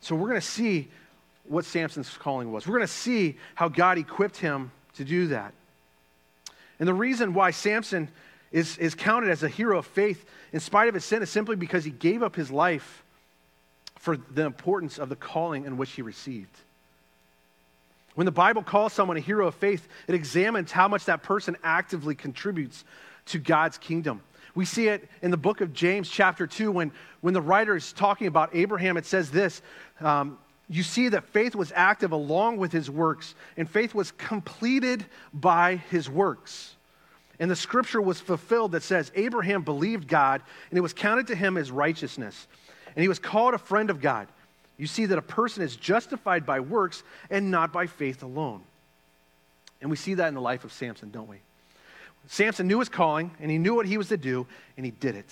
So 0.00 0.14
we're 0.14 0.28
going 0.28 0.40
to 0.40 0.46
see 0.46 0.88
what 1.44 1.64
Samson's 1.64 2.10
calling 2.10 2.52
was. 2.52 2.66
We're 2.66 2.76
going 2.76 2.86
to 2.86 2.92
see 2.92 3.36
how 3.54 3.68
God 3.68 3.98
equipped 3.98 4.36
him 4.36 4.70
to 4.96 5.04
do 5.04 5.28
that. 5.28 5.54
And 6.78 6.86
the 6.88 6.94
reason 6.94 7.32
why 7.32 7.50
Samson 7.50 8.08
is, 8.50 8.76
is 8.76 8.94
counted 8.94 9.30
as 9.30 9.42
a 9.42 9.48
hero 9.48 9.78
of 9.78 9.86
faith 9.86 10.26
in 10.52 10.60
spite 10.60 10.88
of 10.88 10.94
his 10.94 11.04
sin 11.04 11.22
is 11.22 11.30
simply 11.30 11.56
because 11.56 11.84
he 11.84 11.90
gave 11.90 12.22
up 12.22 12.36
his 12.36 12.50
life 12.50 13.02
for 13.98 14.16
the 14.16 14.44
importance 14.44 14.98
of 14.98 15.08
the 15.08 15.16
calling 15.16 15.64
in 15.64 15.76
which 15.78 15.92
he 15.92 16.02
received. 16.02 16.54
When 18.14 18.24
the 18.26 18.32
Bible 18.32 18.62
calls 18.62 18.92
someone 18.92 19.16
a 19.16 19.20
hero 19.20 19.46
of 19.46 19.54
faith, 19.54 19.88
it 20.06 20.14
examines 20.14 20.70
how 20.70 20.88
much 20.88 21.06
that 21.06 21.22
person 21.22 21.56
actively 21.62 22.14
contributes 22.14 22.84
to 23.26 23.38
God's 23.38 23.78
kingdom. 23.78 24.20
We 24.54 24.66
see 24.66 24.88
it 24.88 25.08
in 25.22 25.30
the 25.30 25.38
book 25.38 25.62
of 25.62 25.72
James, 25.72 26.10
chapter 26.10 26.46
2, 26.46 26.70
when, 26.70 26.92
when 27.22 27.32
the 27.32 27.40
writer 27.40 27.74
is 27.74 27.92
talking 27.92 28.26
about 28.26 28.50
Abraham, 28.54 28.96
it 28.98 29.06
says 29.06 29.30
this 29.30 29.62
um, 30.00 30.38
You 30.68 30.82
see 30.82 31.08
that 31.08 31.24
faith 31.28 31.54
was 31.54 31.72
active 31.74 32.12
along 32.12 32.58
with 32.58 32.70
his 32.70 32.90
works, 32.90 33.34
and 33.56 33.68
faith 33.68 33.94
was 33.94 34.10
completed 34.12 35.06
by 35.32 35.76
his 35.76 36.10
works. 36.10 36.76
And 37.40 37.50
the 37.50 37.56
scripture 37.56 38.02
was 38.02 38.20
fulfilled 38.20 38.72
that 38.72 38.82
says, 38.82 39.10
Abraham 39.14 39.62
believed 39.62 40.06
God, 40.06 40.42
and 40.68 40.76
it 40.76 40.82
was 40.82 40.92
counted 40.92 41.28
to 41.28 41.34
him 41.34 41.56
as 41.56 41.70
righteousness. 41.70 42.46
And 42.94 43.02
he 43.02 43.08
was 43.08 43.18
called 43.18 43.54
a 43.54 43.58
friend 43.58 43.88
of 43.88 44.02
God 44.02 44.28
you 44.78 44.86
see 44.86 45.06
that 45.06 45.18
a 45.18 45.22
person 45.22 45.62
is 45.62 45.76
justified 45.76 46.46
by 46.46 46.60
works 46.60 47.02
and 47.30 47.50
not 47.50 47.72
by 47.72 47.86
faith 47.86 48.22
alone. 48.22 48.62
And 49.80 49.90
we 49.90 49.96
see 49.96 50.14
that 50.14 50.28
in 50.28 50.34
the 50.34 50.40
life 50.40 50.64
of 50.64 50.72
Samson, 50.72 51.10
don't 51.10 51.28
we? 51.28 51.38
Samson 52.28 52.68
knew 52.68 52.78
his 52.78 52.88
calling 52.88 53.32
and 53.40 53.50
he 53.50 53.58
knew 53.58 53.74
what 53.74 53.86
he 53.86 53.98
was 53.98 54.08
to 54.08 54.16
do 54.16 54.46
and 54.76 54.86
he 54.86 54.92
did 54.92 55.16
it. 55.16 55.30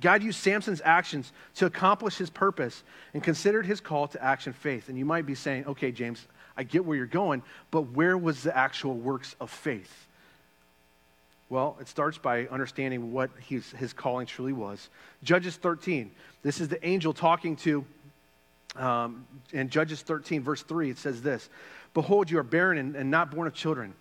God 0.00 0.22
used 0.22 0.38
Samson's 0.38 0.80
actions 0.84 1.32
to 1.56 1.66
accomplish 1.66 2.16
his 2.16 2.30
purpose 2.30 2.82
and 3.12 3.22
considered 3.22 3.66
his 3.66 3.80
call 3.80 4.08
to 4.08 4.22
action 4.22 4.52
faith. 4.52 4.88
And 4.88 4.96
you 4.96 5.04
might 5.04 5.26
be 5.26 5.34
saying, 5.34 5.66
okay, 5.66 5.92
James, 5.92 6.26
I 6.56 6.62
get 6.62 6.84
where 6.84 6.96
you're 6.96 7.06
going, 7.06 7.42
but 7.70 7.82
where 7.90 8.16
was 8.16 8.42
the 8.42 8.56
actual 8.56 8.94
works 8.94 9.34
of 9.40 9.50
faith? 9.50 10.06
Well, 11.48 11.76
it 11.80 11.88
starts 11.88 12.16
by 12.16 12.46
understanding 12.46 13.12
what 13.12 13.30
his, 13.48 13.70
his 13.72 13.92
calling 13.92 14.26
truly 14.26 14.52
was. 14.52 14.88
Judges 15.24 15.56
13, 15.56 16.10
this 16.42 16.60
is 16.60 16.68
the 16.68 16.84
angel 16.86 17.12
talking 17.12 17.56
to 17.56 17.84
um, 18.76 19.26
in 19.52 19.68
Judges 19.68 20.02
13, 20.02 20.42
verse 20.42 20.62
3, 20.62 20.90
it 20.90 20.98
says 20.98 21.22
this 21.22 21.48
Behold, 21.94 22.30
you 22.30 22.38
are 22.38 22.44
barren 22.44 22.78
and, 22.78 22.96
and 22.96 23.10
not 23.10 23.30
born 23.30 23.46
of 23.46 23.54
children. 23.54 23.94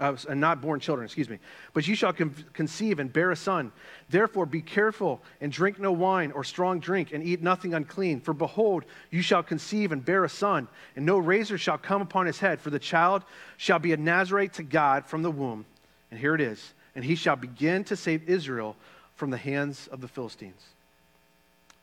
Uh, 0.00 0.16
and 0.28 0.40
not 0.40 0.60
born 0.60 0.80
children, 0.80 1.04
excuse 1.04 1.28
me. 1.28 1.38
But 1.72 1.86
you 1.86 1.94
shall 1.94 2.12
con- 2.12 2.34
conceive 2.52 2.98
and 2.98 3.12
bear 3.12 3.30
a 3.30 3.36
son. 3.36 3.70
Therefore, 4.10 4.44
be 4.44 4.60
careful 4.60 5.22
and 5.40 5.52
drink 5.52 5.78
no 5.78 5.92
wine 5.92 6.32
or 6.32 6.42
strong 6.42 6.80
drink, 6.80 7.12
and 7.12 7.22
eat 7.22 7.40
nothing 7.40 7.74
unclean. 7.74 8.20
For 8.20 8.34
behold, 8.34 8.84
you 9.12 9.22
shall 9.22 9.44
conceive 9.44 9.92
and 9.92 10.04
bear 10.04 10.24
a 10.24 10.28
son, 10.28 10.66
and 10.96 11.06
no 11.06 11.18
razor 11.18 11.58
shall 11.58 11.78
come 11.78 12.02
upon 12.02 12.26
his 12.26 12.40
head. 12.40 12.60
For 12.60 12.70
the 12.70 12.80
child 12.80 13.22
shall 13.56 13.78
be 13.78 13.92
a 13.92 13.96
Nazarite 13.96 14.54
to 14.54 14.64
God 14.64 15.06
from 15.06 15.22
the 15.22 15.30
womb. 15.30 15.64
And 16.10 16.18
here 16.18 16.34
it 16.34 16.40
is. 16.40 16.74
And 16.96 17.04
he 17.04 17.14
shall 17.14 17.36
begin 17.36 17.84
to 17.84 17.94
save 17.94 18.28
Israel 18.28 18.74
from 19.14 19.30
the 19.30 19.36
hands 19.36 19.86
of 19.92 20.00
the 20.00 20.08
Philistines. 20.08 20.73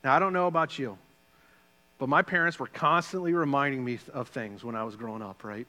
Now, 0.04 0.14
I 0.14 0.18
don't 0.18 0.32
know 0.32 0.46
about 0.46 0.78
you, 0.78 0.98
but 1.98 2.08
my 2.08 2.22
parents 2.22 2.58
were 2.58 2.66
constantly 2.66 3.32
reminding 3.32 3.84
me 3.84 3.98
of 4.12 4.28
things 4.28 4.64
when 4.64 4.74
I 4.74 4.84
was 4.84 4.96
growing 4.96 5.22
up, 5.22 5.44
right? 5.44 5.66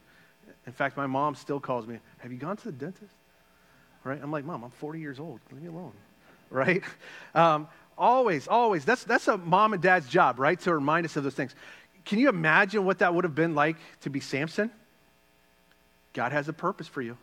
In 0.65 0.73
fact, 0.73 0.97
my 0.97 1.07
mom 1.07 1.35
still 1.35 1.59
calls 1.59 1.87
me, 1.87 1.99
Have 2.19 2.31
you 2.31 2.37
gone 2.37 2.57
to 2.57 2.65
the 2.65 2.71
dentist? 2.71 3.13
Right? 4.03 4.19
I'm 4.21 4.31
like, 4.31 4.45
Mom, 4.45 4.63
I'm 4.63 4.71
40 4.71 4.99
years 4.99 5.19
old. 5.19 5.39
Leave 5.51 5.61
me 5.61 5.69
alone. 5.69 5.93
Right? 6.49 6.83
Um, 7.33 7.67
always, 7.97 8.47
always. 8.47 8.85
That's, 8.85 9.03
that's 9.05 9.27
a 9.27 9.37
mom 9.37 9.73
and 9.73 9.81
dad's 9.81 10.07
job, 10.07 10.37
right? 10.37 10.59
To 10.59 10.73
remind 10.75 11.03
us 11.03 11.15
of 11.15 11.23
those 11.23 11.33
things. 11.33 11.55
Can 12.05 12.19
you 12.19 12.29
imagine 12.29 12.85
what 12.85 12.99
that 12.99 13.15
would 13.15 13.23
have 13.23 13.33
been 13.33 13.55
like 13.55 13.77
to 14.01 14.11
be 14.11 14.19
Samson? 14.19 14.69
God 16.13 16.31
has 16.31 16.47
a 16.49 16.53
purpose 16.53 16.87
for 16.87 17.01
you. 17.01 17.17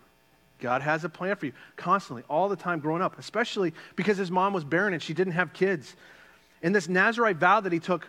God 0.59 0.83
has 0.83 1.05
a 1.05 1.09
plan 1.09 1.37
for 1.37 1.46
you 1.46 1.53
constantly, 1.77 2.25
all 2.29 2.49
the 2.49 2.57
time 2.57 2.81
growing 2.81 3.03
up, 3.03 3.20
especially 3.20 3.73
because 3.94 4.16
his 4.16 4.33
mom 4.33 4.53
was 4.53 4.64
barren 4.64 4.92
and 4.92 5.03
she 5.03 5.14
didn't 5.14 5.35
have 5.35 5.53
kids. 5.53 5.94
In 6.62 6.73
this 6.73 6.88
Nazarite 6.88 7.37
vow 7.37 7.61
that 7.61 7.73
he 7.73 7.79
took, 7.79 8.07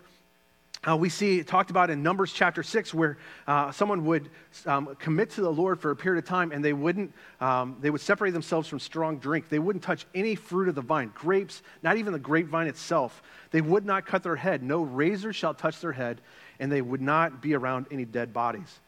uh, 0.85 0.97
we 0.97 1.07
see 1.07 1.41
talked 1.41 1.69
about 1.69 1.89
in 1.89 2.03
Numbers 2.03 2.33
chapter 2.33 2.63
6, 2.63 2.93
where 2.93 3.17
uh, 3.47 3.71
someone 3.71 4.05
would 4.05 4.29
um, 4.65 4.93
commit 4.99 5.29
to 5.31 5.41
the 5.41 5.51
Lord 5.51 5.79
for 5.79 5.91
a 5.91 5.95
period 5.95 6.21
of 6.21 6.27
time 6.27 6.51
and 6.51 6.65
they 6.65 6.73
wouldn't, 6.73 7.13
um, 7.39 7.77
they 7.79 7.89
would 7.89 8.01
separate 8.01 8.31
themselves 8.31 8.67
from 8.67 8.79
strong 8.79 9.19
drink. 9.19 9.47
They 9.47 9.59
wouldn't 9.59 9.83
touch 9.83 10.05
any 10.13 10.35
fruit 10.35 10.67
of 10.67 10.75
the 10.75 10.81
vine, 10.81 11.11
grapes, 11.15 11.61
not 11.81 11.95
even 11.95 12.11
the 12.11 12.19
grapevine 12.19 12.67
itself. 12.67 13.23
They 13.51 13.61
would 13.61 13.85
not 13.85 14.05
cut 14.05 14.23
their 14.23 14.35
head. 14.35 14.63
No 14.63 14.81
razor 14.81 15.31
shall 15.31 15.53
touch 15.53 15.79
their 15.79 15.93
head, 15.93 16.19
and 16.59 16.69
they 16.69 16.81
would 16.81 17.01
not 17.01 17.41
be 17.41 17.53
around 17.53 17.85
any 17.89 18.03
dead 18.03 18.33
bodies. 18.33 18.79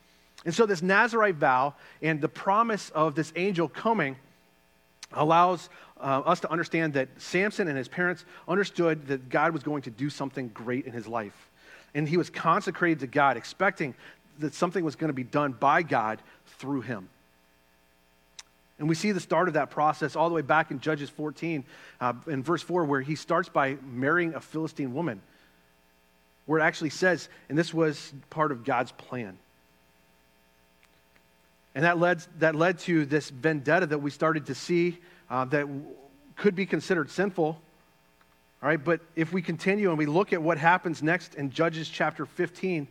And 0.45 0.53
so, 0.53 0.65
this 0.65 0.81
Nazarite 0.81 1.35
vow 1.35 1.75
and 2.01 2.19
the 2.19 2.27
promise 2.27 2.89
of 2.89 3.15
this 3.15 3.31
angel 3.37 3.69
coming 3.69 4.17
allows 5.15 5.69
uh, 5.99 6.21
us 6.25 6.39
to 6.41 6.51
understand 6.51 6.93
that 6.93 7.09
Samson 7.17 7.67
and 7.67 7.77
his 7.77 7.87
parents 7.87 8.25
understood 8.47 9.07
that 9.07 9.29
God 9.29 9.53
was 9.53 9.63
going 9.63 9.83
to 9.83 9.89
do 9.89 10.09
something 10.09 10.49
great 10.49 10.85
in 10.85 10.93
his 10.93 11.07
life. 11.07 11.49
And 11.95 12.07
he 12.07 12.17
was 12.17 12.29
consecrated 12.29 12.99
to 13.01 13.07
God, 13.07 13.37
expecting 13.37 13.95
that 14.39 14.53
something 14.53 14.83
was 14.83 14.95
going 14.95 15.09
to 15.09 15.13
be 15.13 15.23
done 15.23 15.53
by 15.53 15.83
God 15.83 16.21
through 16.57 16.81
him. 16.81 17.09
And 18.79 18.89
we 18.89 18.95
see 18.95 19.11
the 19.11 19.19
start 19.19 19.47
of 19.47 19.53
that 19.53 19.69
process 19.69 20.15
all 20.15 20.27
the 20.27 20.35
way 20.35 20.41
back 20.41 20.71
in 20.71 20.79
Judges 20.79 21.09
14, 21.09 21.63
uh, 22.01 22.13
in 22.27 22.43
verse 22.43 22.63
4, 22.63 22.85
where 22.85 23.01
he 23.01 23.15
starts 23.15 23.47
by 23.47 23.77
marrying 23.83 24.33
a 24.33 24.41
Philistine 24.41 24.93
woman, 24.93 25.21
where 26.47 26.59
it 26.59 26.63
actually 26.63 26.89
says, 26.89 27.29
and 27.49 27.57
this 27.57 27.73
was 27.73 28.13
part 28.29 28.51
of 28.51 28.65
God's 28.65 28.91
plan. 28.91 29.37
And 31.75 31.85
that 31.85 31.99
led, 31.99 32.23
that 32.39 32.55
led 32.55 32.79
to 32.79 33.05
this 33.05 33.29
vendetta 33.29 33.87
that 33.87 33.99
we 33.99 34.11
started 34.11 34.45
to 34.47 34.55
see 34.55 34.99
uh, 35.29 35.45
that 35.45 35.67
could 36.35 36.55
be 36.55 36.65
considered 36.65 37.09
sinful. 37.09 37.45
All 37.45 38.69
right, 38.69 38.83
but 38.83 39.01
if 39.15 39.33
we 39.33 39.41
continue 39.41 39.89
and 39.89 39.97
we 39.97 40.05
look 40.05 40.33
at 40.33 40.41
what 40.41 40.57
happens 40.57 41.03
next 41.03 41.35
in 41.35 41.49
Judges 41.49 41.89
chapter 41.89 42.25
15, 42.25 42.87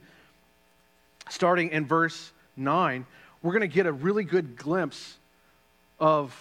starting 1.29 1.71
in 1.71 1.87
verse 1.87 2.33
9, 2.57 3.07
we're 3.42 3.53
going 3.53 3.62
to 3.62 3.75
get 3.75 3.87
a 3.87 3.92
really 3.92 4.25
good 4.25 4.57
glimpse 4.57 5.16
of 5.99 6.37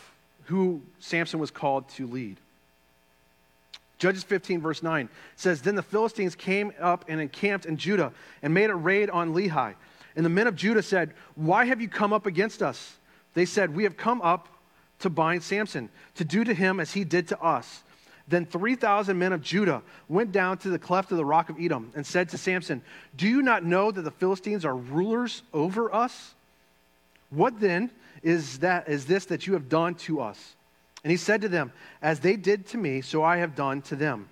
who 0.46 0.82
Samson 1.00 1.40
was 1.40 1.52
called 1.52 1.88
to 1.90 2.08
lead. 2.08 2.38
Judges 4.00 4.24
15, 4.24 4.62
verse 4.62 4.82
9 4.82 5.08
says, 5.36 5.62
Then 5.62 5.76
the 5.76 5.84
Philistines 5.84 6.34
came 6.34 6.74
up 6.82 7.06
and 7.08 7.22
encamped 7.22 7.68
in 7.68 7.78
Judah 7.78 8.12
and 8.42 8.52
made 8.52 8.72
a 8.72 8.76
raid 8.76 9.12
on 9.12 9.36
Lehi. 9.36 9.76
And 10.16 10.26
the 10.26 10.30
men 10.30 10.48
of 10.48 10.56
Judah 10.56 10.84
said, 10.84 11.14
Why 11.36 11.66
have 11.66 11.82
you 11.82 11.88
come 11.88 12.14
up 12.14 12.26
against 12.26 12.62
us? 12.62 12.98
They 13.34 13.46
said, 13.46 13.76
We 13.76 13.84
have 13.84 13.98
come 13.98 14.22
up 14.22 14.48
to 15.00 15.10
bind 15.10 15.44
Samson, 15.44 15.90
to 16.16 16.26
do 16.26 16.44
to 16.44 16.54
him 16.54 16.80
as 16.80 16.94
he 16.94 17.04
did 17.04 17.28
to 17.30 17.42
us. 17.42 17.84
Then 18.28 18.46
3,000 18.46 19.18
men 19.18 19.34
of 19.34 19.42
Judah 19.42 19.82
went 20.08 20.32
down 20.32 20.58
to 20.60 20.70
the 20.70 20.80
cleft 20.80 21.12
of 21.12 21.18
the 21.18 21.26
rock 21.26 21.50
of 21.50 21.60
Edom 21.60 21.92
and 21.96 22.06
said 22.06 22.30
to 22.30 22.38
Samson, 22.38 22.82
Do 23.16 23.28
you 23.28 23.42
not 23.42 23.66
know 23.66 23.92
that 23.92 24.04
the 24.04 24.12
Philistines 24.12 24.64
are 24.64 24.76
rulers 24.76 25.42
over 25.54 25.94
us? 25.94 26.34
What 27.30 27.60
then 27.60 27.90
is, 28.24 28.60
that, 28.60 28.88
is 28.88 29.06
this 29.06 29.26
that 29.26 29.48
you 29.48 29.54
have 29.54 29.70
done 29.70 29.96
to 29.96 30.22
us? 30.22 30.56
And 31.04 31.12
he 31.12 31.18
said 31.18 31.42
to 31.42 31.50
them, 31.50 31.72
As 32.02 32.20
they 32.20 32.36
did 32.36 32.68
to 32.68 32.78
me, 32.78 33.02
so 33.02 33.24
I 33.24 33.38
have 33.38 33.56
done 33.56 33.82
to 33.84 33.96
them. 33.96 34.30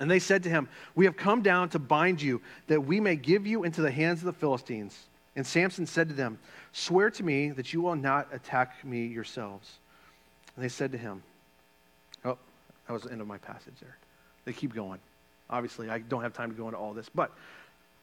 And 0.00 0.10
they 0.10 0.18
said 0.18 0.42
to 0.44 0.48
him, 0.48 0.68
We 0.94 1.04
have 1.04 1.16
come 1.16 1.42
down 1.42 1.68
to 1.68 1.78
bind 1.78 2.20
you, 2.20 2.40
that 2.66 2.80
we 2.80 2.98
may 2.98 3.16
give 3.16 3.46
you 3.46 3.64
into 3.64 3.82
the 3.82 3.90
hands 3.90 4.20
of 4.20 4.24
the 4.24 4.32
Philistines. 4.32 4.98
And 5.36 5.46
Samson 5.46 5.86
said 5.86 6.08
to 6.08 6.14
them, 6.14 6.38
Swear 6.72 7.10
to 7.10 7.22
me 7.22 7.50
that 7.50 7.72
you 7.72 7.82
will 7.82 7.94
not 7.94 8.28
attack 8.32 8.82
me 8.84 9.06
yourselves. 9.06 9.78
And 10.56 10.64
they 10.64 10.70
said 10.70 10.90
to 10.92 10.98
him, 10.98 11.22
Oh, 12.24 12.38
that 12.86 12.92
was 12.94 13.02
the 13.02 13.12
end 13.12 13.20
of 13.20 13.26
my 13.26 13.38
passage 13.38 13.74
there. 13.80 13.96
They 14.46 14.54
keep 14.54 14.74
going. 14.74 14.98
Obviously, 15.50 15.90
I 15.90 15.98
don't 15.98 16.22
have 16.22 16.32
time 16.32 16.50
to 16.50 16.56
go 16.56 16.66
into 16.66 16.78
all 16.78 16.94
this, 16.94 17.10
but 17.14 17.32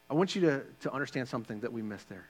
I 0.08 0.14
want 0.14 0.36
you 0.36 0.42
to, 0.42 0.62
to 0.82 0.92
understand 0.92 1.28
something 1.28 1.60
that 1.60 1.72
we 1.72 1.82
missed 1.82 2.08
there. 2.08 2.26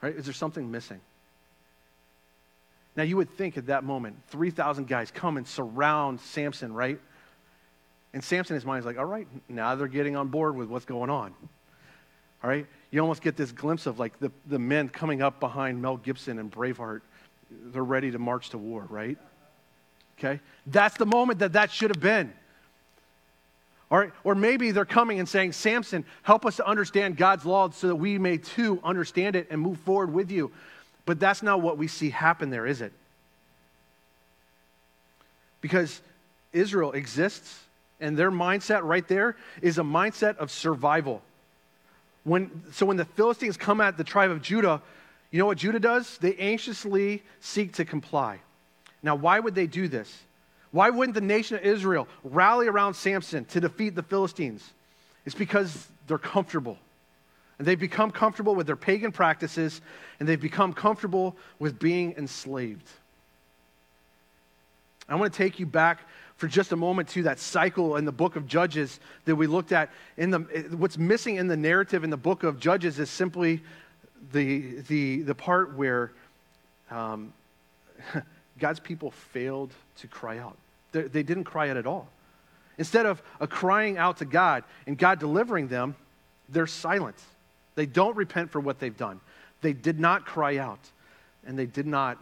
Right? 0.00 0.14
Is 0.16 0.24
there 0.24 0.34
something 0.34 0.70
missing? 0.70 1.00
Now, 3.00 3.04
you 3.04 3.16
would 3.16 3.30
think 3.30 3.56
at 3.56 3.68
that 3.68 3.82
moment, 3.82 4.14
3,000 4.28 4.86
guys 4.86 5.10
come 5.10 5.38
and 5.38 5.48
surround 5.48 6.20
Samson, 6.20 6.74
right? 6.74 7.00
And 8.12 8.22
Samson, 8.22 8.56
his 8.56 8.66
mind, 8.66 8.80
is 8.80 8.84
like, 8.84 8.98
all 8.98 9.06
right, 9.06 9.26
now 9.48 9.74
they're 9.74 9.88
getting 9.88 10.16
on 10.16 10.28
board 10.28 10.54
with 10.54 10.68
what's 10.68 10.84
going 10.84 11.08
on. 11.08 11.32
All 12.44 12.50
right? 12.50 12.66
You 12.90 13.00
almost 13.00 13.22
get 13.22 13.38
this 13.38 13.52
glimpse 13.52 13.86
of 13.86 13.98
like 13.98 14.18
the, 14.18 14.30
the 14.48 14.58
men 14.58 14.90
coming 14.90 15.22
up 15.22 15.40
behind 15.40 15.80
Mel 15.80 15.96
Gibson 15.96 16.38
and 16.38 16.52
Braveheart. 16.52 17.00
They're 17.50 17.82
ready 17.82 18.10
to 18.10 18.18
march 18.18 18.50
to 18.50 18.58
war, 18.58 18.84
right? 18.90 19.16
Okay? 20.18 20.38
That's 20.66 20.98
the 20.98 21.06
moment 21.06 21.38
that 21.38 21.54
that 21.54 21.70
should 21.70 21.88
have 21.88 22.02
been. 22.02 22.30
All 23.90 23.96
right? 23.96 24.12
Or 24.24 24.34
maybe 24.34 24.72
they're 24.72 24.84
coming 24.84 25.20
and 25.20 25.26
saying, 25.26 25.52
Samson, 25.52 26.04
help 26.22 26.44
us 26.44 26.56
to 26.56 26.66
understand 26.68 27.16
God's 27.16 27.46
law 27.46 27.70
so 27.70 27.86
that 27.86 27.96
we 27.96 28.18
may 28.18 28.36
too 28.36 28.78
understand 28.84 29.36
it 29.36 29.46
and 29.50 29.58
move 29.58 29.78
forward 29.78 30.12
with 30.12 30.30
you. 30.30 30.52
But 31.10 31.18
that's 31.18 31.42
not 31.42 31.60
what 31.60 31.76
we 31.76 31.88
see 31.88 32.10
happen 32.10 32.50
there, 32.50 32.68
is 32.68 32.80
it? 32.80 32.92
Because 35.60 36.00
Israel 36.52 36.92
exists, 36.92 37.64
and 38.00 38.16
their 38.16 38.30
mindset 38.30 38.84
right 38.84 39.04
there 39.08 39.34
is 39.60 39.78
a 39.78 39.82
mindset 39.82 40.36
of 40.36 40.52
survival. 40.52 41.20
When, 42.22 42.62
so 42.70 42.86
when 42.86 42.96
the 42.96 43.04
Philistines 43.04 43.56
come 43.56 43.80
at 43.80 43.96
the 43.96 44.04
tribe 44.04 44.30
of 44.30 44.40
Judah, 44.40 44.80
you 45.32 45.40
know 45.40 45.46
what 45.46 45.58
Judah 45.58 45.80
does? 45.80 46.16
They 46.18 46.36
anxiously 46.36 47.24
seek 47.40 47.72
to 47.72 47.84
comply. 47.84 48.38
Now, 49.02 49.16
why 49.16 49.40
would 49.40 49.56
they 49.56 49.66
do 49.66 49.88
this? 49.88 50.16
Why 50.70 50.90
wouldn't 50.90 51.16
the 51.16 51.20
nation 51.20 51.56
of 51.56 51.64
Israel 51.64 52.06
rally 52.22 52.68
around 52.68 52.94
Samson 52.94 53.46
to 53.46 53.58
defeat 53.58 53.96
the 53.96 54.04
Philistines? 54.04 54.62
It's 55.26 55.34
because 55.34 55.88
they're 56.06 56.18
comfortable. 56.18 56.78
And 57.60 57.66
they've 57.66 57.78
become 57.78 58.10
comfortable 58.10 58.54
with 58.54 58.66
their 58.66 58.74
pagan 58.74 59.12
practices, 59.12 59.82
and 60.18 60.26
they've 60.26 60.40
become 60.40 60.72
comfortable 60.72 61.36
with 61.58 61.78
being 61.78 62.14
enslaved. 62.16 62.88
I 65.10 65.16
want 65.16 65.30
to 65.30 65.36
take 65.36 65.58
you 65.58 65.66
back 65.66 66.00
for 66.38 66.48
just 66.48 66.72
a 66.72 66.76
moment 66.76 67.10
to 67.10 67.24
that 67.24 67.38
cycle 67.38 67.96
in 67.96 68.06
the 68.06 68.12
book 68.12 68.36
of 68.36 68.46
Judges 68.46 68.98
that 69.26 69.36
we 69.36 69.46
looked 69.46 69.72
at. 69.72 69.90
In 70.16 70.30
the, 70.30 70.38
what's 70.74 70.96
missing 70.96 71.36
in 71.36 71.48
the 71.48 71.56
narrative 71.56 72.02
in 72.02 72.08
the 72.08 72.16
book 72.16 72.44
of 72.44 72.58
Judges 72.58 72.98
is 72.98 73.10
simply 73.10 73.60
the, 74.32 74.80
the, 74.88 75.20
the 75.20 75.34
part 75.34 75.76
where 75.76 76.12
um, 76.90 77.30
God's 78.58 78.80
people 78.80 79.10
failed 79.10 79.70
to 79.98 80.06
cry 80.06 80.38
out. 80.38 80.56
They, 80.92 81.02
they 81.02 81.22
didn't 81.22 81.44
cry 81.44 81.68
out 81.68 81.76
at 81.76 81.86
all. 81.86 82.08
Instead 82.78 83.04
of 83.04 83.20
a 83.38 83.46
crying 83.46 83.98
out 83.98 84.16
to 84.16 84.24
God 84.24 84.64
and 84.86 84.96
God 84.96 85.18
delivering 85.18 85.68
them, 85.68 85.94
they're 86.48 86.66
silent. 86.66 87.22
They 87.80 87.86
don't 87.86 88.14
repent 88.14 88.50
for 88.50 88.60
what 88.60 88.78
they've 88.78 88.94
done. 88.94 89.20
They 89.62 89.72
did 89.72 89.98
not 89.98 90.26
cry 90.26 90.58
out, 90.58 90.90
and 91.46 91.58
they 91.58 91.64
did 91.64 91.86
not 91.86 92.18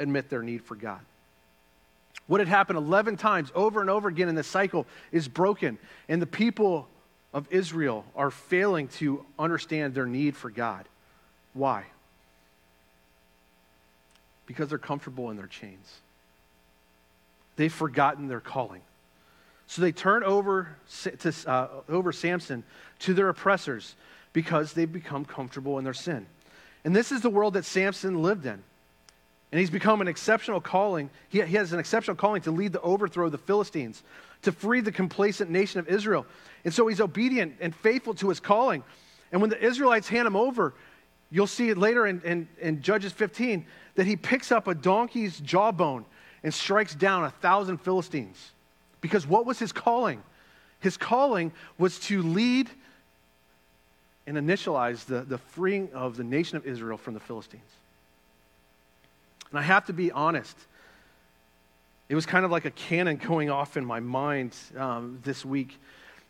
admit 0.00 0.28
their 0.28 0.42
need 0.42 0.64
for 0.64 0.74
God. 0.74 0.98
What 2.26 2.40
had 2.40 2.48
happened 2.48 2.78
11 2.78 3.16
times 3.16 3.52
over 3.54 3.80
and 3.80 3.88
over 3.90 4.08
again 4.08 4.28
in 4.28 4.34
the 4.34 4.42
cycle 4.42 4.88
is 5.12 5.28
broken, 5.28 5.78
and 6.08 6.20
the 6.20 6.26
people 6.26 6.88
of 7.32 7.46
Israel 7.52 8.06
are 8.16 8.32
failing 8.32 8.88
to 8.88 9.24
understand 9.38 9.94
their 9.94 10.04
need 10.04 10.34
for 10.34 10.50
God. 10.50 10.88
Why? 11.54 11.84
Because 14.46 14.68
they're 14.68 14.78
comfortable 14.78 15.30
in 15.30 15.36
their 15.36 15.46
chains. 15.46 16.00
They've 17.54 17.72
forgotten 17.72 18.26
their 18.26 18.40
calling. 18.40 18.82
So 19.68 19.80
they 19.80 19.92
turn 19.92 20.24
over, 20.24 20.76
to, 21.02 21.32
uh, 21.46 21.68
over 21.88 22.10
Samson 22.10 22.64
to 22.98 23.14
their 23.14 23.28
oppressors 23.28 23.94
because 24.32 24.72
they've 24.72 24.92
become 24.92 25.24
comfortable 25.24 25.78
in 25.78 25.84
their 25.84 25.94
sin. 25.94 26.26
And 26.84 26.94
this 26.94 27.12
is 27.12 27.20
the 27.20 27.30
world 27.30 27.54
that 27.54 27.64
Samson 27.64 28.22
lived 28.22 28.46
in. 28.46 28.62
And 29.50 29.58
he's 29.58 29.70
become 29.70 30.00
an 30.00 30.08
exceptional 30.08 30.60
calling. 30.60 31.10
He, 31.28 31.40
he 31.40 31.56
has 31.56 31.72
an 31.72 31.78
exceptional 31.78 32.16
calling 32.16 32.42
to 32.42 32.50
lead 32.50 32.72
the 32.72 32.80
overthrow 32.82 33.26
of 33.26 33.32
the 33.32 33.38
Philistines, 33.38 34.02
to 34.42 34.52
free 34.52 34.80
the 34.80 34.92
complacent 34.92 35.50
nation 35.50 35.80
of 35.80 35.88
Israel. 35.88 36.26
And 36.64 36.72
so 36.72 36.86
he's 36.86 37.00
obedient 37.00 37.56
and 37.60 37.74
faithful 37.74 38.14
to 38.14 38.28
his 38.28 38.40
calling. 38.40 38.82
And 39.32 39.40
when 39.40 39.50
the 39.50 39.62
Israelites 39.62 40.08
hand 40.08 40.26
him 40.26 40.36
over, 40.36 40.74
you'll 41.30 41.46
see 41.46 41.70
it 41.70 41.78
later 41.78 42.06
in, 42.06 42.20
in, 42.22 42.48
in 42.60 42.82
Judges 42.82 43.12
15 43.12 43.66
that 43.94 44.06
he 44.06 44.16
picks 44.16 44.52
up 44.52 44.68
a 44.68 44.74
donkey's 44.74 45.40
jawbone 45.40 46.04
and 46.42 46.52
strikes 46.52 46.94
down 46.94 47.24
a 47.24 47.30
thousand 47.30 47.78
Philistines. 47.78 48.52
Because 49.00 49.26
what 49.26 49.46
was 49.46 49.58
his 49.58 49.72
calling? 49.72 50.22
His 50.80 50.96
calling 50.96 51.52
was 51.78 51.98
to 52.00 52.22
lead 52.22 52.70
and 54.28 54.36
initialize 54.36 55.06
the, 55.06 55.22
the 55.22 55.38
freeing 55.38 55.88
of 55.94 56.18
the 56.18 56.24
nation 56.24 56.58
of 56.58 56.66
Israel 56.66 56.98
from 56.98 57.14
the 57.14 57.20
Philistines. 57.20 57.62
And 59.50 59.58
I 59.58 59.62
have 59.62 59.86
to 59.86 59.94
be 59.94 60.12
honest, 60.12 60.56
it 62.10 62.14
was 62.14 62.26
kind 62.26 62.44
of 62.44 62.50
like 62.50 62.66
a 62.66 62.70
cannon 62.70 63.16
going 63.16 63.48
off 63.48 63.78
in 63.78 63.84
my 63.84 64.00
mind 64.00 64.54
um, 64.76 65.18
this 65.24 65.44
week 65.44 65.78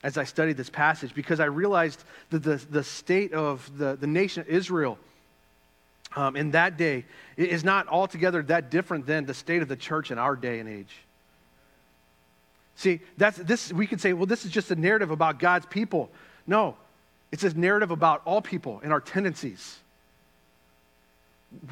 as 0.04 0.16
I 0.16 0.22
studied 0.22 0.56
this 0.56 0.70
passage 0.70 1.12
because 1.12 1.40
I 1.40 1.46
realized 1.46 2.04
that 2.30 2.44
the, 2.44 2.56
the 2.70 2.84
state 2.84 3.32
of 3.32 3.68
the, 3.76 3.96
the 3.96 4.06
nation 4.06 4.42
of 4.42 4.48
Israel 4.48 4.96
um, 6.14 6.36
in 6.36 6.52
that 6.52 6.76
day 6.76 7.04
is 7.36 7.64
not 7.64 7.88
altogether 7.88 8.42
that 8.44 8.70
different 8.70 9.06
than 9.06 9.26
the 9.26 9.34
state 9.34 9.60
of 9.60 9.66
the 9.66 9.76
church 9.76 10.12
in 10.12 10.18
our 10.18 10.36
day 10.36 10.60
and 10.60 10.68
age. 10.68 10.94
See, 12.76 13.00
that's, 13.16 13.38
this, 13.38 13.72
we 13.72 13.88
could 13.88 14.00
say, 14.00 14.12
well, 14.12 14.26
this 14.26 14.44
is 14.44 14.52
just 14.52 14.70
a 14.70 14.76
narrative 14.76 15.10
about 15.10 15.40
God's 15.40 15.66
people. 15.66 16.10
No, 16.46 16.76
it's 17.30 17.44
a 17.44 17.56
narrative 17.58 17.90
about 17.90 18.22
all 18.24 18.40
people 18.40 18.80
and 18.82 18.92
our 18.92 19.00
tendencies. 19.00 19.78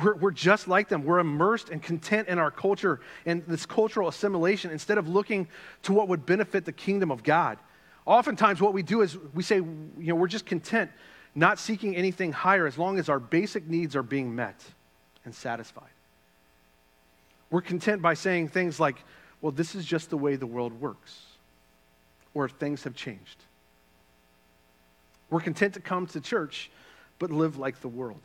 We're, 0.03 0.15
we're 0.17 0.31
just 0.31 0.69
like 0.69 0.89
them. 0.89 1.05
We're 1.05 1.19
immersed 1.19 1.69
and 1.71 1.83
content 1.83 2.29
in 2.29 2.39
our 2.39 2.51
culture 2.51 3.01
and 3.27 3.45
this 3.47 3.67
cultural 3.67 4.09
assimilation 4.09 4.71
instead 4.71 4.99
of 4.99 5.09
looking 5.09 5.49
to 5.83 5.93
what 5.93 6.09
would 6.09 6.25
benefit 6.25 6.65
the 6.65 6.73
kingdom 6.73 7.11
of 7.11 7.23
God. 7.23 7.59
Oftentimes, 8.07 8.61
what 8.61 8.73
we 8.73 8.83
do 8.83 9.03
is 9.03 9.19
we 9.35 9.43
say, 9.43 9.57
you 9.57 9.95
know, 9.99 10.15
we're 10.15 10.29
just 10.29 10.47
content, 10.47 10.91
not 11.35 11.59
seeking 11.59 11.97
anything 11.97 12.33
higher 12.33 12.67
as 12.67 12.79
long 12.79 12.99
as 12.99 13.09
our 13.09 13.19
basic 13.19 13.67
needs 13.67 13.97
are 13.97 14.03
being 14.03 14.35
met 14.35 14.63
and 15.25 15.35
satisfied. 15.35 15.85
We're 17.51 17.63
content 17.63 18.01
by 18.03 18.15
saying 18.15 18.49
things 18.49 18.81
like, 18.81 18.97
well, 19.41 19.53
this 19.53 19.75
is 19.75 19.85
just 19.85 20.11
the 20.11 20.17
way 20.17 20.37
the 20.37 20.47
world 20.47 20.81
works, 20.81 21.21
or 22.33 22.49
things 22.49 22.85
have 22.85 22.95
changed. 22.95 23.37
We're 25.31 25.41
content 25.41 25.75
to 25.75 25.81
come 25.81 26.07
to 26.09 26.21
church, 26.21 26.71
but 27.19 27.31
live 27.31 27.59
like 27.59 27.81
the 27.81 27.89
world. 27.89 28.21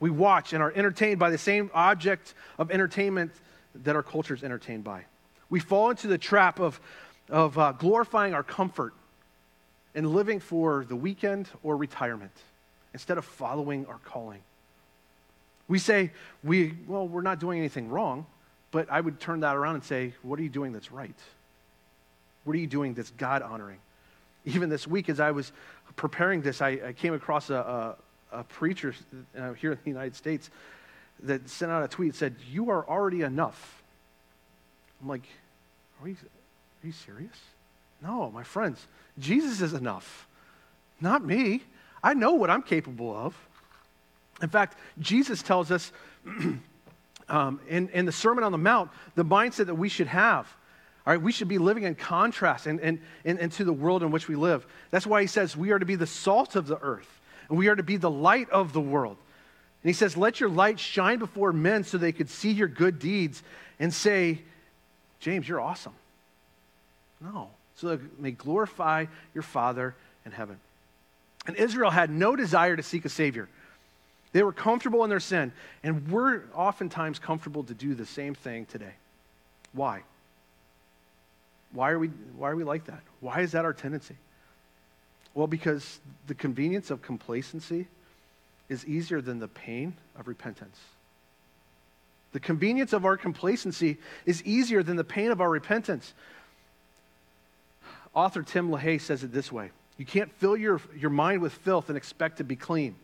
We 0.00 0.10
watch 0.10 0.52
and 0.52 0.62
are 0.62 0.72
entertained 0.74 1.18
by 1.18 1.30
the 1.30 1.38
same 1.38 1.70
object 1.74 2.34
of 2.58 2.70
entertainment 2.70 3.32
that 3.84 3.96
our 3.96 4.02
culture 4.02 4.34
is 4.34 4.42
entertained 4.42 4.84
by. 4.84 5.04
We 5.48 5.60
fall 5.60 5.90
into 5.90 6.08
the 6.08 6.18
trap 6.18 6.60
of, 6.60 6.80
of 7.30 7.58
uh, 7.58 7.72
glorifying 7.72 8.34
our 8.34 8.42
comfort 8.42 8.94
and 9.94 10.10
living 10.10 10.40
for 10.40 10.84
the 10.86 10.96
weekend 10.96 11.48
or 11.62 11.76
retirement 11.76 12.32
instead 12.92 13.18
of 13.18 13.24
following 13.24 13.86
our 13.86 13.98
calling. 14.04 14.40
We 15.68 15.78
say, 15.78 16.10
we, 16.44 16.74
well, 16.86 17.08
we're 17.08 17.22
not 17.22 17.40
doing 17.40 17.58
anything 17.58 17.88
wrong, 17.88 18.26
but 18.70 18.90
I 18.90 19.00
would 19.00 19.18
turn 19.18 19.40
that 19.40 19.56
around 19.56 19.76
and 19.76 19.84
say, 19.84 20.14
what 20.22 20.38
are 20.38 20.42
you 20.42 20.48
doing 20.48 20.72
that's 20.72 20.92
right? 20.92 21.14
What 22.44 22.54
are 22.54 22.58
you 22.58 22.66
doing 22.66 22.94
that's 22.94 23.10
God 23.10 23.42
honoring? 23.42 23.78
Even 24.46 24.70
this 24.70 24.86
week 24.86 25.08
as 25.08 25.20
I 25.20 25.32
was 25.32 25.52
preparing 25.96 26.40
this, 26.40 26.62
I, 26.62 26.78
I 26.86 26.92
came 26.92 27.12
across 27.12 27.50
a, 27.50 27.96
a, 28.32 28.38
a 28.38 28.44
preacher 28.44 28.94
here 29.58 29.72
in 29.72 29.78
the 29.84 29.90
United 29.90 30.14
States 30.14 30.50
that 31.24 31.48
sent 31.48 31.70
out 31.72 31.82
a 31.82 31.88
tweet 31.88 32.14
said, 32.14 32.36
You 32.50 32.70
are 32.70 32.88
already 32.88 33.22
enough. 33.22 33.82
I'm 35.02 35.08
like, 35.08 35.26
are, 36.00 36.04
we, 36.04 36.12
are 36.12 36.16
you 36.84 36.92
serious? 36.92 37.36
No, 38.02 38.30
my 38.30 38.42
friends, 38.42 38.86
Jesus 39.18 39.60
is 39.60 39.72
enough, 39.72 40.26
not 41.00 41.24
me. 41.24 41.62
I 42.02 42.14
know 42.14 42.32
what 42.32 42.50
I'm 42.50 42.62
capable 42.62 43.14
of. 43.14 43.34
In 44.42 44.48
fact, 44.48 44.78
Jesus 45.00 45.42
tells 45.42 45.70
us 45.70 45.92
um, 47.28 47.60
in, 47.68 47.88
in 47.88 48.04
the 48.04 48.12
Sermon 48.12 48.44
on 48.44 48.52
the 48.52 48.58
Mount 48.58 48.90
the 49.14 49.24
mindset 49.24 49.66
that 49.66 49.74
we 49.74 49.88
should 49.88 50.06
have. 50.06 50.54
All 51.06 51.12
right, 51.12 51.22
we 51.22 51.30
should 51.30 51.46
be 51.46 51.58
living 51.58 51.84
in 51.84 51.94
contrast 51.94 52.66
and, 52.66 52.80
and, 52.80 52.98
and, 53.24 53.38
and 53.38 53.52
to 53.52 53.64
the 53.64 53.72
world 53.72 54.02
in 54.02 54.10
which 54.10 54.26
we 54.26 54.34
live. 54.34 54.66
That's 54.90 55.06
why 55.06 55.20
he 55.20 55.28
says 55.28 55.56
we 55.56 55.70
are 55.70 55.78
to 55.78 55.86
be 55.86 55.94
the 55.94 56.06
salt 56.06 56.56
of 56.56 56.66
the 56.66 56.78
earth 56.80 57.20
and 57.48 57.56
we 57.56 57.68
are 57.68 57.76
to 57.76 57.82
be 57.84 57.96
the 57.96 58.10
light 58.10 58.50
of 58.50 58.72
the 58.72 58.80
world. 58.80 59.16
And 59.82 59.88
he 59.88 59.92
says, 59.92 60.16
Let 60.16 60.40
your 60.40 60.48
light 60.48 60.80
shine 60.80 61.20
before 61.20 61.52
men 61.52 61.84
so 61.84 61.96
they 61.96 62.10
could 62.10 62.28
see 62.28 62.50
your 62.50 62.66
good 62.66 62.98
deeds 62.98 63.42
and 63.78 63.94
say, 63.94 64.40
James, 65.20 65.48
you're 65.48 65.60
awesome. 65.60 65.94
No. 67.20 67.50
So 67.76 67.94
they 67.94 68.02
may 68.18 68.30
glorify 68.32 69.06
your 69.32 69.42
Father 69.42 69.94
in 70.24 70.32
heaven. 70.32 70.58
And 71.46 71.54
Israel 71.54 71.90
had 71.90 72.10
no 72.10 72.34
desire 72.34 72.74
to 72.74 72.82
seek 72.82 73.04
a 73.04 73.08
Savior. 73.08 73.48
They 74.32 74.42
were 74.42 74.52
comfortable 74.52 75.04
in 75.04 75.10
their 75.10 75.20
sin. 75.20 75.52
And 75.84 76.08
we're 76.08 76.42
oftentimes 76.52 77.20
comfortable 77.20 77.62
to 77.64 77.74
do 77.74 77.94
the 77.94 78.06
same 78.06 78.34
thing 78.34 78.66
today. 78.66 78.94
Why? 79.72 80.02
Why 81.76 81.90
are 81.90 81.98
we, 81.98 82.08
why 82.38 82.50
are 82.50 82.56
we 82.56 82.64
like 82.64 82.86
that? 82.86 83.02
Why 83.20 83.42
is 83.42 83.52
that 83.52 83.66
our 83.66 83.74
tendency? 83.74 84.16
Well, 85.34 85.46
because 85.46 86.00
the 86.26 86.34
convenience 86.34 86.90
of 86.90 87.02
complacency 87.02 87.86
is 88.70 88.86
easier 88.86 89.20
than 89.20 89.40
the 89.40 89.48
pain 89.48 89.94
of 90.18 90.26
repentance. 90.26 90.80
The 92.32 92.40
convenience 92.40 92.94
of 92.94 93.04
our 93.04 93.18
complacency 93.18 93.98
is 94.24 94.42
easier 94.44 94.82
than 94.82 94.96
the 94.96 95.04
pain 95.04 95.30
of 95.30 95.42
our 95.42 95.50
repentance. 95.50 96.14
Author 98.14 98.42
Tim 98.42 98.70
LaHaye 98.70 98.98
says 98.98 99.22
it 99.22 99.30
this 99.30 99.52
way 99.52 99.70
You 99.98 100.06
can't 100.06 100.32
fill 100.32 100.56
your, 100.56 100.80
your 100.96 101.10
mind 101.10 101.42
with 101.42 101.52
filth 101.52 101.90
and 101.90 101.98
expect 101.98 102.38
to 102.38 102.44
be 102.44 102.56
clean. 102.56 102.96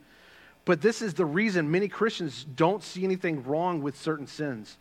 But 0.64 0.80
this 0.80 1.02
is 1.02 1.12
the 1.12 1.26
reason 1.26 1.70
many 1.70 1.88
Christians 1.88 2.46
don't 2.56 2.82
see 2.82 3.04
anything 3.04 3.44
wrong 3.44 3.82
with 3.82 4.00
certain 4.00 4.26
sins. 4.26 4.78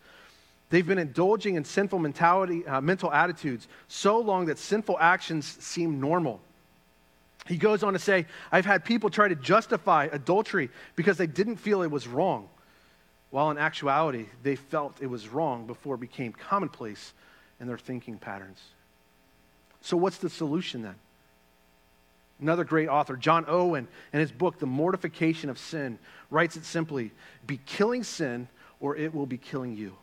They've 0.72 0.88
been 0.88 0.98
indulging 0.98 1.56
in 1.56 1.66
sinful 1.66 2.00
mentality, 2.00 2.66
uh, 2.66 2.80
mental 2.80 3.12
attitudes 3.12 3.68
so 3.90 4.20
long 4.20 4.46
that 4.46 4.58
sinful 4.58 4.98
actions 5.00 5.46
seem 5.60 6.00
normal. 6.00 6.40
He 7.46 7.58
goes 7.58 7.84
on 7.84 7.92
to 7.92 8.00
say, 8.00 8.26
I've 8.54 8.66
had 8.66 8.86
people 8.86 9.10
try 9.10 9.28
to 9.28 9.36
justify 9.36 10.08
adultery 10.12 10.70
because 10.96 11.18
they 11.18 11.28
didn't 11.28 11.58
feel 11.58 11.82
it 11.82 11.92
was 11.92 12.08
wrong, 12.08 12.48
while 13.32 13.52
in 13.52 13.58
actuality, 13.58 14.28
they 14.44 14.56
felt 14.56 15.02
it 15.02 15.08
was 15.08 15.28
wrong 15.28 15.68
before 15.68 15.96
it 15.96 16.02
became 16.02 16.32
commonplace 16.32 17.14
in 17.60 17.68
their 17.68 17.78
thinking 17.78 18.18
patterns. 18.18 18.62
So, 19.82 19.98
what's 19.98 20.20
the 20.20 20.30
solution 20.30 20.84
then? 20.84 20.96
Another 22.40 22.64
great 22.64 22.88
author, 22.88 23.18
John 23.18 23.44
Owen, 23.48 23.90
in 24.14 24.20
his 24.22 24.32
book, 24.32 24.58
The 24.58 24.66
Mortification 24.66 25.50
of 25.50 25.60
Sin, 25.60 26.00
writes 26.30 26.56
it 26.56 26.64
simply 26.64 27.12
Be 27.46 27.60
killing 27.66 28.04
sin, 28.04 28.48
or 28.80 28.96
it 28.96 29.14
will 29.14 29.26
be 29.26 29.38
killing 29.38 29.76
you. 29.76 29.98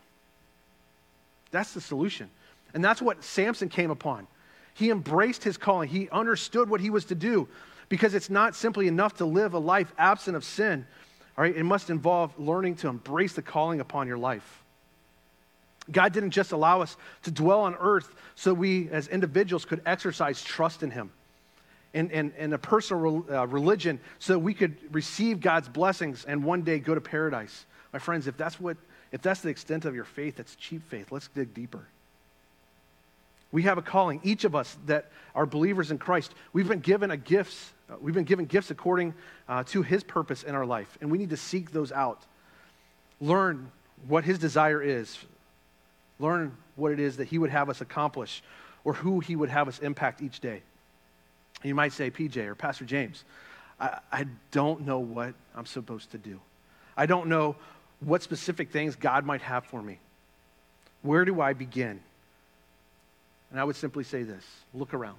That's 1.50 1.72
the 1.72 1.80
solution. 1.80 2.30
And 2.74 2.84
that's 2.84 3.00
what 3.00 3.24
Samson 3.24 3.68
came 3.68 3.90
upon. 3.90 4.26
He 4.74 4.90
embraced 4.90 5.42
his 5.42 5.56
calling, 5.56 5.88
he 5.88 6.08
understood 6.11 6.68
what 6.68 6.80
he 6.80 6.90
was 6.90 7.06
to 7.06 7.14
do 7.14 7.48
because 7.88 8.14
it's 8.14 8.30
not 8.30 8.54
simply 8.54 8.87
enough 8.87 9.14
to 9.16 9.24
live 9.24 9.54
a 9.54 9.58
life 9.58 9.92
absent 9.98 10.37
of 10.37 10.44
sin. 10.44 10.87
All 11.37 11.42
right, 11.42 11.56
it 11.56 11.64
must 11.64 11.90
involve 11.90 12.38
learning 12.38 12.76
to 12.76 12.88
embrace 12.88 13.32
the 13.32 13.42
calling 13.42 13.80
upon 13.80 14.06
your 14.06 14.18
life. 14.18 14.62
God 15.90 16.12
didn't 16.12 16.30
just 16.30 16.52
allow 16.52 16.82
us 16.82 16.96
to 17.22 17.30
dwell 17.30 17.61
on 17.61 17.74
earth 17.80 18.14
so 18.34 18.52
we 18.52 18.90
as 18.90 19.08
individuals 19.08 19.64
could 19.64 19.80
exercise 19.87 20.42
trust 20.42 20.82
in 20.82 20.90
Him 20.90 21.11
and, 21.94 22.12
and, 22.12 22.32
and 22.37 22.52
a 22.52 22.58
personal 22.58 23.24
uh, 23.30 23.46
religion 23.46 23.98
so 24.18 24.34
that 24.34 24.40
we 24.40 24.52
could 24.52 24.76
receive 24.92 25.40
God's 25.40 25.68
blessings 25.68 26.24
and 26.26 26.44
one 26.44 26.62
day 26.62 26.78
go 26.78 26.94
to 26.94 27.00
paradise. 27.00 27.64
My 27.92 27.98
friends, 27.98 28.27
if 28.27 28.37
that's, 28.37 28.61
what, 28.61 28.77
if 29.12 29.22
that's 29.22 29.40
the 29.40 29.48
extent 29.48 29.85
of 29.85 29.94
your 29.94 30.05
faith, 30.05 30.37
that's 30.37 30.55
cheap 30.57 30.83
faith. 30.88 31.11
Let's 31.11 31.29
dig 31.29 31.55
deeper. 31.55 31.87
We 33.51 33.62
have 33.62 33.79
a 33.79 33.83
calling, 33.83 34.20
each 34.22 34.44
of 34.44 34.55
us 34.55 34.77
that 34.87 35.11
are 35.35 35.46
believers 35.46 35.90
in 35.90 35.98
Christ. 35.98 36.35
We've 36.53 36.68
been 36.68 36.81
given 36.81 37.11
a 37.11 37.16
gifts. 37.16 37.72
Uh, 37.90 37.94
we've 38.01 38.14
been 38.14 38.24
given 38.24 38.44
gifts 38.44 38.70
according 38.70 39.14
uh, 39.48 39.64
to 39.68 39.83
His 39.83 40.05
purpose 40.05 40.42
in 40.42 40.55
our 40.55 40.66
life, 40.66 40.98
and 41.01 41.11
we 41.11 41.16
need 41.16 41.31
to 41.31 41.37
seek 41.37 41.72
those 41.72 41.90
out. 41.90 42.22
Learn 43.20 43.70
what 44.07 44.24
His 44.24 44.38
desire 44.38 44.83
is. 44.83 45.18
Learn 46.18 46.55
what 46.77 46.92
it 46.92 47.01
is 47.01 47.16
that 47.16 47.29
He 47.29 47.38
would 47.38 47.51
have 47.51 47.70
us 47.70 47.81
accomplish, 47.81 48.42
or 48.85 48.92
who 48.92 49.20
He 49.20 49.35
would 49.35 49.48
have 49.48 49.66
us 49.66 49.79
impact 49.79 50.20
each 50.20 50.40
day. 50.40 50.62
You 51.62 51.74
might 51.74 51.94
say, 51.94 52.11
PJ 52.11 52.37
or 52.37 52.55
Pastor 52.55 52.85
James, 52.85 53.24
I, 53.81 53.98
I 54.12 54.27
don't 54.51 54.83
know 54.83 54.98
what 54.98 55.35
I'm 55.57 55.66
supposed 55.66 56.11
to 56.11 56.18
do. 56.18 56.38
I 56.96 57.07
don't 57.07 57.29
know 57.29 57.57
what 58.00 58.22
specific 58.22 58.70
things 58.70 58.96
God 58.96 59.24
might 59.24 59.42
have 59.42 59.64
for 59.64 59.82
me. 59.82 59.98
Where 61.02 61.24
do 61.24 61.40
I 61.40 61.52
begin? 61.52 62.00
And 63.50 63.61
I 63.61 63.64
would 63.64 63.76
simply 63.76 64.04
say 64.04 64.22
this 64.22 64.44
look 64.74 64.94
around. 64.94 65.18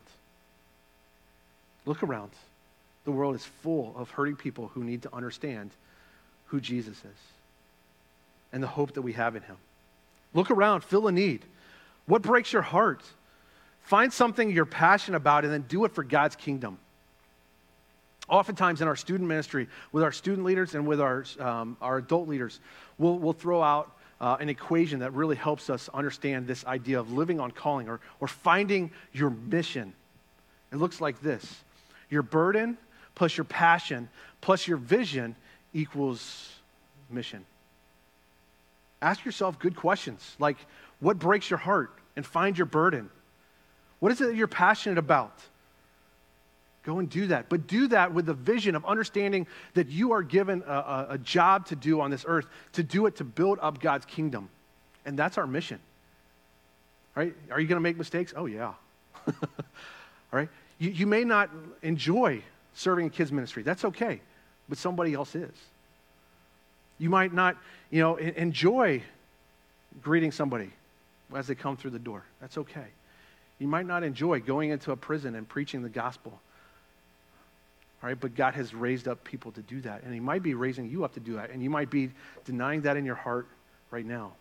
Look 1.86 2.04
around. 2.04 2.32
The 3.06 3.12
world 3.12 3.36
is 3.36 3.46
full 3.46 3.96
of 3.98 4.12
hurting 4.12 4.36
people 4.36 4.70
who 4.74 4.84
need 4.84 5.04
to 5.04 5.16
understand 5.16 5.72
who 6.48 6.60
Jesus 6.60 6.98
is 6.98 7.20
and 8.52 8.62
the 8.62 8.68
hope 8.68 8.94
that 8.94 9.02
we 9.02 9.14
have 9.14 9.36
in 9.36 9.42
him. 9.44 9.58
Look 10.34 10.52
around, 10.52 10.84
fill 10.84 11.08
a 11.08 11.12
need. 11.12 11.44
What 12.06 12.22
breaks 12.22 12.54
your 12.54 12.62
heart? 12.62 13.02
Find 13.84 14.12
something 14.14 14.52
you're 14.52 14.66
passionate 14.66 15.18
about 15.18 15.44
and 15.44 15.54
then 15.54 15.66
do 15.68 15.86
it 15.86 15.94
for 15.94 16.04
God's 16.04 16.36
kingdom. 16.36 16.78
Oftentimes 18.30 18.82
in 18.82 18.88
our 18.88 18.96
student 18.96 19.28
ministry, 19.28 19.68
with 19.92 20.04
our 20.04 20.12
student 20.12 20.46
leaders 20.46 20.76
and 20.76 20.88
with 20.88 21.02
our, 21.02 21.26
um, 21.40 21.78
our 21.82 21.98
adult 21.98 22.28
leaders, 22.28 22.60
we'll, 22.98 23.18
we'll 23.18 23.34
throw 23.34 23.62
out 23.62 23.92
uh, 24.22 24.38
an 24.40 24.50
equation 24.50 25.00
that 25.00 25.14
really 25.14 25.36
helps 25.36 25.70
us 25.70 25.90
understand 25.94 26.46
this 26.46 26.66
idea 26.66 27.00
of 27.00 27.12
living 27.12 27.40
on 27.40 27.52
calling 27.52 27.90
or, 27.90 28.00
or 28.20 28.28
finding 28.28 28.92
your 29.14 29.30
mission. 29.30 29.94
It 30.72 30.78
looks 30.78 31.02
like 31.02 31.22
this 31.22 31.64
your 32.10 32.22
burden 32.22 32.78
plus 33.16 33.38
your 33.38 33.46
passion 33.46 34.10
plus 34.42 34.68
your 34.68 34.78
vision 34.78 35.36
equals 35.74 36.52
mission. 37.10 37.46
Ask 39.02 39.26
yourself 39.26 39.58
good 39.60 39.76
questions 39.76 40.36
like 40.40 40.58
what 41.00 41.18
breaks 41.18 41.50
your 41.50 41.60
heart 41.60 41.92
and 42.16 42.26
find 42.26 42.58
your 42.58 42.66
burden. 42.66 43.10
What 44.00 44.12
is 44.12 44.22
it 44.22 44.28
that 44.28 44.36
you're 44.36 44.48
passionate 44.48 44.98
about? 44.98 45.34
Go 46.84 47.00
and 47.00 47.10
do 47.10 47.28
that. 47.28 47.50
But 47.50 47.68
do 47.68 47.88
that 47.90 48.14
with 48.14 48.26
the 48.26 48.34
vision 48.34 48.76
of 48.76 48.86
understanding 48.86 49.48
that 49.74 49.90
you 49.90 50.14
are 50.14 50.24
given 50.24 50.64
a, 50.66 50.72
a, 50.72 51.08
a, 51.12 51.18
job 51.18 51.66
to 51.68 51.76
do 51.76 52.00
on 52.00 52.10
this 52.10 52.24
earth, 52.28 52.46
to 52.74 52.84
do 52.84 53.06
it 53.06 53.18
to 53.18 53.24
build 53.24 53.60
up 53.62 53.82
God's 53.82 54.06
kingdom. 54.06 54.50
And 55.06 55.20
that's 55.20 55.38
our 55.38 55.46
mission. 55.46 55.80
Right? 57.16 57.34
Are 57.52 57.60
you 57.60 57.68
going 57.68 57.78
to 57.78 57.82
make 57.82 57.98
mistakes? 57.98 58.34
Oh, 58.36 58.46
yeah. 58.46 58.74
All 59.28 59.34
right? 60.32 60.50
You, 60.78 60.92
you 60.92 61.08
may 61.08 61.26
not 61.26 61.50
enjoy 61.82 62.42
serving 62.74 63.06
in 63.06 63.12
kids' 63.12 63.32
ministry. 63.32 63.64
That's 63.64 63.84
okay. 63.86 64.22
But 64.70 64.78
somebody 64.78 65.14
else 65.14 65.36
is. 65.36 65.52
You 66.98 67.10
might 67.10 67.34
not, 67.34 67.58
you 67.90 68.02
know, 68.02 68.16
enjoy 68.16 69.04
greeting 70.02 70.32
somebody 70.32 70.70
as 71.36 71.48
they 71.48 71.56
come 71.56 71.76
through 71.76 71.92
the 71.92 72.00
door. 72.00 72.24
That's 72.40 72.58
okay. 72.58 72.88
You 73.58 73.68
might 73.68 73.86
not 73.86 74.04
enjoy 74.04 74.40
going 74.40 74.70
into 74.70 74.92
a 74.92 74.96
prison 74.96 75.36
and 75.36 75.48
preaching 75.48 75.82
the 75.82 75.90
gospel. 75.90 76.40
All 78.02 78.08
right, 78.08 78.20
but 78.20 78.34
God 78.34 78.54
has 78.54 78.74
raised 78.74 79.08
up 79.08 79.24
people 79.24 79.52
to 79.52 79.62
do 79.62 79.82
that. 79.82 80.04
And 80.04 80.14
He 80.14 80.20
might 80.20 80.42
be 80.42 80.54
raising 80.54 80.90
you 80.90 81.04
up 81.04 81.14
to 81.16 81.20
do 81.20 81.34
that. 81.36 81.50
And 81.50 81.62
you 81.62 81.70
might 81.70 81.90
be 81.90 82.12
denying 82.46 82.82
that 82.82 82.96
in 82.96 83.06
your 83.06 83.16
heart 83.16 83.48
right 83.92 84.06
now. 84.06 84.34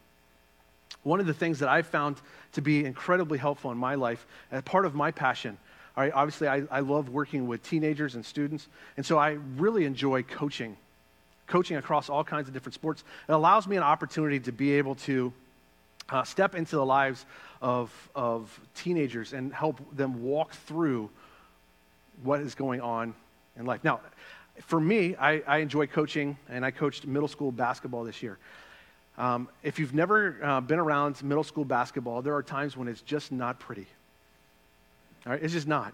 One 1.03 1.21
of 1.21 1.27
the 1.27 1.35
things 1.35 1.59
that 1.59 1.69
I've 1.69 1.87
found 1.87 2.17
to 2.53 2.63
be 2.63 2.85
incredibly 2.85 3.39
helpful 3.39 3.71
in 3.73 3.79
my 3.79 3.95
life, 3.97 4.27
as 4.53 4.63
part 4.63 4.85
of 4.85 4.95
my 4.95 5.11
passion, 5.11 5.59
all 5.97 6.05
right, 6.05 6.13
obviously 6.15 6.47
I, 6.47 6.63
I 6.71 6.81
love 6.81 7.09
working 7.09 7.49
with 7.49 7.63
teenagers 7.63 8.15
and 8.15 8.25
students. 8.25 8.69
And 8.97 9.05
so 9.05 9.19
I 9.19 9.31
really 9.57 9.85
enjoy 9.85 10.23
coaching, 10.23 10.77
coaching 11.49 11.77
across 11.77 12.09
all 12.09 12.23
kinds 12.23 12.47
of 12.47 12.55
different 12.55 12.75
sports. 12.75 13.03
It 13.29 13.33
allows 13.33 13.67
me 13.67 13.77
an 13.77 13.83
opportunity 13.83 14.39
to 14.41 14.53
be 14.53 14.75
able 14.75 14.95
to 14.97 15.33
uh, 16.11 16.23
step 16.23 16.55
into 16.55 16.77
the 16.77 16.87
lives 16.87 17.27
of, 17.61 17.93
of 18.15 18.61
teenagers 18.77 19.33
and 19.33 19.53
help 19.53 19.81
them 19.97 20.23
walk 20.23 20.53
through 20.53 21.11
what 22.23 22.41
is 22.41 22.55
going 22.55 22.81
on 22.81 23.15
in 23.59 23.67
life. 23.67 23.83
Now, 23.85 24.01
for 24.61 24.81
me, 24.81 25.15
I, 25.17 25.43
I 25.47 25.59
enjoy 25.59 25.87
coaching, 25.87 26.37
and 26.49 26.65
I 26.65 26.71
coached 26.71 27.07
middle 27.07 27.29
school 27.29 27.53
basketball 27.53 28.05
this 28.05 28.23
year. 28.23 28.39
Um, 29.17 29.49
if 29.63 29.79
you've 29.79 29.95
never 29.95 30.37
uh, 30.43 30.61
been 30.61 30.79
around 30.79 31.23
middle 31.23 31.45
school 31.45 31.65
basketball, 31.65 32.23
there 32.23 32.35
are 32.35 32.43
times 32.43 32.77
when 32.77 32.89
it's 32.89 33.03
just 33.03 33.33
not 33.33 33.59
pretty. 33.59 33.87
All 35.27 35.33
right, 35.33 35.43
it's 35.43 35.53
just 35.53 35.67
not. 35.67 35.93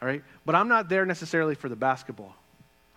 All 0.00 0.08
right, 0.08 0.22
but 0.44 0.54
I'm 0.54 0.68
not 0.68 0.88
there 0.88 1.06
necessarily 1.06 1.54
for 1.54 1.68
the 1.68 1.76
basketball. 1.76 2.34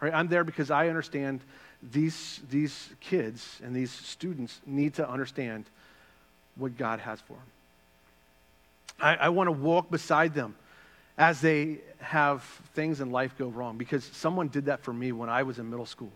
All 0.01 0.07
right, 0.07 0.13
I'm 0.13 0.27
there 0.27 0.43
because 0.43 0.69
I 0.69 0.87
understand 0.87 1.41
these 1.81 2.41
these 2.49 2.89
kids 2.99 3.59
and 3.63 3.75
these 3.75 3.91
students 3.91 4.59
need 4.65 4.95
to 4.95 5.09
understand 5.09 5.65
what 6.55 6.77
God 6.77 6.99
has 6.99 7.21
for 7.21 7.33
them. 7.33 7.41
I, 9.01 9.15
I 9.15 9.29
want 9.29 9.47
to 9.47 9.51
walk 9.51 9.89
beside 9.89 10.33
them 10.33 10.55
as 11.19 11.41
they 11.41 11.79
have 11.99 12.41
things 12.73 13.01
in 13.01 13.11
life 13.11 13.37
go 13.37 13.49
wrong 13.49 13.77
because 13.77 14.05
someone 14.13 14.47
did 14.47 14.65
that 14.65 14.81
for 14.81 14.93
me 14.93 15.11
when 15.11 15.29
I 15.29 15.43
was 15.43 15.59
in 15.59 15.69
middle 15.69 15.85
school. 15.85 16.11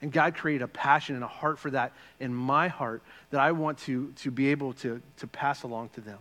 And 0.00 0.12
God 0.12 0.36
created 0.36 0.62
a 0.62 0.68
passion 0.68 1.16
and 1.16 1.24
a 1.24 1.28
heart 1.28 1.58
for 1.58 1.70
that 1.70 1.92
in 2.20 2.32
my 2.32 2.68
heart 2.68 3.02
that 3.30 3.40
I 3.40 3.52
want 3.52 3.78
to, 3.80 4.12
to 4.18 4.30
be 4.30 4.48
able 4.48 4.72
to, 4.74 5.02
to 5.18 5.26
pass 5.26 5.64
along 5.64 5.90
to 5.90 6.00
them. 6.00 6.18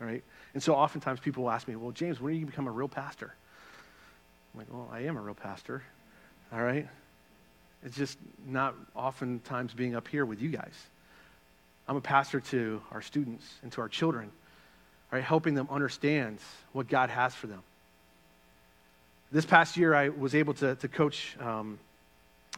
All 0.00 0.06
right? 0.08 0.24
And 0.54 0.62
so 0.62 0.74
oftentimes 0.74 1.20
people 1.20 1.44
will 1.44 1.50
ask 1.50 1.68
me, 1.68 1.76
well, 1.76 1.92
James, 1.92 2.20
when 2.20 2.32
are 2.32 2.34
you 2.34 2.40
going 2.40 2.46
to 2.46 2.52
become 2.52 2.66
a 2.66 2.72
real 2.72 2.88
pastor? 2.88 3.32
I'm 4.52 4.60
like, 4.60 4.68
well, 4.72 4.88
I 4.92 5.00
am 5.02 5.16
a 5.16 5.20
real 5.20 5.34
pastor. 5.34 5.84
All 6.52 6.62
right? 6.62 6.88
It's 7.84 7.96
just 7.96 8.18
not 8.44 8.74
oftentimes 8.96 9.72
being 9.72 9.94
up 9.94 10.08
here 10.08 10.24
with 10.24 10.42
you 10.42 10.48
guys. 10.48 10.74
I'm 11.86 11.96
a 11.96 12.00
pastor 12.00 12.40
to 12.40 12.82
our 12.90 13.02
students 13.02 13.46
and 13.62 13.70
to 13.72 13.80
our 13.82 13.88
children, 13.88 14.32
right? 15.10 15.22
Helping 15.22 15.54
them 15.54 15.68
understand 15.70 16.38
what 16.72 16.88
God 16.88 17.10
has 17.10 17.34
for 17.34 17.46
them. 17.46 17.62
This 19.30 19.44
past 19.44 19.76
year, 19.76 19.94
I 19.94 20.08
was 20.08 20.34
able 20.34 20.54
to, 20.54 20.74
to 20.76 20.88
coach 20.88 21.36
um, 21.40 21.78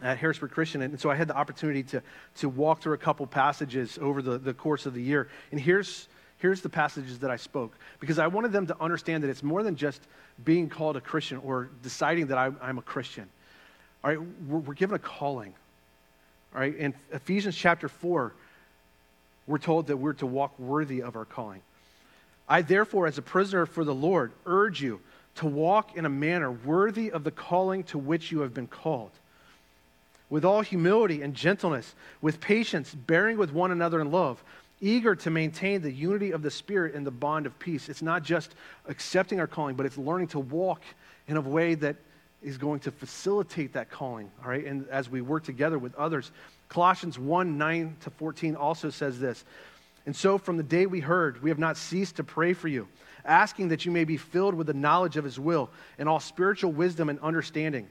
at 0.01 0.17
Harrisburg 0.17 0.51
Christian, 0.51 0.81
and 0.81 0.99
so 0.99 1.09
I 1.09 1.15
had 1.15 1.27
the 1.27 1.35
opportunity 1.35 1.83
to, 1.83 2.01
to 2.37 2.49
walk 2.49 2.81
through 2.81 2.93
a 2.93 2.97
couple 2.97 3.25
passages 3.27 3.99
over 4.01 4.21
the, 4.21 4.37
the 4.37 4.53
course 4.53 4.85
of 4.85 4.93
the 4.93 5.01
year. 5.01 5.27
And 5.51 5.59
here's, 5.59 6.07
here's 6.39 6.61
the 6.61 6.69
passages 6.69 7.19
that 7.19 7.29
I 7.29 7.35
spoke, 7.35 7.73
because 7.99 8.19
I 8.19 8.27
wanted 8.27 8.53
them 8.53 8.67
to 8.67 8.81
understand 8.81 9.23
that 9.23 9.29
it's 9.29 9.43
more 9.43 9.63
than 9.63 9.75
just 9.75 10.01
being 10.43 10.69
called 10.69 10.95
a 10.95 11.01
Christian 11.01 11.37
or 11.43 11.69
deciding 11.83 12.27
that 12.27 12.37
I, 12.37 12.51
I'm 12.61 12.77
a 12.77 12.81
Christian. 12.81 13.27
All 14.03 14.11
right, 14.11 14.19
we're, 14.47 14.59
we're 14.59 14.73
given 14.73 14.95
a 14.95 14.99
calling. 14.99 15.53
All 16.55 16.61
right, 16.61 16.75
in 16.75 16.93
Ephesians 17.11 17.55
chapter 17.55 17.89
4, 17.89 18.33
we're 19.45 19.57
told 19.57 19.87
that 19.87 19.97
we're 19.97 20.13
to 20.13 20.25
walk 20.25 20.57
worthy 20.57 21.01
of 21.01 21.15
our 21.15 21.25
calling. 21.25 21.61
I, 22.51 22.61
therefore, 22.63 23.07
as 23.07 23.17
a 23.17 23.21
prisoner 23.21 23.65
for 23.65 23.85
the 23.85 23.95
Lord, 23.95 24.33
urge 24.45 24.81
you 24.81 24.99
to 25.35 25.45
walk 25.45 25.95
in 25.95 26.03
a 26.05 26.09
manner 26.09 26.51
worthy 26.51 27.09
of 27.09 27.23
the 27.23 27.31
calling 27.31 27.83
to 27.85 27.97
which 27.97 28.29
you 28.29 28.41
have 28.41 28.53
been 28.53 28.67
called. 28.67 29.11
With 30.29 30.43
all 30.43 30.59
humility 30.59 31.21
and 31.21 31.33
gentleness, 31.33 31.95
with 32.21 32.41
patience, 32.41 32.93
bearing 32.93 33.37
with 33.37 33.53
one 33.53 33.71
another 33.71 34.01
in 34.01 34.11
love, 34.11 34.43
eager 34.81 35.15
to 35.15 35.29
maintain 35.29 35.81
the 35.81 35.93
unity 35.93 36.31
of 36.31 36.41
the 36.41 36.51
Spirit 36.51 36.93
in 36.93 37.05
the 37.05 37.11
bond 37.11 37.45
of 37.45 37.57
peace. 37.57 37.87
It's 37.87 38.01
not 38.01 38.21
just 38.21 38.53
accepting 38.89 39.39
our 39.39 39.47
calling, 39.47 39.77
but 39.77 39.85
it's 39.85 39.97
learning 39.97 40.27
to 40.29 40.39
walk 40.39 40.81
in 41.29 41.37
a 41.37 41.41
way 41.41 41.75
that 41.75 41.95
is 42.43 42.57
going 42.57 42.81
to 42.81 42.91
facilitate 42.91 43.71
that 43.73 43.89
calling, 43.89 44.29
all 44.43 44.49
right? 44.49 44.65
And 44.65 44.85
as 44.89 45.09
we 45.09 45.21
work 45.21 45.45
together 45.45 45.79
with 45.79 45.95
others. 45.95 46.31
Colossians 46.67 47.17
1 47.17 47.57
9 47.57 47.95
to 48.01 48.09
14 48.09 48.57
also 48.57 48.89
says 48.89 49.21
this. 49.21 49.45
And 50.05 50.15
so 50.15 50.37
from 50.37 50.57
the 50.57 50.63
day 50.63 50.85
we 50.85 50.99
heard, 50.99 51.41
we 51.43 51.49
have 51.49 51.59
not 51.59 51.77
ceased 51.77 52.15
to 52.15 52.23
pray 52.23 52.53
for 52.53 52.67
you, 52.67 52.87
asking 53.23 53.69
that 53.69 53.85
you 53.85 53.91
may 53.91 54.03
be 54.03 54.17
filled 54.17 54.55
with 54.55 54.67
the 54.67 54.73
knowledge 54.73 55.17
of 55.17 55.23
his 55.23 55.39
will 55.39 55.69
and 55.99 56.09
all 56.09 56.19
spiritual 56.19 56.71
wisdom 56.71 57.09
and 57.09 57.19
understanding, 57.19 57.87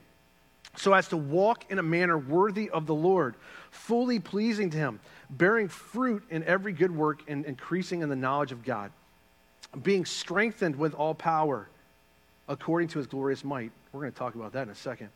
so 0.76 0.92
as 0.92 1.08
to 1.08 1.16
walk 1.16 1.70
in 1.70 1.78
a 1.78 1.82
manner 1.82 2.18
worthy 2.18 2.70
of 2.70 2.86
the 2.86 2.94
Lord, 2.94 3.34
fully 3.70 4.18
pleasing 4.18 4.70
to 4.70 4.76
him, 4.76 5.00
bearing 5.30 5.68
fruit 5.68 6.22
in 6.30 6.44
every 6.44 6.72
good 6.72 6.94
work 6.94 7.22
and 7.28 7.44
increasing 7.44 8.02
in 8.02 8.08
the 8.08 8.16
knowledge 8.16 8.52
of 8.52 8.64
God, 8.64 8.90
being 9.82 10.04
strengthened 10.04 10.76
with 10.76 10.94
all 10.94 11.14
power 11.14 11.68
according 12.48 12.88
to 12.88 12.98
his 12.98 13.06
glorious 13.06 13.44
might. 13.44 13.70
We're 13.92 14.00
going 14.00 14.12
to 14.12 14.18
talk 14.18 14.34
about 14.34 14.52
that 14.52 14.62
in 14.62 14.70
a 14.70 14.74
second. 14.74 15.10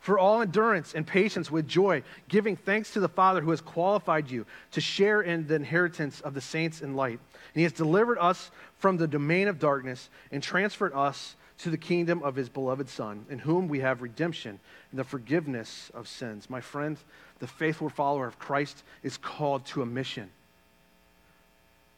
For 0.00 0.18
all 0.18 0.40
endurance 0.40 0.94
and 0.94 1.04
patience 1.04 1.50
with 1.50 1.66
joy, 1.66 2.02
giving 2.28 2.54
thanks 2.54 2.92
to 2.92 3.00
the 3.00 3.08
Father 3.08 3.40
who 3.40 3.50
has 3.50 3.60
qualified 3.60 4.30
you 4.30 4.46
to 4.72 4.80
share 4.80 5.20
in 5.20 5.46
the 5.48 5.56
inheritance 5.56 6.20
of 6.20 6.34
the 6.34 6.40
saints 6.40 6.80
in 6.80 6.94
light. 6.94 7.18
And 7.18 7.54
he 7.54 7.64
has 7.64 7.72
delivered 7.72 8.18
us 8.18 8.50
from 8.78 8.98
the 8.98 9.08
domain 9.08 9.48
of 9.48 9.58
darkness 9.58 10.08
and 10.30 10.42
transferred 10.42 10.92
us 10.92 11.34
to 11.58 11.70
the 11.70 11.76
kingdom 11.76 12.22
of 12.22 12.36
his 12.36 12.48
beloved 12.48 12.88
Son, 12.88 13.24
in 13.30 13.38
whom 13.38 13.66
we 13.66 13.80
have 13.80 14.02
redemption 14.02 14.60
and 14.90 15.00
the 15.00 15.04
forgiveness 15.04 15.90
of 15.94 16.06
sins. 16.06 16.50
My 16.50 16.60
friend, 16.60 16.98
the 17.38 17.46
faithful 17.46 17.88
follower 17.88 18.26
of 18.26 18.38
Christ 18.38 18.82
is 19.02 19.16
called 19.16 19.64
to 19.66 19.82
a 19.82 19.86
mission, 19.86 20.30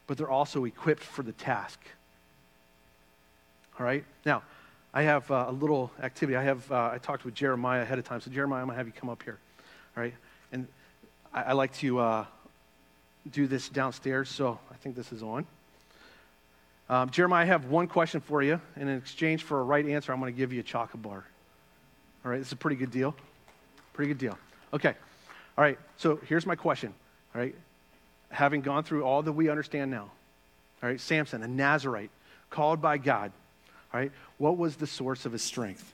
but 0.07 0.17
they're 0.17 0.29
also 0.29 0.65
equipped 0.65 1.03
for 1.03 1.23
the 1.23 1.33
task. 1.33 1.79
All 3.77 3.85
right? 3.85 4.03
Now, 4.25 4.43
I 4.99 5.03
have 5.03 5.31
uh, 5.31 5.45
a 5.47 5.53
little 5.53 5.91
activity. 6.03 6.35
I 6.35 6.43
have 6.43 6.69
uh, 6.69 6.89
I 6.91 6.97
talked 6.97 7.23
with 7.23 7.33
Jeremiah 7.33 7.83
ahead 7.83 7.99
of 7.99 8.03
time. 8.03 8.19
So 8.19 8.29
Jeremiah, 8.29 8.59
I'm 8.59 8.67
gonna 8.67 8.77
have 8.77 8.85
you 8.85 8.91
come 8.91 9.07
up 9.09 9.23
here, 9.23 9.39
all 9.95 10.03
right? 10.03 10.13
And 10.51 10.67
I, 11.33 11.43
I 11.43 11.53
like 11.53 11.73
to 11.75 11.99
uh, 11.99 12.25
do 13.31 13.47
this 13.47 13.69
downstairs. 13.69 14.27
So 14.27 14.59
I 14.69 14.75
think 14.75 14.97
this 14.97 15.13
is 15.13 15.23
on. 15.23 15.47
Um, 16.89 17.11
Jeremiah, 17.11 17.43
I 17.43 17.45
have 17.45 17.67
one 17.67 17.87
question 17.87 18.19
for 18.19 18.43
you. 18.43 18.59
And 18.75 18.89
in 18.89 18.97
exchange 18.97 19.43
for 19.43 19.61
a 19.61 19.63
right 19.63 19.85
answer, 19.85 20.11
I'm 20.11 20.19
going 20.19 20.33
to 20.33 20.37
give 20.37 20.51
you 20.51 20.59
a 20.59 20.63
chocolate 20.63 21.01
bar. 21.01 21.23
All 22.25 22.31
right, 22.31 22.39
this 22.39 22.47
is 22.47 22.53
a 22.53 22.57
pretty 22.57 22.75
good 22.75 22.91
deal. 22.91 23.15
Pretty 23.93 24.09
good 24.09 24.17
deal. 24.17 24.37
Okay. 24.73 24.95
All 25.57 25.63
right, 25.63 25.79
so 25.95 26.19
here's 26.27 26.45
my 26.45 26.57
question. 26.57 26.93
All 27.33 27.39
right, 27.39 27.55
having 28.31 28.59
gone 28.59 28.83
through 28.83 29.05
all 29.05 29.21
that 29.21 29.31
we 29.31 29.47
understand 29.47 29.91
now, 29.91 30.11
all 30.83 30.89
right, 30.89 30.99
Samson, 30.99 31.41
a 31.41 31.47
Nazarite, 31.47 32.11
called 32.49 32.81
by 32.81 32.97
God, 32.97 33.31
right? 33.93 34.11
What 34.37 34.57
was 34.57 34.75
the 34.75 34.87
source 34.87 35.25
of 35.25 35.31
his 35.31 35.41
strength? 35.41 35.93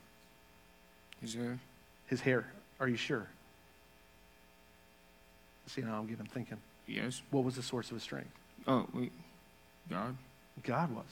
His 1.21 1.33
hair. 1.33 1.59
His 2.07 2.21
hair. 2.21 2.45
Are 2.79 2.87
you 2.87 2.97
sure? 2.97 3.27
See, 5.67 5.81
now 5.81 5.97
I'm 5.97 6.07
getting 6.07 6.25
thinking. 6.25 6.57
Yes. 6.87 7.21
What 7.31 7.43
was 7.43 7.55
the 7.55 7.63
source 7.63 7.89
of 7.89 7.95
his 7.95 8.03
strength? 8.03 8.29
Oh, 8.67 8.85
wait. 8.93 9.11
God. 9.89 10.15
God 10.63 10.95
was. 10.95 11.05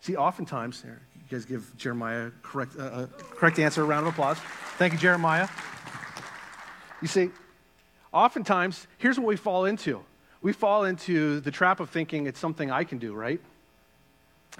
See, 0.00 0.16
oftentimes, 0.16 0.82
you 0.84 0.92
guys 1.30 1.44
give 1.44 1.76
Jeremiah 1.76 2.30
correct, 2.42 2.72
uh, 2.78 2.82
uh, 2.82 3.06
correct 3.32 3.58
answer, 3.58 3.82
a 3.82 3.84
round 3.84 4.06
of 4.06 4.14
applause. 4.14 4.38
Thank 4.78 4.94
you, 4.94 4.98
Jeremiah. 4.98 5.48
You 7.02 7.08
see, 7.08 7.30
oftentimes, 8.12 8.86
here's 8.98 9.18
what 9.18 9.28
we 9.28 9.36
fall 9.36 9.66
into. 9.66 10.02
We 10.40 10.54
fall 10.54 10.84
into 10.84 11.40
the 11.40 11.50
trap 11.50 11.80
of 11.80 11.90
thinking 11.90 12.26
it's 12.26 12.40
something 12.40 12.70
I 12.70 12.84
can 12.84 12.96
do, 12.96 13.12
right? 13.12 13.40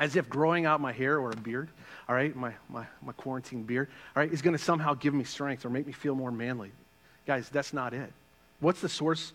As 0.00 0.16
if 0.16 0.28
growing 0.30 0.64
out 0.64 0.80
my 0.80 0.92
hair 0.92 1.20
or 1.20 1.30
a 1.30 1.36
beard, 1.36 1.68
all 2.08 2.14
right, 2.14 2.34
my, 2.34 2.52
my, 2.70 2.86
my 3.02 3.12
quarantine 3.12 3.62
beard, 3.62 3.88
all 4.16 4.22
right, 4.22 4.32
is 4.32 4.40
going 4.40 4.56
to 4.56 4.62
somehow 4.62 4.94
give 4.94 5.12
me 5.12 5.22
strength 5.22 5.64
or 5.64 5.70
make 5.70 5.86
me 5.86 5.92
feel 5.92 6.14
more 6.14 6.32
manly. 6.32 6.72
Guys, 7.26 7.48
that's 7.50 7.74
not 7.74 7.92
it. 7.92 8.10
What's 8.60 8.80
the 8.80 8.88
source 8.88 9.32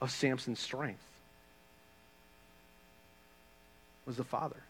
of 0.00 0.12
Samson's 0.12 0.60
strength? 0.60 1.02
Was 4.06 4.16
the 4.16 4.24
father, 4.24 4.62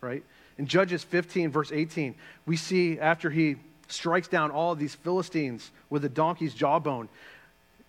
right? 0.00 0.22
In 0.58 0.66
Judges 0.66 1.02
15, 1.02 1.50
verse 1.50 1.72
18, 1.72 2.14
we 2.46 2.56
see 2.56 3.00
after 3.00 3.30
he 3.30 3.56
strikes 3.88 4.28
down 4.28 4.50
all 4.52 4.72
of 4.72 4.78
these 4.78 4.94
Philistines 4.94 5.70
with 5.90 6.04
a 6.04 6.08
donkey's 6.08 6.54
jawbone, 6.54 7.08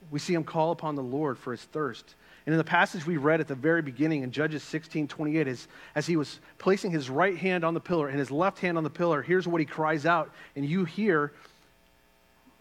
we 0.10 0.20
see 0.20 0.34
him 0.34 0.44
call 0.44 0.72
upon 0.72 0.96
the 0.96 1.04
Lord 1.04 1.38
for 1.38 1.52
his 1.52 1.62
thirst. 1.62 2.16
And 2.46 2.54
in 2.54 2.58
the 2.58 2.64
passage 2.64 3.06
we 3.06 3.18
read 3.18 3.40
at 3.40 3.48
the 3.48 3.56
very 3.56 3.82
beginning 3.82 4.24
in 4.24 4.32
Judges 4.32 4.64
16 4.64 5.08
28, 5.08 5.48
as, 5.48 5.68
as 5.96 6.06
he 6.06 6.18
was 6.18 6.40
placing 6.58 6.92
his 6.92 7.10
right 7.10 7.38
hand 7.38 7.64
on 7.64 7.74
the 7.74 7.80
pillar 7.80 8.10
and 8.10 8.20
his 8.20 8.32
left 8.32 8.60
hand 8.60 8.78
on 8.78 8.84
the 8.84 8.90
pillar, 8.90 9.22
here's 9.22 9.48
what 9.48 9.60
he 9.62 9.66
cries 9.66 10.06
out. 10.06 10.32
And 10.56 10.66
you 10.66 10.84
hear 10.84 11.32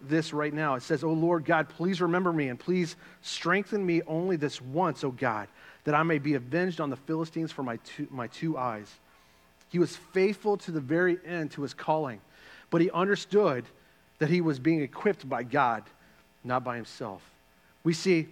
this 0.03 0.33
right 0.33 0.53
now. 0.53 0.74
It 0.74 0.83
says, 0.83 1.03
Oh 1.03 1.12
Lord 1.12 1.45
God, 1.45 1.68
please 1.68 2.01
remember 2.01 2.33
me 2.33 2.49
and 2.49 2.59
please 2.59 2.97
strengthen 3.22 3.85
me 3.85 4.03
only 4.07 4.37
this 4.37 4.61
once, 4.61 5.05
O 5.05 5.11
God, 5.11 5.49
that 5.85 5.95
I 5.95 6.03
may 6.03 6.18
be 6.18 6.35
avenged 6.35 6.80
on 6.80 6.91
the 6.91 6.97
Philistines 6.97 7.51
for 7.51 7.62
my 7.62 7.76
two, 7.78 8.07
my 8.11 8.28
two 8.28 8.57
eyes. 8.57 8.93
He 9.68 9.78
was 9.78 9.97
faithful 9.97 10.57
to 10.59 10.70
the 10.70 10.80
very 10.80 11.18
end 11.24 11.53
to 11.53 11.62
his 11.62 11.74
calling, 11.74 12.20
but 12.70 12.80
he 12.80 12.91
understood 12.91 13.64
that 14.18 14.28
he 14.28 14.41
was 14.41 14.59
being 14.59 14.83
equipped 14.83 15.28
by 15.28 15.43
God, 15.43 15.83
not 16.45 16.62
by 16.62 16.76
himself. 16.76 17.22
We 17.83 17.95
see 17.95 18.28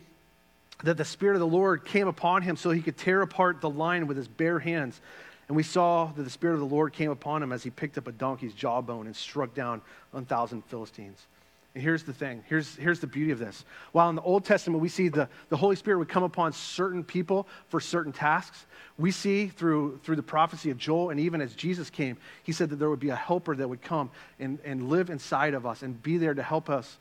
that 0.85 0.97
the 0.97 1.05
Spirit 1.05 1.35
of 1.35 1.41
the 1.41 1.47
Lord 1.47 1.85
came 1.85 2.09
upon 2.09 2.43
him 2.43 2.57
so 2.57 2.71
he 2.71 2.83
could 2.83 2.97
tear 2.97 3.23
apart 3.23 3.61
the 3.61 3.71
lion 3.71 4.07
with 4.07 4.17
his 4.17 4.29
bare 4.29 4.59
hands. 4.59 5.01
And 5.49 5.57
we 5.57 5.63
saw 5.63 6.07
that 6.07 6.23
the 6.23 6.31
Spirit 6.31 6.55
of 6.55 6.61
the 6.61 6.75
Lord 6.75 6.93
came 6.93 7.11
upon 7.11 7.43
him 7.43 7.53
as 7.53 7.63
he 7.63 7.71
picked 7.71 7.99
up 7.99 8.07
a 8.07 8.13
donkey's 8.13 8.55
jawbone 8.55 9.07
and 9.07 9.17
struck 9.17 9.55
down 9.55 9.83
1,000 10.13 10.63
Philistines. 10.67 11.27
And 11.75 11.83
here's 11.83 12.03
the 12.03 12.13
thing 12.13 12.43
here's, 12.49 12.75
here's 12.77 13.01
the 13.01 13.07
beauty 13.07 13.31
of 13.31 13.39
this. 13.39 13.65
While 13.93 14.11
in 14.11 14.17
the 14.17 14.23
Old 14.23 14.45
Testament 14.45 14.83
we 14.83 14.89
see 14.89 15.09
the, 15.09 15.29
the 15.49 15.57
Holy 15.57 15.77
Spirit 15.77 15.99
would 15.99 16.09
come 16.09 16.23
upon 16.23 16.53
certain 16.53 17.05
people 17.05 17.47
for 17.69 17.81
certain 17.81 18.13
tasks, 18.13 18.67
we 18.99 19.11
see 19.11 19.47
through, 19.47 19.99
through 20.03 20.17
the 20.17 20.23
prophecy 20.23 20.71
of 20.71 20.79
Joel, 20.79 21.11
and 21.11 21.21
even 21.21 21.41
as 21.41 21.55
Jesus 21.55 21.89
came, 21.89 22.17
he 22.43 22.53
said 22.53 22.71
that 22.71 22.77
there 22.77 22.91
would 22.91 23.01
be 23.01 23.11
a 23.11 23.17
helper 23.17 23.55
that 23.55 23.69
would 23.69 23.83
come 23.83 24.11
and, 24.39 24.59
and 24.65 24.89
live 24.89 25.11
inside 25.11 25.55
of 25.55 25.65
us 25.65 25.83
and 25.83 26.03
be 26.03 26.19
there 26.19 26.35
to 26.35 26.43
help 26.43 26.69
us 26.69 26.99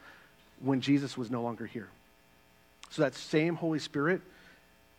when 0.59 0.81
Jesus 0.81 1.17
was 1.17 1.31
no 1.31 1.41
longer 1.41 1.65
here. 1.65 1.89
So 2.89 3.01
that 3.03 3.15
same 3.15 3.55
Holy 3.55 3.79
Spirit 3.79 4.21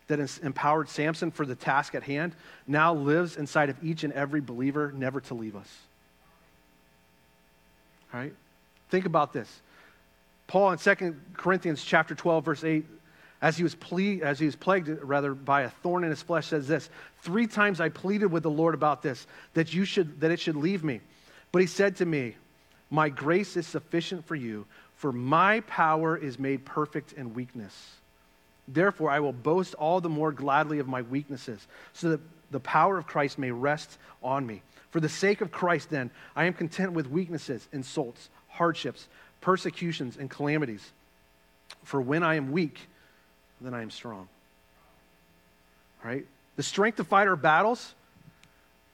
that 0.07 0.21
empowered 0.43 0.89
Samson 0.89 1.31
for 1.31 1.47
the 1.47 1.55
task 1.55 1.95
at 1.95 2.03
hand 2.03 2.35
now 2.67 2.95
lives 2.95 3.37
inside 3.37 3.69
of 3.69 3.83
each 3.83 4.05
and 4.05 4.13
every 4.13 4.41
believer, 4.41 4.93
never 4.97 5.21
to 5.23 5.35
leave 5.35 5.55
us. 5.55 5.69
All 8.13 8.21
right? 8.21 8.35
Think 8.91 9.07
about 9.07 9.33
this. 9.33 9.61
Paul 10.49 10.73
in 10.73 10.79
2 10.79 11.15
Corinthians 11.35 11.85
chapter 11.85 12.15
12, 12.15 12.45
verse 12.45 12.65
8 12.65 12.85
as 13.43 13.57
he 13.57 13.63
was 13.63 13.75
ple- 13.75 14.23
as 14.23 14.39
he 14.39 14.47
was 14.47 14.57
plagued 14.57 14.89
rather 15.03 15.35
by 15.35 15.63
a 15.63 15.71
thorn 15.71 16.05
in 16.05 16.11
his 16.11 16.23
flesh 16.23 16.49
says 16.49 16.69
this 16.69 16.91
three 17.23 17.47
times 17.47 17.81
i 17.81 17.89
pleaded 17.89 18.27
with 18.27 18.43
the 18.43 18.51
lord 18.51 18.75
about 18.75 19.03
this 19.03 19.27
that 19.55 19.73
you 19.73 19.85
should 19.85 20.21
that 20.21 20.31
it 20.31 20.39
should 20.39 20.57
leave 20.57 20.85
me 20.85 21.01
but 21.53 21.61
he 21.61 21.67
said 21.67 21.97
to 21.97 22.05
me 22.05 22.37
my 22.91 23.09
grace 23.09 23.57
is 23.57 23.67
sufficient 23.67 24.25
for 24.27 24.35
you 24.35 24.67
for 25.01 25.13
my 25.13 25.61
power 25.61 26.17
is 26.17 26.39
made 26.39 26.65
perfect 26.65 27.13
in 27.13 27.35
weakness 27.35 27.97
therefore 28.69 29.11
i 29.11 29.19
will 29.19 29.33
boast 29.33 29.75
all 29.75 30.01
the 30.01 30.09
more 30.09 30.31
gladly 30.31 30.79
of 30.79 30.87
my 30.87 31.03
weaknesses 31.03 31.67
so 31.93 32.11
that 32.11 32.21
the 32.51 32.61
power 32.61 32.99
of 32.99 33.07
christ 33.07 33.39
may 33.39 33.51
rest 33.51 33.99
on 34.23 34.47
me 34.47 34.63
for 34.91 35.01
the 35.01 35.09
sake 35.09 35.41
of 35.41 35.51
christ 35.51 35.91
then 35.91 36.11
i 36.37 36.45
am 36.45 36.53
content 36.53 36.93
with 36.93 37.09
weaknesses 37.09 37.67
insults 37.73 38.29
hardships 38.49 39.09
persecutions 39.41 40.17
and 40.17 40.29
calamities 40.29 40.93
for 41.83 42.01
when 42.01 42.23
i 42.23 42.35
am 42.35 42.53
weak 42.53 42.89
then 43.61 43.75
I 43.75 43.83
am 43.83 43.91
strong. 43.91 44.29
Right? 46.05 46.27
The 46.57 46.63
strength 46.63 46.97
to 46.97 47.05
fight 47.05 47.29
our 47.29 47.37
battles 47.37 47.95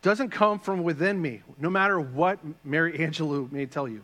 doesn't 0.02 0.30
come 0.30 0.58
from 0.58 0.82
within 0.82 1.20
me, 1.20 1.42
no 1.58 1.70
matter 1.70 1.98
what 1.98 2.38
Maya 2.64 2.92
Angelou 2.92 3.50
may 3.50 3.66
tell 3.66 3.88
you. 3.88 4.02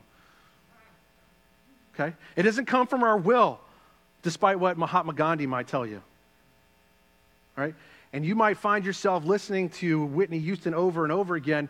Okay? 1.95 2.15
It 2.37 2.43
doesn't 2.43 2.67
come 2.67 2.87
from 2.87 3.03
our 3.03 3.17
will, 3.17 3.61
despite 4.23 4.59
what 4.59 4.79
Mahatma 4.79 5.13
Gandhi 5.13 5.47
might 5.47 5.69
tell 5.69 5.87
you. 5.87 6.03
Right? 7.57 7.75
And 8.13 8.25
you 8.25 8.35
might 8.35 8.57
find 8.57 8.85
yourself 8.85 9.25
listening 9.25 9.71
to 9.71 10.05
Whitney 10.05 10.39
Houston 10.39 10.75
over 10.75 11.05
and 11.05 11.13
over 11.13 11.35
again, 11.35 11.69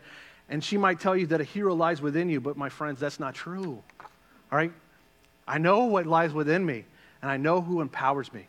and 0.49 0.63
she 0.63 0.77
might 0.77 0.99
tell 0.99 1.15
you 1.15 1.27
that 1.27 1.41
a 1.41 1.43
hero 1.43 1.73
lies 1.73 2.01
within 2.01 2.29
you, 2.29 2.41
but 2.41 2.57
my 2.57 2.69
friends, 2.69 2.99
that's 2.99 3.19
not 3.19 3.33
true. 3.33 3.81
All 4.51 4.57
right? 4.57 4.71
I 5.47 5.57
know 5.57 5.85
what 5.85 6.05
lies 6.05 6.33
within 6.33 6.65
me, 6.65 6.85
and 7.21 7.31
I 7.31 7.37
know 7.37 7.61
who 7.61 7.81
empowers 7.81 8.31
me. 8.33 8.47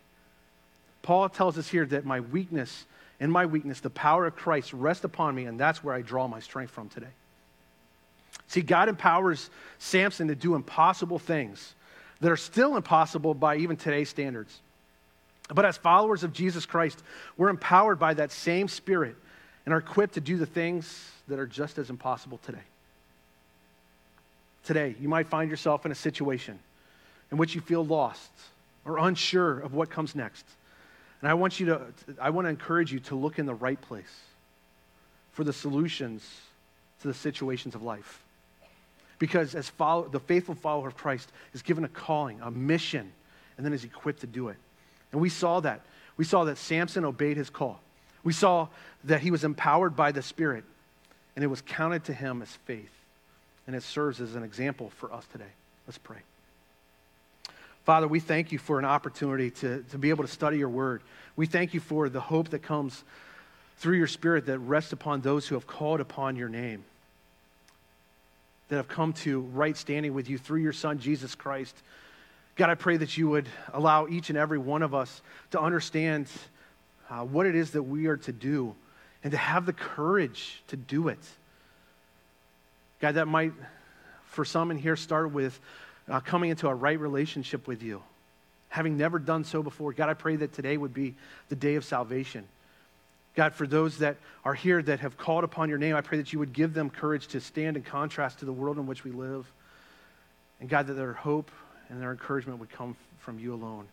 Paul 1.03 1.29
tells 1.29 1.59
us 1.59 1.69
here 1.69 1.87
that 1.87 2.05
my 2.05 2.21
weakness, 2.21 2.87
in 3.21 3.31
my 3.31 3.47
weakness, 3.47 3.81
the 3.81 3.91
power 3.91 4.27
of 4.27 4.37
Christ 4.37 4.73
rests 4.73 5.05
upon 5.05 5.35
me, 5.35 5.45
and 5.45 5.59
that's 5.59 5.85
where 5.85 5.95
I 5.95 6.03
draw 6.03 6.27
my 6.29 6.41
strength 6.41 6.71
from 6.71 6.89
today. 6.89 7.07
See, 8.55 8.63
God 8.63 8.89
empowers 8.89 9.51
Samson 9.81 10.29
to 10.29 10.37
do 10.37 10.55
impossible 10.55 11.19
things 11.19 11.75
that 12.21 12.31
are 12.31 12.37
still 12.37 12.77
impossible 12.77 13.35
by 13.35 13.57
even 13.57 13.77
today's 13.77 14.09
standards. 14.09 14.61
But 15.53 15.65
as 15.65 15.77
followers 15.77 16.23
of 16.23 16.33
Jesus 16.33 16.65
Christ, 16.65 17.03
we're 17.37 17.49
empowered 17.49 17.99
by 17.99 18.15
that 18.15 18.31
same 18.31 18.69
Spirit 18.69 19.17
and 19.67 19.75
are 19.75 19.79
equipped 19.79 20.15
to 20.15 20.21
do 20.21 20.37
the 20.37 20.47
things 20.47 21.11
that 21.27 21.41
are 21.41 21.49
just 21.49 21.79
as 21.79 21.91
impossible 21.91 22.39
today. 22.45 22.63
Today, 24.63 24.95
you 25.01 25.09
might 25.09 25.27
find 25.27 25.51
yourself 25.51 25.85
in 25.85 25.91
a 25.91 25.97
situation 25.97 26.61
in 27.33 27.39
which 27.39 27.57
you 27.57 27.61
feel 27.61 27.85
lost 27.85 28.31
or 28.85 28.99
unsure 28.99 29.59
of 29.59 29.75
what 29.75 29.91
comes 29.91 30.15
next. 30.15 30.47
And 31.23 31.29
I 31.29 31.35
want 31.35 31.59
you 31.59 31.67
to, 31.67 31.81
I 32.21 32.31
want 32.31 32.45
to 32.45 32.51
encourage 32.51 32.93
you 32.93 33.01
to 33.01 33.17
look 33.17 33.41
in 33.41 33.47
the 33.47 33.55
right 33.55 33.81
place 33.81 34.21
for 35.33 35.43
the 35.43 35.53
solutions 35.53 36.25
to 37.01 37.09
the 37.09 37.15
situations 37.15 37.75
of 37.75 37.83
life. 37.83 38.24
Because 39.19 39.55
as 39.55 39.69
follow, 39.69 40.09
the 40.09 40.21
faithful 40.21 40.55
follower 40.55 40.89
of 40.89 40.97
Christ 40.97 41.31
is 41.53 41.63
given 41.63 41.85
a 41.85 41.89
calling, 41.89 42.41
a 42.41 42.51
mission, 42.51 43.13
and 43.57 43.65
then 43.65 43.73
is 43.73 43.85
equipped 43.85 44.21
to 44.21 44.27
do 44.27 44.49
it. 44.49 44.57
And 45.13 45.21
we 45.21 45.29
saw 45.29 45.61
that. 45.61 45.81
We 46.17 46.25
saw 46.25 46.45
that 46.45 46.59
Samson 46.59 47.05
obeyed 47.05 47.37
his 47.37 47.51
call. 47.51 47.81
We 48.23 48.33
saw 48.33 48.69
that 49.05 49.21
he 49.21 49.31
was 49.31 49.45
empowered 49.45 49.95
by 49.97 50.13
the 50.13 50.23
Spirit, 50.23 50.65
and 51.37 51.45
it 51.45 51.49
was 51.49 51.61
counted 51.61 52.05
to 52.05 52.13
him 52.13 52.43
as 52.43 52.49
faith. 52.65 52.91
And 53.67 53.75
it 53.75 53.83
serves 53.83 54.21
as 54.21 54.35
an 54.35 54.43
example 54.43 54.91
for 54.97 55.13
us 55.13 55.25
today. 55.33 55.45
Let's 55.87 55.99
pray. 55.99 56.19
Father, 57.85 58.09
we 58.09 58.19
thank 58.19 58.51
you 58.51 58.59
for 58.59 58.79
an 58.79 58.85
opportunity 58.85 59.51
to, 59.51 59.85
to 59.91 59.99
be 59.99 60.11
able 60.11 60.25
to 60.25 60.31
study 60.31 60.57
your 60.57 60.71
word. 60.71 61.03
We 61.37 61.47
thank 61.47 61.75
you 61.75 61.81
for 61.81 62.09
the 62.09 62.21
hope 62.21 62.49
that 62.51 62.61
comes 62.61 63.05
through 63.79 63.99
your 63.99 64.07
spirit 64.07 64.47
that 64.47 64.59
rests 64.61 64.93
upon 64.93 65.21
those 65.21 65.47
who 65.47 65.55
have 65.55 65.67
called 65.67 66.01
upon 66.01 66.37
your 66.37 66.49
name, 66.49 66.85
that 68.69 68.77
have 68.77 68.89
come 68.89 69.13
to 69.13 69.41
right 69.41 69.77
standing 69.77 70.15
with 70.15 70.29
you 70.29 70.39
through 70.39 70.61
your 70.61 70.73
son, 70.73 70.99
Jesus 70.99 71.35
Christ. 71.35 71.77
God, 72.57 72.71
I 72.71 72.75
pray 72.75 72.97
that 72.97 73.17
you 73.19 73.29
would 73.29 73.49
allow 73.73 74.07
each 74.07 74.31
and 74.31 74.39
every 74.39 74.59
one 74.59 74.83
of 74.83 74.95
us 74.95 75.23
to 75.51 75.61
understand 75.61 76.29
uh, 77.11 77.25
what 77.25 77.47
it 77.47 77.55
is 77.55 77.73
that 77.73 77.83
we 77.83 78.07
are 78.07 78.17
to 78.19 78.33
do 78.33 78.75
and 79.23 79.31
to 79.33 79.37
have 79.37 79.67
the 79.67 79.73
courage 79.73 80.63
to 80.69 80.77
do 80.77 81.09
it. 81.09 81.19
God, 83.01 83.17
that 83.17 83.27
might, 83.27 83.53
for 84.27 84.45
some 84.45 84.71
in 84.71 84.79
here, 84.79 84.97
start 84.97 85.33
with 85.33 85.59
uh, 86.09 86.21
coming 86.21 86.51
into 86.51 86.69
a 86.69 86.75
right 86.75 86.99
relationship 86.99 87.67
with 87.67 87.83
you, 87.83 88.03
having 88.69 88.97
never 88.97 89.19
done 89.19 89.45
so 89.45 89.63
before. 89.63 89.93
God, 89.93 90.09
I 90.09 90.15
pray 90.15 90.37
that 90.37 90.53
today 90.53 90.77
would 90.77 90.95
be 90.95 91.15
the 91.49 91.57
day 91.57 91.75
of 91.75 91.85
salvation. 91.85 92.47
God, 93.35 93.53
for 93.53 93.67
those 93.67 93.99
that 93.99 94.17
are 94.45 94.55
here 94.55 94.81
that 94.83 95.01
have 95.01 95.17
called 95.17 95.45
upon 95.45 95.69
your 95.69 95.79
name, 95.79 95.97
I 95.97 96.01
pray 96.01 96.19
that 96.19 96.33
you 96.33 96.39
would 96.39 96.53
give 96.53 96.73
them 96.73 96.89
courage 96.89 97.27
to 97.29 97.41
stand 97.41 97.77
in 97.77 97.83
contrast 97.83 98.39
to 98.41 98.45
the 98.45 98.53
world 98.53 98.79
in 98.79 98.87
which 98.87 99.03
we 99.03 99.11
live. 99.11 99.51
And 100.61 100.69
God, 100.69 100.87
that 100.87 100.95
their 100.95 101.13
hope 101.13 101.51
and 101.89 102.01
their 102.01 102.13
encouragement 102.13 102.61
would 102.61 102.71
come 102.71 102.97
from 103.19 103.39
you 103.39 103.53
alone. 103.53 103.87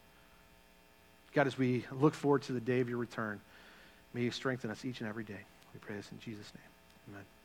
God, 1.34 1.48
as 1.48 1.58
we 1.58 1.86
look 1.92 2.14
forward 2.14 2.44
to 2.44 2.54
the 2.54 2.60
day 2.60 2.82
of 2.82 2.90
your 2.90 2.98
return, 2.98 3.40
may 4.14 4.22
you 4.22 4.32
strengthen 4.32 4.70
us 4.70 4.86
each 4.86 5.00
and 5.00 5.10
every 5.10 5.24
day. 5.24 5.40
We 5.74 5.80
pray 5.80 5.96
this 5.96 6.12
in 6.12 6.20
Jesus' 6.20 6.52
name. 6.54 7.16
Amen. 7.16 7.41